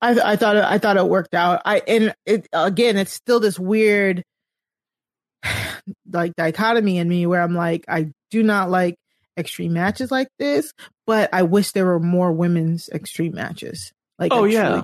[0.01, 1.63] I I thought it, I thought it worked out.
[1.65, 4.25] I and it again, it's still this weird
[6.13, 8.97] like dichotomy in me where I'm like, I do not like
[9.37, 10.73] extreme matches like this,
[11.07, 13.93] but I wish there were more women's extreme matches.
[14.19, 14.83] Like Oh, I yeah.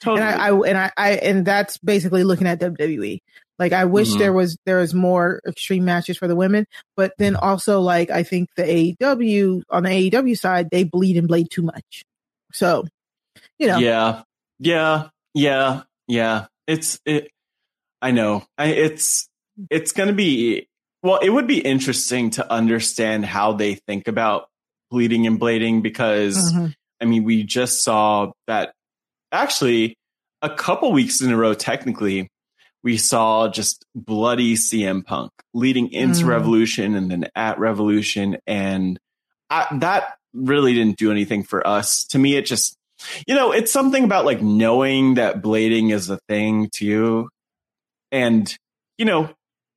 [0.00, 0.26] Totally.
[0.26, 3.18] And I, I and I, I and that's basically looking at WWE.
[3.58, 4.18] Like I wish Mhm.
[4.18, 6.66] there was there was more extreme matches for the women,
[6.96, 11.26] but then also like I think the AEW on the AEW side they bleed and
[11.28, 12.04] blade too much.
[12.52, 12.84] So,
[13.58, 14.22] you know, Yeah.
[14.58, 15.08] Yeah.
[15.34, 15.82] Yeah.
[16.06, 16.46] Yeah.
[16.66, 17.30] It's it
[18.00, 18.44] I know.
[18.56, 19.28] I it's
[19.70, 20.68] it's going to be
[21.02, 24.48] well, it would be interesting to understand how they think about
[24.90, 26.74] bleeding and blading because Mhm.
[27.00, 28.72] I mean, we just saw that
[29.30, 29.96] actually
[30.42, 32.28] a couple weeks in a row technically
[32.82, 36.28] we saw just bloody CM Punk leading into Mm.
[36.28, 38.98] Revolution and then at Revolution and
[39.50, 42.04] I, that really didn't do anything for us.
[42.08, 42.76] To me, it just,
[43.26, 47.28] you know, it's something about like knowing that blading is a thing to you.
[48.12, 48.54] And,
[48.98, 49.30] you know,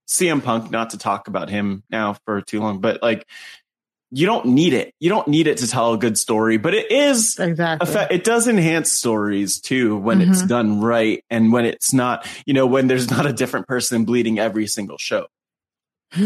[0.07, 3.25] CM Punk, not to talk about him now for too long, but like,
[4.11, 4.93] you don't need it.
[4.99, 7.87] You don't need it to tell a good story, but it is, exactly.
[7.89, 10.47] effe- it does enhance stories too when it's Mhm.
[10.47, 14.37] done right and when it's not, you know, when there's not a different person bleeding
[14.37, 15.27] every single show.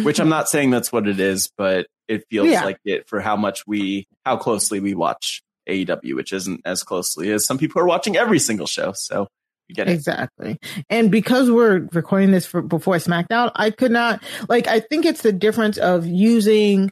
[0.03, 2.64] Which I'm not saying that's what it is, but it feels Yeah.
[2.66, 7.32] like it for how much we, how closely we watch AEW, which isn't as closely
[7.32, 8.94] as some people are watching every single show.
[8.94, 9.28] So
[9.68, 9.91] you get it.
[9.94, 10.57] Exactly.
[10.90, 15.22] And because we're recording this for before SmackDown, I could not like I think it's
[15.22, 16.90] the difference of using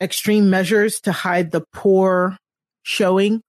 [0.00, 2.36] extreme measures to hide the poor
[2.82, 3.40] showing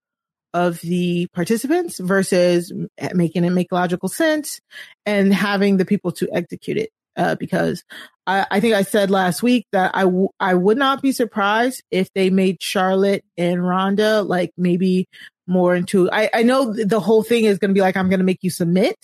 [0.54, 2.72] of the participants versus
[3.14, 4.60] making it make logical sense
[5.06, 6.90] and having the people to execute it.
[7.18, 7.84] Uh, because
[8.28, 11.82] I, I think I said last week that I, w- I would not be surprised
[11.90, 15.08] if they made Charlotte and Ronda like maybe
[15.48, 18.20] more into, I, I know the whole thing is going to be like, I'm going
[18.20, 18.98] to make you submit.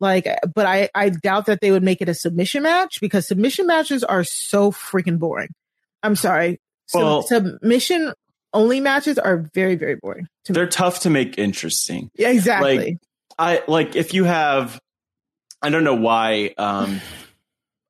[0.00, 3.66] Like, but I, I doubt that they would make it a submission match because submission
[3.66, 5.50] matches are so freaking boring.
[6.02, 6.58] I'm sorry.
[6.94, 8.12] Well- submission
[8.52, 10.28] only matches are very, very boring.
[10.48, 12.10] They're tough to make interesting.
[12.14, 12.78] Yeah, exactly.
[12.78, 12.98] Like
[13.38, 14.80] I like if you have
[15.60, 17.00] I don't know why um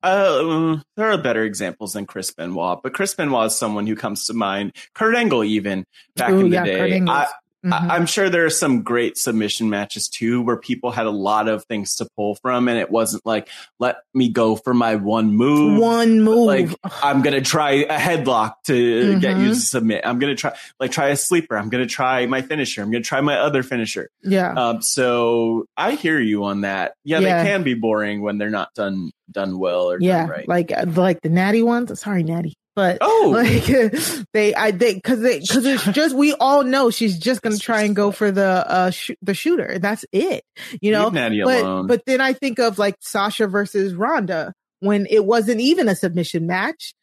[0.05, 4.25] uh, there are better examples than Chris Benoit, but Chris Benoit is someone who comes
[4.25, 4.71] to mind.
[4.93, 5.83] Kurt Angle, even
[6.15, 7.25] back Ooh, in the yeah, day, I,
[7.65, 7.73] Mhm.
[7.73, 11.47] I, I'm sure there are some great submission matches too, where people had a lot
[11.47, 15.33] of things to pull from, and it wasn't like let me go for my one
[15.35, 16.45] move, One move.
[16.45, 16.69] like
[17.03, 19.53] I'm gonna try a headlock to get you Mhm.
[19.53, 20.01] to submit.
[20.05, 21.57] I'm gonna try like try a sleeper.
[21.57, 22.81] I'm gonna try my finisher.
[22.83, 24.09] I'm gonna try my other finisher.
[24.23, 24.53] Yeah.
[24.53, 26.93] Um, so I hear you on that.
[27.03, 27.43] Yeah, Yeah.
[27.43, 30.47] they can be boring when they're not done done well or yeah, done right.
[30.47, 31.99] like uh, like the natty ones.
[31.99, 33.31] Sorry, natty, but Oh.
[33.33, 33.63] like
[34.33, 37.83] they, I they because they because it's just we all know she's just gonna try
[37.83, 39.79] and go for the uh sh- the shooter.
[39.79, 40.43] That's it,
[40.81, 41.07] you know.
[41.07, 41.87] Leave but alone.
[41.87, 46.45] but then I think of like Sasha versus Ronda when it wasn't even a submission
[46.47, 46.93] match,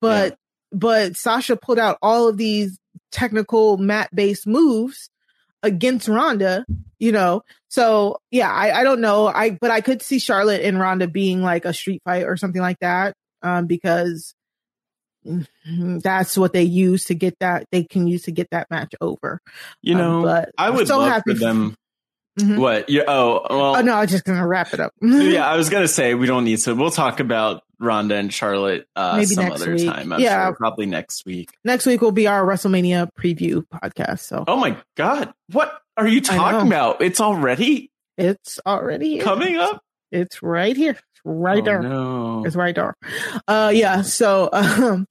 [0.00, 0.36] but
[0.70, 2.78] but Sasha pulled out all of these
[3.10, 5.10] technical mat based moves
[5.62, 6.64] against Ronda,
[6.98, 7.42] you know.
[7.68, 9.26] So yeah, I, I don't know.
[9.28, 12.60] I but I could see Charlotte and Ronda being like a street fight or something
[12.62, 13.14] like that.
[13.42, 14.34] Um, because
[15.24, 19.40] that's what they use to get that they can use to get that match over.
[19.82, 21.74] you Um, know, but I would so love happy for them.
[22.40, 22.56] Mhm.
[22.58, 22.88] What?
[22.88, 23.02] Yeah.
[23.08, 23.76] Oh, well.
[23.76, 24.94] Oh no, I'm just gonna wrap it up.
[25.02, 26.74] yeah, I was gonna say we don't need to.
[26.74, 29.86] We'll talk about Ronda and Charlotte uh, Maybe some next other week.
[29.86, 30.14] time.
[30.14, 30.46] I'm Yeah.
[30.46, 31.50] sure, probably next week.
[31.62, 34.20] Next week will be our WrestleMania preview podcast.
[34.20, 37.02] So Oh my god, what are you talking about?
[37.02, 39.82] It's already it's already coming up.
[40.10, 40.96] It's right here.
[41.24, 41.82] Right Oh, there.
[41.82, 42.42] no.
[42.44, 42.94] It's right there.
[43.46, 44.02] Uh, yeah.
[44.02, 45.06] So, um,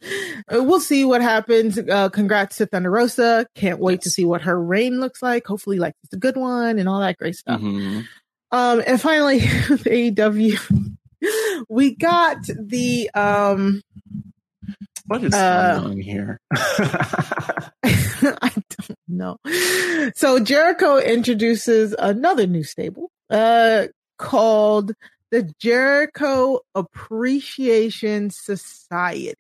[0.52, 1.78] we'll see what happens.
[1.80, 3.48] Uh, congrats to Thunder Rosa.
[3.56, 5.46] Can't wait to see what her reign looks like.
[5.48, 7.62] Hopefully, like it's a good one and all that great stuff.
[7.62, 8.06] Mhm.
[8.52, 9.40] Um, and finally,
[9.86, 10.96] AEW,
[11.70, 13.82] we got the, um,
[15.08, 16.40] What is Uh, going on here?
[17.84, 19.38] I don't know.
[20.16, 24.92] So Jericho introduces another new stable, uh, called
[25.32, 29.38] the Jericho Appreciation Society.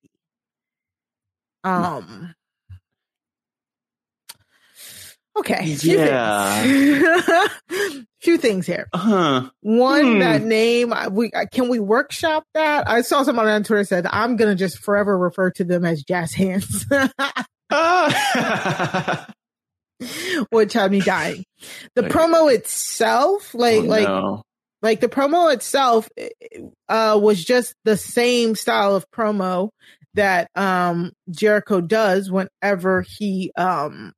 [1.63, 2.34] Um.
[5.38, 5.76] Okay.
[5.76, 6.61] few Yeah.
[6.61, 8.05] things.
[8.22, 8.88] few things here.
[8.93, 9.49] Huh.
[9.61, 10.19] One Hmm.
[10.19, 12.89] that name we uh, can we workshop that?
[12.89, 16.34] I saw someone on Twitter said I'm gonna just forever refer to them as jazz
[16.34, 16.85] hands.
[17.72, 19.27] Ah.
[20.49, 21.45] which had me dying.
[21.95, 24.43] The promo itself, like Oh, like no.
[24.82, 26.10] Like the promo itself
[26.90, 29.70] uh was just the same style of promo
[30.14, 34.14] that um Jericho does whenever he um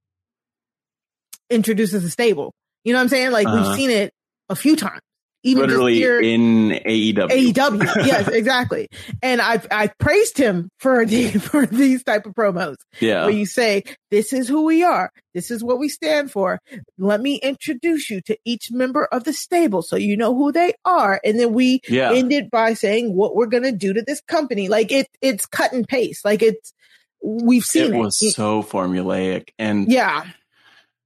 [1.49, 2.53] introduces a stable.
[2.83, 3.31] You know what I'm saying?
[3.31, 3.57] Like Uh-huh.
[3.57, 4.11] we've seen it
[4.49, 5.01] a few times.
[5.45, 7.27] Even literally here in AEW.
[7.29, 7.83] AEW.
[8.05, 8.87] yes, exactly.
[9.21, 12.75] And I've I've praised him for the for these type of promos.
[12.99, 13.23] Yeah.
[13.25, 16.59] Where you say, This is who we are, this is what we stand for.
[16.97, 20.73] Let me introduce you to each member of the stable so you know who they
[20.85, 21.19] are.
[21.25, 22.13] And then we Yeah.
[22.13, 24.69] end it by saying what we're gonna do to this company.
[24.69, 26.23] Like it it's cut and paste.
[26.23, 26.73] Like it's
[27.21, 27.99] we've seen it it.
[27.99, 30.25] was so formulaic and yeah.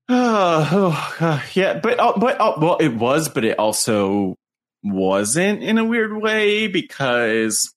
[0.10, 4.36] Oh, oh, yeah, but uh, but uh, well, it was, but it also
[4.84, 7.74] wasn't in a weird way because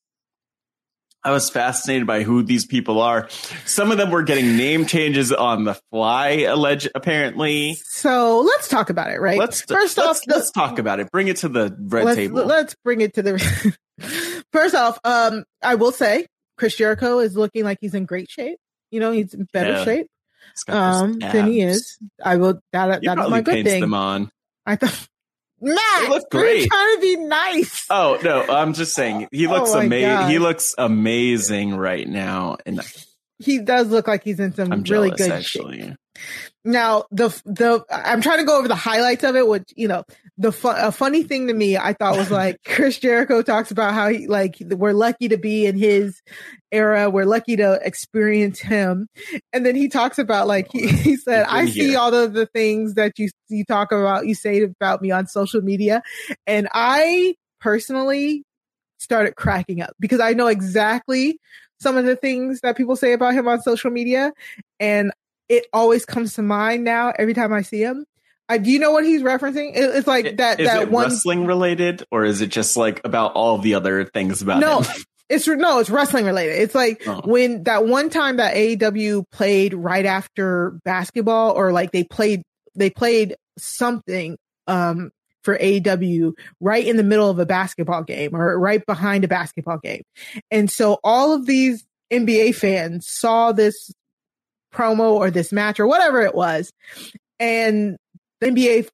[1.23, 3.27] I was fascinated by who these people are.
[3.65, 7.77] Some of them were getting name changes on the fly, alleged apparently.
[7.83, 9.37] So let's talk about it, right?
[9.37, 11.11] Let's First let's, off, the- let's talk about it.
[11.11, 12.45] Bring it to the red let's, table.
[12.45, 13.77] Let's bring it to the.
[14.53, 16.27] First off, um, I will say
[16.57, 18.57] Chris Jericho is looking like he's in great shape.
[18.89, 19.83] You know, he's in better Yeah.
[19.83, 20.20] shape He's got those
[20.67, 21.97] um than he is.
[22.23, 22.61] I will.
[22.71, 23.81] That that is my good thing.
[23.81, 24.31] them on.
[24.65, 25.07] I thought.
[25.63, 26.67] Matt, look great.
[26.67, 27.85] trying to be nice.
[27.91, 30.27] Oh no, I'm just saying he Oh looks my amazing.
[30.29, 32.81] He looks amazing right now, and
[33.37, 35.81] He does look like he's in some I'm really jealous good actually.
[35.81, 35.95] shape.
[36.63, 39.47] Now the the I'm trying to go over the highlights of it.
[39.47, 40.03] Which you know
[40.37, 43.93] the fu- a funny thing to me I thought was like Chris Jericho talks about
[43.93, 46.21] how he like we're lucky to be in his
[46.71, 47.09] era.
[47.09, 49.07] We're lucky to experience him,
[49.51, 52.45] and then he talks about like he, he said I been see all of the
[52.45, 56.03] things that you you talk about you say about me on social media,
[56.45, 58.43] and I personally
[58.99, 61.39] started cracking up because I know exactly
[61.79, 64.31] some of the things that people say about him on social media,
[64.79, 65.11] and
[65.51, 68.05] it always comes to mind now every time I see him.
[68.49, 69.75] I, do you know what he's referencing?
[69.75, 71.03] It- it's like that Is that it one.
[71.05, 75.01] wrestling related, or is it just like about all the other things about No, him?
[75.29, 76.61] it's no, it's wrestling related.
[76.61, 77.21] It's like Oh.
[77.25, 82.41] when that one time that AEW played right after basketball, or like they played
[82.75, 84.37] they played something
[84.67, 85.11] um
[85.43, 89.77] for AEW right in the middle of a basketball game or right behind a basketball
[89.79, 90.03] game.
[90.51, 93.91] And so all of these NBA fans saw this
[94.73, 96.71] promo or this match or whatever it was.
[97.39, 97.97] And
[98.39, 98.89] the NBA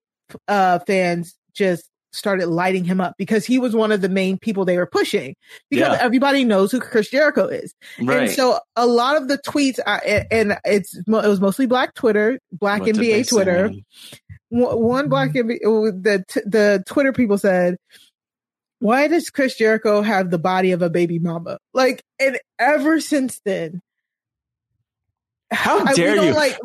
[0.47, 4.65] uh, fans just started lighting him up because he was one of the main people
[4.65, 5.35] they were pushing
[5.69, 6.03] because Yeah.
[6.03, 7.73] everybody knows who Chris Jericho is.
[8.01, 8.23] Right.
[8.23, 9.99] And so a lot of the tweets, uh,
[10.31, 13.69] and it's it was mostly Black Twitter, Black What NBA Twitter.
[13.69, 13.83] say?
[14.49, 17.75] One Black NBA, the the Twitter people said,
[18.79, 23.41] "Why does Chris Jericho have the body of a baby mama?" Like, and ever since
[23.45, 23.81] then,
[25.51, 26.33] How I- dare don't you?
[26.33, 26.57] Like,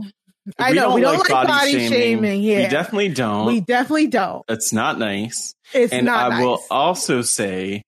[0.58, 2.42] I know we don't like body, shaming.
[2.42, 3.46] Yeah, We definitely don't.
[3.46, 4.44] we definitely don't.
[4.48, 5.54] it's not nice.
[5.72, 7.84] It's and not I will also say,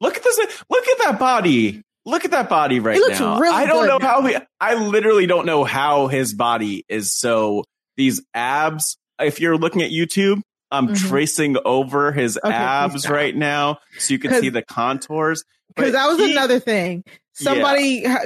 [0.00, 0.38] look at this.
[0.68, 1.82] Look at that body.
[2.04, 3.38] Look at that body right now.
[3.38, 4.06] really I don't know now.
[4.06, 4.26] how.
[4.26, 7.64] He, I literally don't know how his body is so.
[7.96, 8.96] These abs.
[9.20, 10.42] If you're looking at YouTube,
[10.72, 11.08] I'm Mhm.
[11.08, 15.44] tracing over his Okay, abs right now, so you can see the contours.
[15.76, 17.04] because that was he- another thing.
[17.34, 18.20] Somebody ha-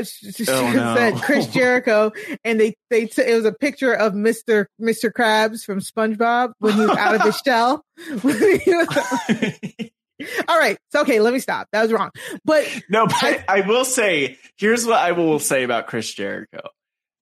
[0.48, 0.94] Oh, no.
[0.96, 2.12] said Chris Jericho,
[2.44, 6.74] and they they t- it was a picture of Mister Mister Krabs from SpongeBob when
[6.74, 7.82] he was out of his shell.
[8.22, 9.90] When he was-
[10.48, 11.68] All right, so okay, let me stop.
[11.72, 12.10] That was wrong.
[12.44, 16.60] But No, but I, will say, here's what I will say about Chris Jericho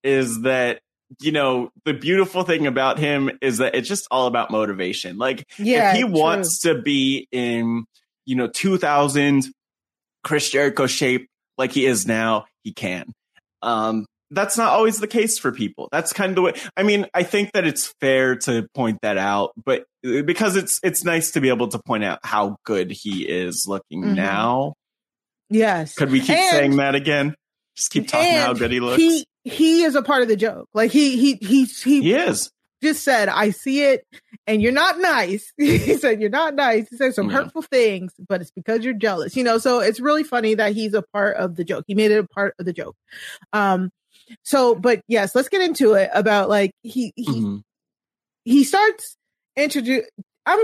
[0.02, 0.80] is that,
[1.20, 5.18] you know, the beautiful thing about him is that it's just all about motivation.
[5.18, 6.10] Like, Yeah, if he true.
[6.12, 7.84] wants to be in,
[8.24, 9.44] you know, 2000
[10.24, 13.12] Chris Jericho shape like he is now, he can.
[13.62, 15.88] Um, that's not always the case for people.
[15.92, 16.52] That's kind of the way.
[16.76, 20.80] I mean, I think that it's fair to point that out, but uh, because it's
[20.82, 24.14] it's nice to be able to point out how good he is looking Mhm.
[24.16, 24.74] now.
[25.48, 27.34] yes, Could we keep And- saying that again?
[27.76, 29.00] Just keep talking how good he looks.
[29.02, 30.66] He he is a part of the joke.
[30.74, 32.50] Like he he he he, He is.
[32.82, 34.04] Just said, "I see it,
[34.46, 37.36] and you're not nice." he said, "You're not nice." He said some Yeah.
[37.38, 39.36] hurtful things, but it's because you're jealous.
[39.36, 41.84] You know, so it's really funny that he's a part of the joke.
[41.86, 42.94] He made it a part of the joke.
[43.52, 43.90] Um,
[44.42, 47.62] so, but yes, let's get into it about like he he Mhm.
[48.44, 49.16] he starts
[49.56, 50.04] introduce.
[50.44, 50.58] I'm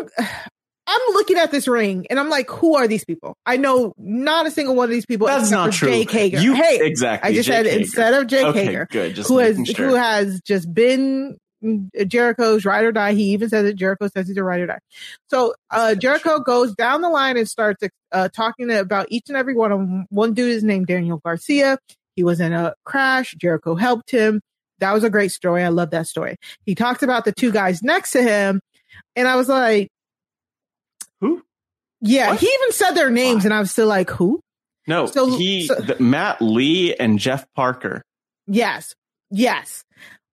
[0.84, 3.36] I'm looking at this ring and I'm like, who are these people?
[3.46, 5.28] I know not a single one of these people.
[5.28, 5.88] That's not true.
[5.88, 6.40] Jake Hager.
[6.40, 7.78] You- hey, exactly, I just Jake said Hager.
[7.80, 9.88] instead of Jake Okay, Hager, good, just who has sure.
[9.90, 11.36] who has just been
[12.06, 13.14] Jericho's ride or die.
[13.14, 14.78] He even says that Jericho says he's a ride or die.
[15.28, 17.82] So uh, Jericho goes down the line and starts
[18.12, 20.06] uh, talking about each and every one of them.
[20.10, 21.78] One dude is named Daniel Garcia.
[22.16, 23.34] He was in a crash.
[23.38, 24.40] Jericho helped him.
[24.80, 25.62] that was a great story.
[25.62, 26.36] I love that story.
[26.66, 28.60] He talks about the two guys next to him,
[29.16, 29.88] and I was like,
[31.20, 31.42] who?
[32.00, 32.40] Yeah, what?
[32.40, 34.40] he even said their names, and I was still like, who?
[34.86, 38.02] No, so, he so, the, Matt Lee and Jeff Parker.
[38.48, 38.94] Yes,
[39.30, 39.84] yes,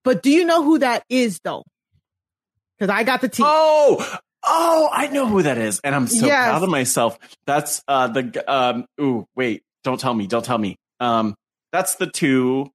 [0.04, 1.64] but do you know who that is though?
[2.78, 3.46] Because I got the team.
[3.48, 6.50] Oh, oh, I know who that is, and I'm so yes.
[6.50, 7.20] proud of myself.
[7.46, 8.86] That's uh the um.
[9.02, 10.78] Ooh, wait, don't tell me, don't tell me.
[11.00, 11.36] Um,
[11.72, 12.72] that's the two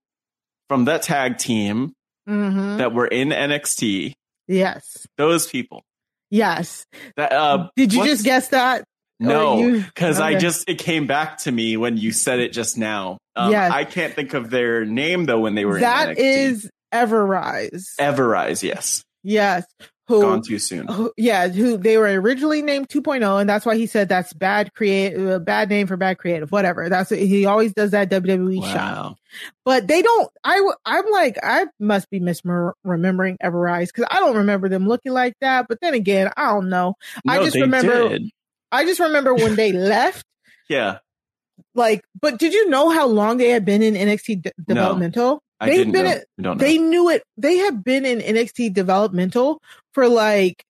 [0.68, 1.92] from that tag team
[2.28, 2.78] mm-hmm.
[2.78, 4.14] that were in NXT.
[4.46, 5.82] Yes, those people.
[6.30, 6.84] Yes.
[7.16, 8.84] That, uh, Did you just guess that?
[9.20, 10.34] No, because okay.
[10.34, 13.18] I just it came back to me when you said it just now.
[13.36, 13.70] Um, yes.
[13.72, 17.94] I can't think of their name though when they were that is Ever-Rise.
[17.98, 19.04] Ever-Rise, yes.
[19.22, 19.64] Yes
[20.06, 20.86] who gone too soon.
[20.86, 24.74] Who, yeah, who they were originally named 2.0, and that's why he said that's bad
[24.74, 26.88] create, a bad name for bad creative, whatever.
[26.88, 28.72] That's he always does that WWE wow.
[28.72, 29.18] shot.
[29.64, 30.30] But they don't.
[30.44, 35.34] I I'm like I must be misremembering Ever-Rise because I don't remember them looking like
[35.40, 35.66] that.
[35.68, 36.94] But then again, I don't know.
[37.24, 38.10] No, I just remember.
[38.10, 38.30] Did.
[38.70, 40.26] I just remember when they left.
[40.68, 40.98] Yeah.
[41.74, 45.42] Like, but did you know how long they had been in NXT developmental?
[45.60, 46.54] I They've been know.
[46.54, 47.22] they knew it.
[47.36, 49.62] They have been in NXT developmental
[49.92, 50.64] for like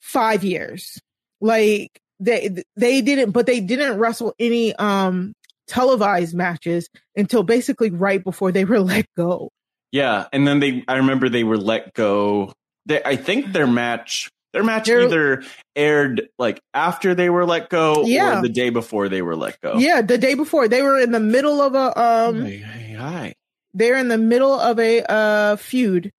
[0.00, 1.00] five years.
[1.40, 5.34] Like they they didn't, but they didn't wrestle any um
[5.66, 9.50] televised matches until basically right before they were let go.
[9.92, 12.52] Yeah, and then they I remember they were let go.
[12.86, 15.42] They, I think their match their match They're, either
[15.74, 18.38] aired like after they were let go yeah.
[18.38, 19.74] or the day before they were let go.
[19.76, 20.68] Yeah, the day before.
[20.68, 23.34] They were in the middle of a um hey, hey, hi
[23.76, 26.10] they're in the middle of a uh, feud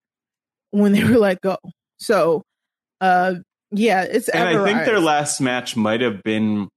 [0.70, 1.58] when they were let go.
[1.98, 2.44] So,
[3.02, 3.36] uh,
[3.72, 6.70] yeah, it's and I think their last match might have been,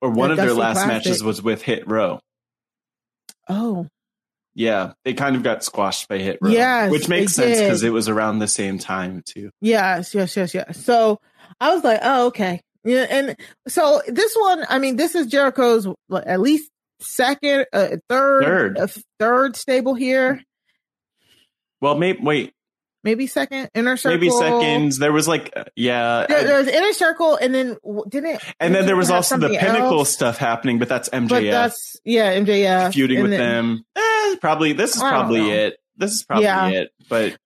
[0.00, 0.88] or one of their last Classic.
[0.88, 2.18] matches was with Hit Row.
[3.48, 3.86] Oh,
[4.54, 6.50] yeah, they kind of got squashed by Hit Row.
[6.50, 9.50] Yes, which makes sense because it was around the same time too.
[9.60, 10.84] Yes, yes, yes, yes.
[10.84, 11.20] So
[11.60, 12.60] I was like, oh, okay.
[12.84, 13.36] Yeah, and
[13.68, 16.70] so this one, I mean, this is Jericho's at least
[17.00, 18.86] second, uh, third, third, uh,
[19.18, 20.42] third stable here.
[21.80, 22.54] Well, maybe wait,
[23.04, 24.18] maybe second inner circle.
[24.18, 24.98] Maybe seconds.
[24.98, 27.76] There was like, uh, yeah, there, there, was inner circle, and then
[28.08, 28.42] didn't.
[28.60, 30.12] And then there was also the pinnacle else?
[30.12, 31.28] stuff happening, but that's MJF.
[31.28, 33.84] But that's yeah, MJF feuding with then, them.
[33.96, 35.78] Eh, probably this is probably it.
[35.96, 36.68] This is probably yeah.
[36.68, 36.90] it.
[37.08, 37.36] But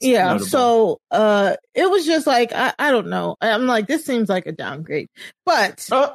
[0.00, 0.46] yeah notable.
[0.46, 4.46] so uh it was just like I, I don't know i'm like this seems like
[4.46, 5.08] a downgrade
[5.46, 6.14] but uh,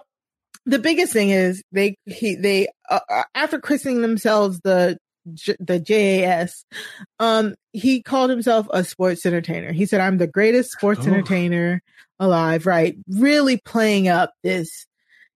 [0.66, 4.98] the biggest thing is they he they uh, uh after christening themselves the
[5.60, 6.66] the JAS,
[7.20, 9.72] um, he called himself a sports entertainer.
[9.72, 11.08] He said, "I'm the greatest sports oh.
[11.08, 11.82] entertainer
[12.20, 14.86] alive." Right, really playing up this,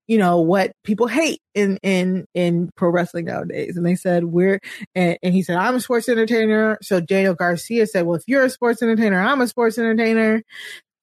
[0.07, 3.77] you know, what people hate in in in pro wrestling nowadays.
[3.77, 4.59] And they said, "We're,"
[4.95, 8.45] and, and he said, "I'm a sports entertainer." So Daniel Garcia said, "Well, if you're
[8.45, 10.41] a sports entertainer, I'm a sports entertainer."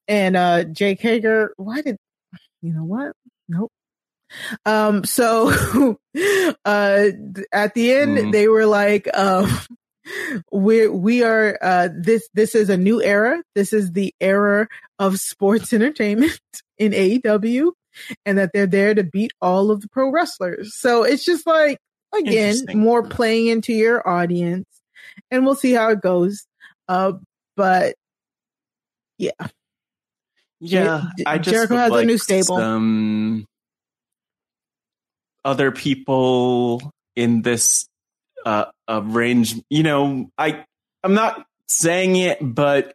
[0.08, 1.96] And uh Jake Hager, why did
[2.62, 3.12] you know what?
[3.48, 3.70] Nope.
[4.64, 5.50] Um, so,
[6.64, 7.06] uh,
[7.52, 8.30] at the end, mm-hmm.
[8.30, 9.50] they were like, um,
[10.52, 13.42] we we are uh this this is a new era.
[13.54, 14.68] This is the era
[14.98, 16.40] of sports entertainment
[16.78, 17.72] in AEW
[18.24, 20.74] and that they're there to beat all of the pro wrestlers.
[20.76, 21.78] So it's just like
[22.16, 24.68] again more playing into your audience
[25.30, 26.46] and we'll see how it goes.
[26.88, 27.12] Uh
[27.56, 27.94] but
[29.18, 29.30] yeah.
[30.60, 32.56] Yeah Jer- I just Jericho has like a new stable.
[32.56, 33.46] some
[35.44, 37.88] other people in this
[38.44, 39.54] uh, uh, range.
[39.70, 40.64] You know, I
[41.02, 42.94] I'm not saying it, but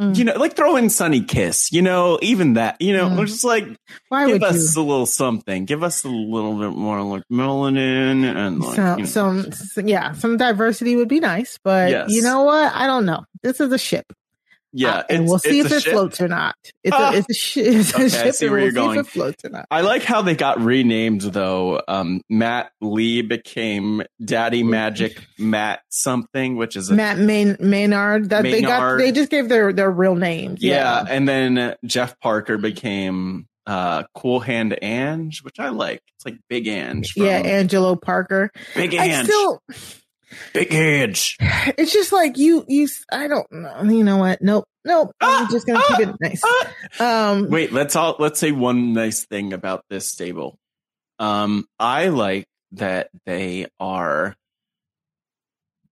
[0.00, 0.16] mm.
[0.16, 1.72] you know, like throw in Sonny Kiss.
[1.72, 2.80] You know, even that.
[2.80, 3.26] You know, mm.
[3.26, 3.64] just like
[4.08, 4.82] Why give us you?
[4.82, 5.64] a little something.
[5.64, 9.50] Give us a little bit more like melanin and like, some, you know.
[9.50, 11.58] some yeah, some diversity would be nice.
[11.62, 12.10] But yes.
[12.10, 12.72] you know what?
[12.74, 13.24] I don't know.
[13.42, 14.12] This is a ship.
[14.72, 15.92] Yeah, uh, and we'll see if it ship.
[15.92, 16.54] floats or not.
[16.84, 17.12] It's ah.
[17.12, 18.34] a it's a, sh- it's okay, a ship.
[18.34, 18.98] see where we'll you're going.
[18.98, 19.66] if it floats or not.
[19.70, 21.82] I like how they got renamed though.
[21.88, 28.30] Um, Matt Lee became Daddy Magic Matt something, which is a, Matt Main- Menard.
[28.30, 28.52] That Menard.
[28.52, 28.96] they got.
[28.98, 30.62] They just gave their their real names.
[30.62, 31.06] Yeah, yeah.
[31.08, 36.02] and then Jeff Parker became uh Cool Hand Ange, which I like.
[36.16, 37.14] It's like Big Ange.
[37.16, 38.50] yeah, Angelo Parker.
[38.74, 39.12] Big Ange.
[39.12, 39.62] I still
[40.52, 41.36] Big edge.
[41.76, 43.82] It's just like you, you, I don't know.
[43.82, 44.42] You know what?
[44.42, 44.64] Nope.
[44.84, 45.12] Nope.
[45.20, 46.42] I'm ah, just going to ah, keep it nice.
[47.00, 47.30] Ah.
[47.30, 50.58] Um, Wait, let's all, let's say one nice thing about this stable.
[51.18, 54.34] Um, I like that they are,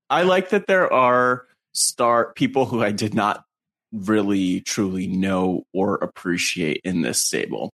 [0.08, 3.44] I like that there are star people who I did not
[3.92, 7.70] really truly know or appreciate in this stable.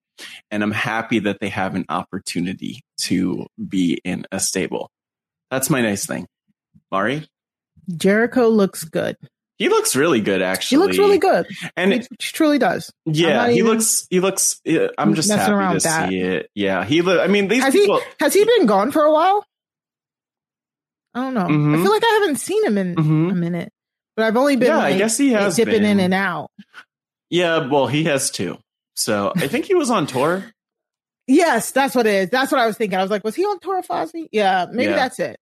[0.51, 4.91] And I'm happy that they have an opportunity to be in a stable.
[5.51, 6.27] That's my nice thing.
[6.93, 7.27] Mari?
[7.97, 9.17] Jericho looks good.
[9.59, 10.77] He looks really good, actually.
[10.77, 11.47] He looks really good.
[11.77, 12.93] And he, it- truly does.
[13.07, 14.07] Yeah, he looks.
[14.11, 14.61] He looks.
[14.99, 16.09] I'm just happy around to that.
[16.09, 16.51] see it.
[16.55, 17.01] Yeah, he.
[17.03, 17.99] Li- I mean, these Has people.
[17.99, 19.45] he has he been gone for a while?
[21.15, 21.41] I don't know.
[21.43, 21.83] I Mhm.
[21.83, 23.71] feel like I haven't seen him in a minute,
[24.17, 26.51] but I've only been Yeah, I guess he has dipping in and out.
[27.31, 28.59] Yeah, well, he has too.
[28.95, 30.45] So I think he was on tour.
[31.27, 32.31] Yes, that's what it is.
[32.31, 32.99] That's what I was thinking.
[32.99, 34.27] I was like, was he on tour of Fozzy?
[34.33, 34.97] Yeah, maybe Yeah.
[34.97, 35.37] that's it.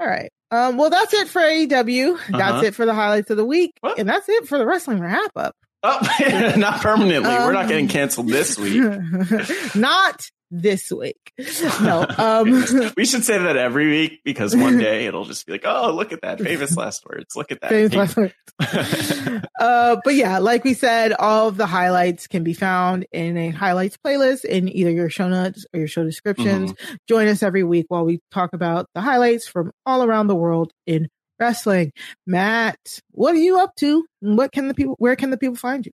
[0.00, 0.30] All right.
[0.50, 2.14] Um, well, that's it for AEW.
[2.14, 2.36] Uh-huh.
[2.38, 5.52] That's it for the highlights of the week, and that's it for the wrestling RHAPup.
[5.82, 7.28] Oh, not permanently.
[7.30, 8.82] We're not Um, getting canceled this week.
[9.76, 11.32] Not this week.
[11.80, 12.06] No.
[12.18, 12.64] Um,
[12.96, 16.12] we should say that every week because one day it'll just be like, oh, look
[16.12, 17.36] at that famous last words.
[17.36, 17.70] Look at that.
[17.70, 19.44] Famous last words.
[19.60, 23.50] uh, but yeah, like we said, all of the highlights can be found in a
[23.50, 26.74] highlights playlist in either your show notes or your show descriptions.
[27.08, 30.72] Join us every week while we talk about the highlights from all around the world
[30.86, 31.08] in
[31.38, 31.92] wrestling.
[32.26, 32.78] Matt,
[33.12, 34.04] what are you up to?
[34.20, 34.96] What can the people?
[34.98, 35.92] Where can the people find you?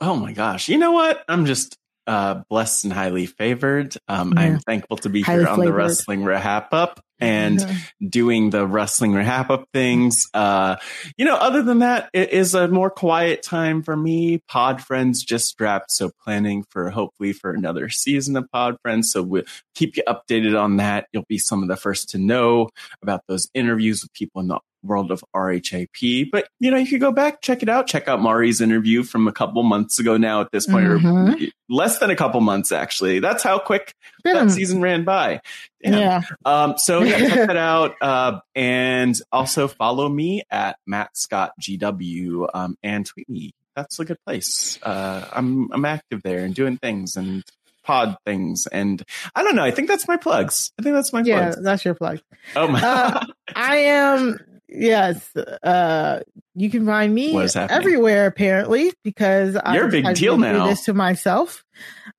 [0.00, 0.68] Oh my gosh.
[0.68, 1.22] You know what?
[1.28, 3.96] I'm just uh, blessed and highly favored.
[4.08, 5.72] Um, I'm thankful to be Highly here on the.
[5.72, 7.64] Wrestling RHAPup and
[8.06, 10.26] doing the Wrestling RHAPup things.
[10.32, 10.76] Uh,
[11.16, 14.38] you know, other than that, it is a more quiet time for me.
[14.48, 19.10] Pod Friends just dropped, so planning for hopefully for another season of Pod Friends.
[19.12, 19.44] So we'll
[19.74, 21.06] keep you updated on that.
[21.12, 22.70] You'll be some of the first to know
[23.02, 26.30] about those interviews with people in the world of RHAP.
[26.30, 29.28] But you know, you could go back, check it out, check out Mari's interview from
[29.28, 31.50] a couple months ago now at this point, or Mhm.
[31.68, 33.20] less than a couple months actually.
[33.20, 33.94] That's how quick
[34.24, 35.40] that season ran by.
[35.82, 35.92] Damn.
[35.98, 36.20] Yeah.
[36.44, 37.94] Um, so yeah, check that out.
[38.00, 43.52] Uh, and also follow me at Matt Scott GW um, and tweet me.
[43.76, 44.78] That's a good place.
[44.82, 47.44] Uh, I'm I'm active there and doing things and
[47.82, 49.02] pod things and
[49.34, 49.64] I don't know.
[49.64, 50.70] I think that's my plugs.
[50.78, 51.62] I think that's my Yeah, plugs.
[51.62, 52.20] that's your plug.
[52.56, 52.80] Oh my.
[52.82, 53.24] Uh,
[53.56, 54.38] I am
[54.70, 55.34] yes.
[55.36, 56.20] Uh,
[56.54, 57.78] you can find me What is happening?
[57.78, 60.66] everywhere apparently because You're a big deal do now.
[60.66, 61.64] This to myself.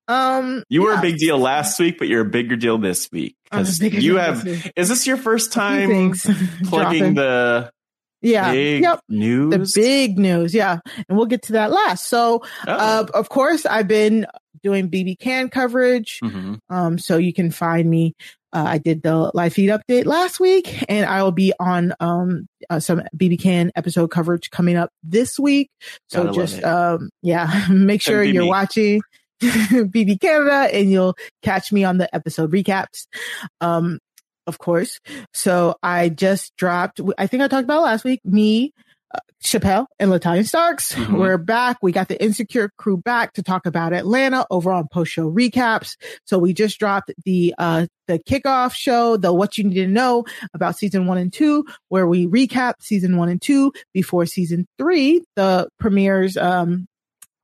[0.08, 1.00] Um, You were yeah.
[1.00, 4.46] a big deal last week, but you're a bigger deal this week because you have.
[4.76, 6.14] Is this your first time
[6.66, 7.72] plugging the
[8.24, 9.74] yeah big yep news?
[9.74, 10.78] the big news yeah
[11.10, 12.72] and we'll get to that last so Oh.
[12.72, 14.28] uh, of course i've been
[14.62, 16.60] doing bb can coverage Mhm.
[16.70, 18.14] um so you can find me
[18.54, 22.48] uh, i did the live feed update last week and i will be on um
[22.70, 25.70] uh, some bb can episode coverage coming up this week.
[26.10, 29.02] So Gotta just um yeah make sure you're watching
[29.42, 33.08] bb canada and you'll catch me on the episode recaps.
[33.60, 34.00] Um
[34.48, 35.00] of course.
[35.34, 38.74] So I just dropped, I think I talked about last week, me,
[39.44, 40.94] Chappelle and Latanya Starks.
[40.94, 41.18] Mhm.
[41.18, 41.78] We're back.
[41.82, 45.96] We got the Insecure crew back to talk about Atlanta over on post show recaps.
[46.26, 50.26] So we just dropped the, uh, the kickoff show, the what you need to know
[50.54, 55.24] about season one and two, where we recap season one and two before season three,
[55.36, 56.86] the premieres, um,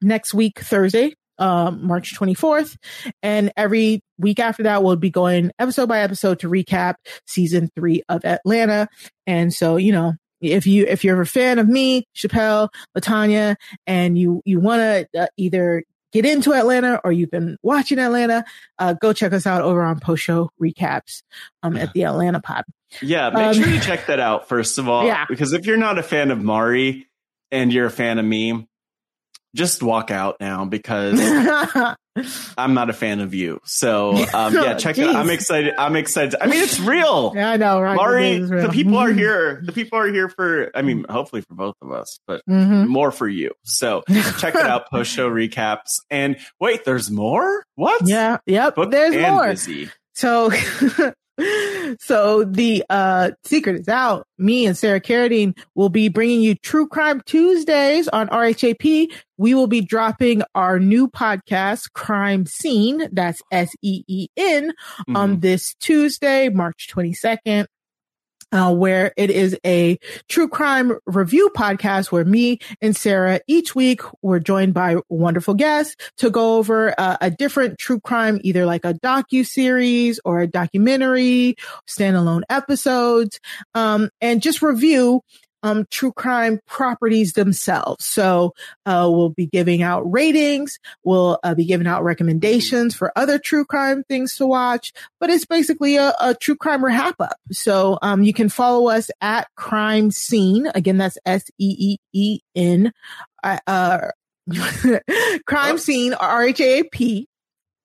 [0.02, 2.78] next week, Thursday, um, March 24th.
[3.24, 6.96] And every week after that, we'll be going episode by episode to recap
[7.26, 8.88] season three of Atlanta.
[9.26, 13.56] And so, you know, if you, if you're a fan of me, Chappelle, Latanya,
[13.86, 14.82] and you, you want
[15.14, 15.84] to uh, either
[16.14, 18.46] get into Atlanta or you've been watching Atlanta,
[18.80, 21.22] uh, go check us out over on post show recaps,
[21.64, 22.64] um, at the Atlanta pod.
[23.02, 25.06] Yeah, make Um, sure you check that out first of all.
[25.06, 25.26] Yeah.
[25.28, 27.08] Because if you're not a fan of Mari
[27.52, 28.68] and you're a fan of me,
[29.56, 31.20] just walk out now because
[32.58, 33.60] I'm not a fan of you.
[33.66, 35.08] So um, yeah, check it.
[35.08, 35.16] out.
[35.16, 35.74] I'm excited.
[35.78, 36.36] I'm excited.
[36.42, 37.34] I mean, it's real.
[37.36, 37.96] Yeah, I know, right?
[37.96, 38.68] Mari, It is real.
[38.68, 39.18] the people are Mhm.
[39.18, 39.62] here.
[39.66, 40.72] The people are here for.
[40.76, 42.88] I mean, hopefully for both of us, but Mhm.
[42.88, 43.52] more for you.
[43.64, 44.04] So
[44.40, 44.90] check it out.
[44.90, 46.00] Post show recaps.
[46.10, 47.64] And wait, there's more.
[47.76, 48.02] What?
[48.08, 48.38] Yeah.
[48.46, 48.76] Yep.
[48.76, 49.48] Booked there's more.
[49.50, 49.90] busy.
[50.16, 50.52] So,
[52.00, 54.26] so the uh secret is out.
[54.38, 59.12] Me and Sarah Carradine will be bringing you True Crime Tuesdays on RHAP.
[59.38, 63.08] We will be dropping our new podcast, Crime Seen.
[63.12, 64.74] That's S E E N
[65.16, 67.68] on this Tuesday, March twenty second.
[68.54, 70.00] Uh, where it is a
[70.30, 75.98] true crime review podcast where me and Sarah each week we're joined by wonderful guests
[76.20, 80.48] to go over uh, a different true crime, either like a docu series or a
[80.48, 81.58] documentary,
[81.88, 83.42] standalone episodes,
[83.76, 85.22] um, and just review
[85.64, 88.06] um, true crime properties themselves.
[88.06, 88.54] So
[88.86, 90.78] uh, we'll be giving out ratings.
[91.04, 94.94] We'll uh, be giving out recommendations for other true crime things to watch.
[95.20, 97.38] But it's basically a, a true crime wrap up.
[97.52, 100.68] So um, you can follow us at Crime Seen.
[100.76, 102.92] Again, that's S E E E N.
[103.44, 104.10] Uh,
[105.46, 107.28] crime Seen R H A P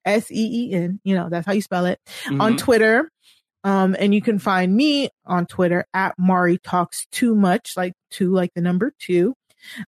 [0.04, 0.34] S E
[0.70, 1.00] E N.
[1.04, 2.58] You know that's how you spell it on Mhm.
[2.58, 3.10] Twitter.
[3.64, 8.32] Um, and you can find me on Twitter at Mari Talks Too Much, like two,
[8.32, 9.34] like the number two,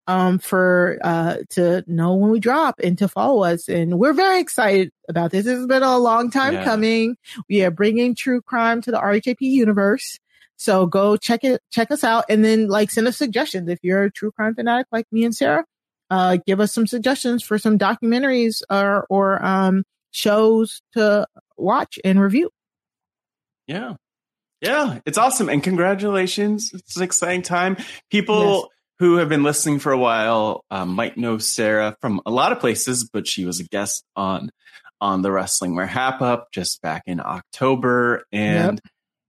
[0.05, 3.67] um, for, uh, to know when we drop and to follow us.
[3.67, 5.45] And we're very excited about this.
[5.45, 6.63] This has been a long time Yeah.
[6.63, 7.15] coming.
[7.49, 10.19] We are bringing true crime to the RHAP universe.
[10.55, 13.67] So go check it, check us out and then like send us suggestions.
[13.67, 15.65] If you're a true crime fanatic like me and Sarah,
[16.11, 21.25] uh, give us some suggestions for some documentaries or, or, um, shows to
[21.57, 22.51] watch and review.
[23.73, 23.93] Yeah.
[24.61, 25.49] Yeah, it's awesome.
[25.49, 26.71] And congratulations.
[26.73, 27.75] It's an exciting time.
[28.09, 28.69] People
[28.99, 32.59] who have been listening for a while um, might know Sarah from a lot of
[32.59, 34.49] places, but she was a guest on
[35.01, 38.23] on the Wrestling RHAPup just back in October.
[38.31, 38.79] And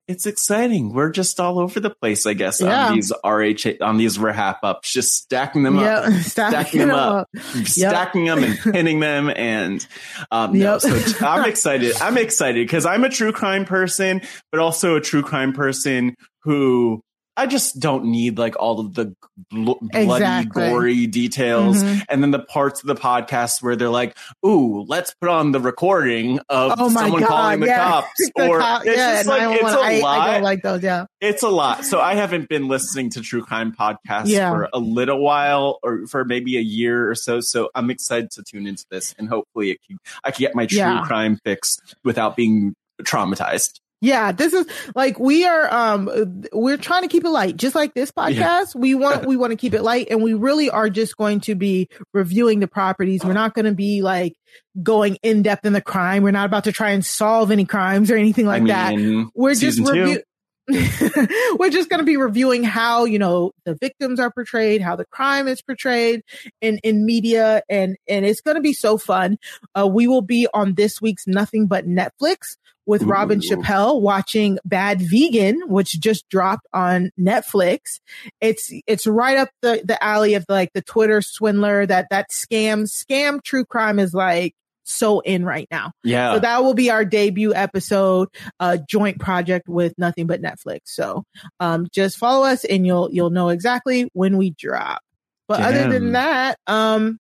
[0.06, 0.92] it's exciting.
[0.92, 2.88] We're just all over the place, I guess, Yeah.
[2.88, 6.12] on these RH on these RHAPups, just stacking them Yeah, up.
[6.22, 7.16] stacking them them up.
[7.22, 7.28] up.
[7.54, 7.66] Yep.
[7.66, 9.86] Stacking them and pinning them and
[10.30, 10.80] um no, Yep.
[11.10, 11.96] so I'm excited.
[12.00, 14.20] I'm excited because I'm a true crime person,
[14.52, 17.00] but also a true crime person who
[17.36, 19.14] I just don't need like all of the
[19.50, 20.68] bl- bloody, Exactly.
[20.68, 22.02] gory details, Mhm.
[22.08, 24.16] and then the parts of the podcast where they're like,
[24.46, 27.28] "Ooh, let's put on the recording of Oh someone God.
[27.28, 27.84] calling the yeah.
[27.90, 29.78] cops," The or cop- it's yeah, just like it's 911.
[29.78, 30.20] a I, lot.
[30.28, 30.82] I don't like those.
[30.84, 31.06] Yeah.
[31.20, 31.84] It's a lot.
[31.84, 34.50] So I haven't been listening to true crime podcasts Yeah.
[34.50, 37.40] for a little while or for maybe a year or so.
[37.40, 40.66] So I'm excited to tune into this and hopefully it can, I can get my
[40.66, 43.80] true crime fix without being traumatized.
[44.04, 47.94] Yeah, this is like we are um we're trying to keep it light just like
[47.94, 48.74] this podcast.
[48.74, 51.54] We want we want to keep it light and we really are just going to
[51.54, 53.24] be reviewing the properties.
[53.24, 54.36] We're not going to be like
[54.82, 56.22] going in depth in the crime.
[56.22, 59.30] We're not about to try and solve any crimes or anything like I mean, that.
[59.34, 60.02] We're just season two.
[60.02, 60.22] review
[61.58, 65.04] we're just going to be reviewing how you know the victims are portrayed how the
[65.04, 66.22] crime is portrayed
[66.62, 69.36] in in media and and it's going to be so fun
[69.78, 73.40] uh we will be on this week's nothing but netflix with Robin Ooh.
[73.40, 78.00] Chappelle watching Bad Vegan, which just dropped on Netflix.
[78.40, 82.82] It's it's right up the the alley of like the Twitter swindler that that scam
[82.82, 84.54] scam true crime is like
[84.84, 85.92] so in right now.
[86.02, 86.34] Yeah.
[86.34, 88.28] So that will be our debut episode,
[88.60, 90.80] uh, joint project with nothing but Netflix.
[90.84, 91.24] So,
[91.60, 95.02] um, just follow us and you'll, you'll know exactly when we drop.
[95.48, 97.18] But other than that, um,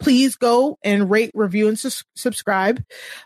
[0.00, 2.82] please go and rate, review, and sus- subscribe,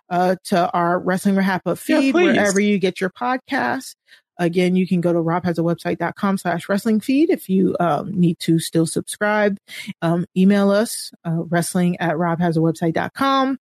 [0.08, 3.94] uh, to our Wrestling RHAPup Yeah, feed, wherever you get your podcasts.
[4.38, 8.86] Again, you can go to robhasawebsite.com slash wrestling feed if you um, need to still
[8.86, 9.58] subscribe.
[10.02, 13.58] Um, email us, uh, wrestling at robhasawebsite.com.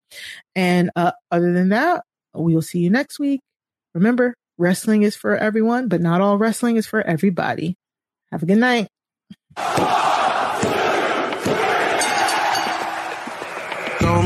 [0.54, 3.40] And uh, other than that, we will see you next week.
[3.94, 7.76] Remember, wrestling is for everyone, but not all wrestling is for everybody.
[8.32, 8.88] Have a good night.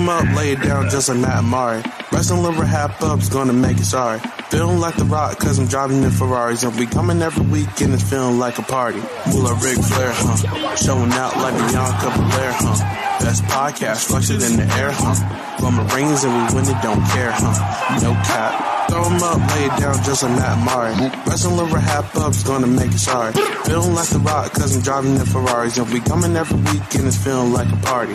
[0.08, 1.82] Up, lay it down just like Matt Amari.
[2.10, 4.18] Wrestling liver half up's gonna make it sorry.
[4.48, 6.62] Feeling like the rock, cause I'm driving in Ferraris.
[6.62, 9.02] And we coming every week and it's feeling like a party.
[9.30, 10.76] Pull a Ric Flair, huh?
[10.76, 13.20] Showing out like Bianca Belair, huh?
[13.20, 15.60] Best podcast, flush in the air, huh?
[15.62, 18.00] Roman Reigns and we win it, don't care, huh?
[18.00, 18.88] No cap.
[18.88, 21.10] Throw 'em up, lay it down just like Matt Amari.
[21.26, 23.34] Wrestling liver half up's gonna make it sorry.
[23.68, 25.76] Feeling like the rock, cause I'm driving in Ferraris.
[25.76, 28.14] And we coming every week and it's feeling like a party.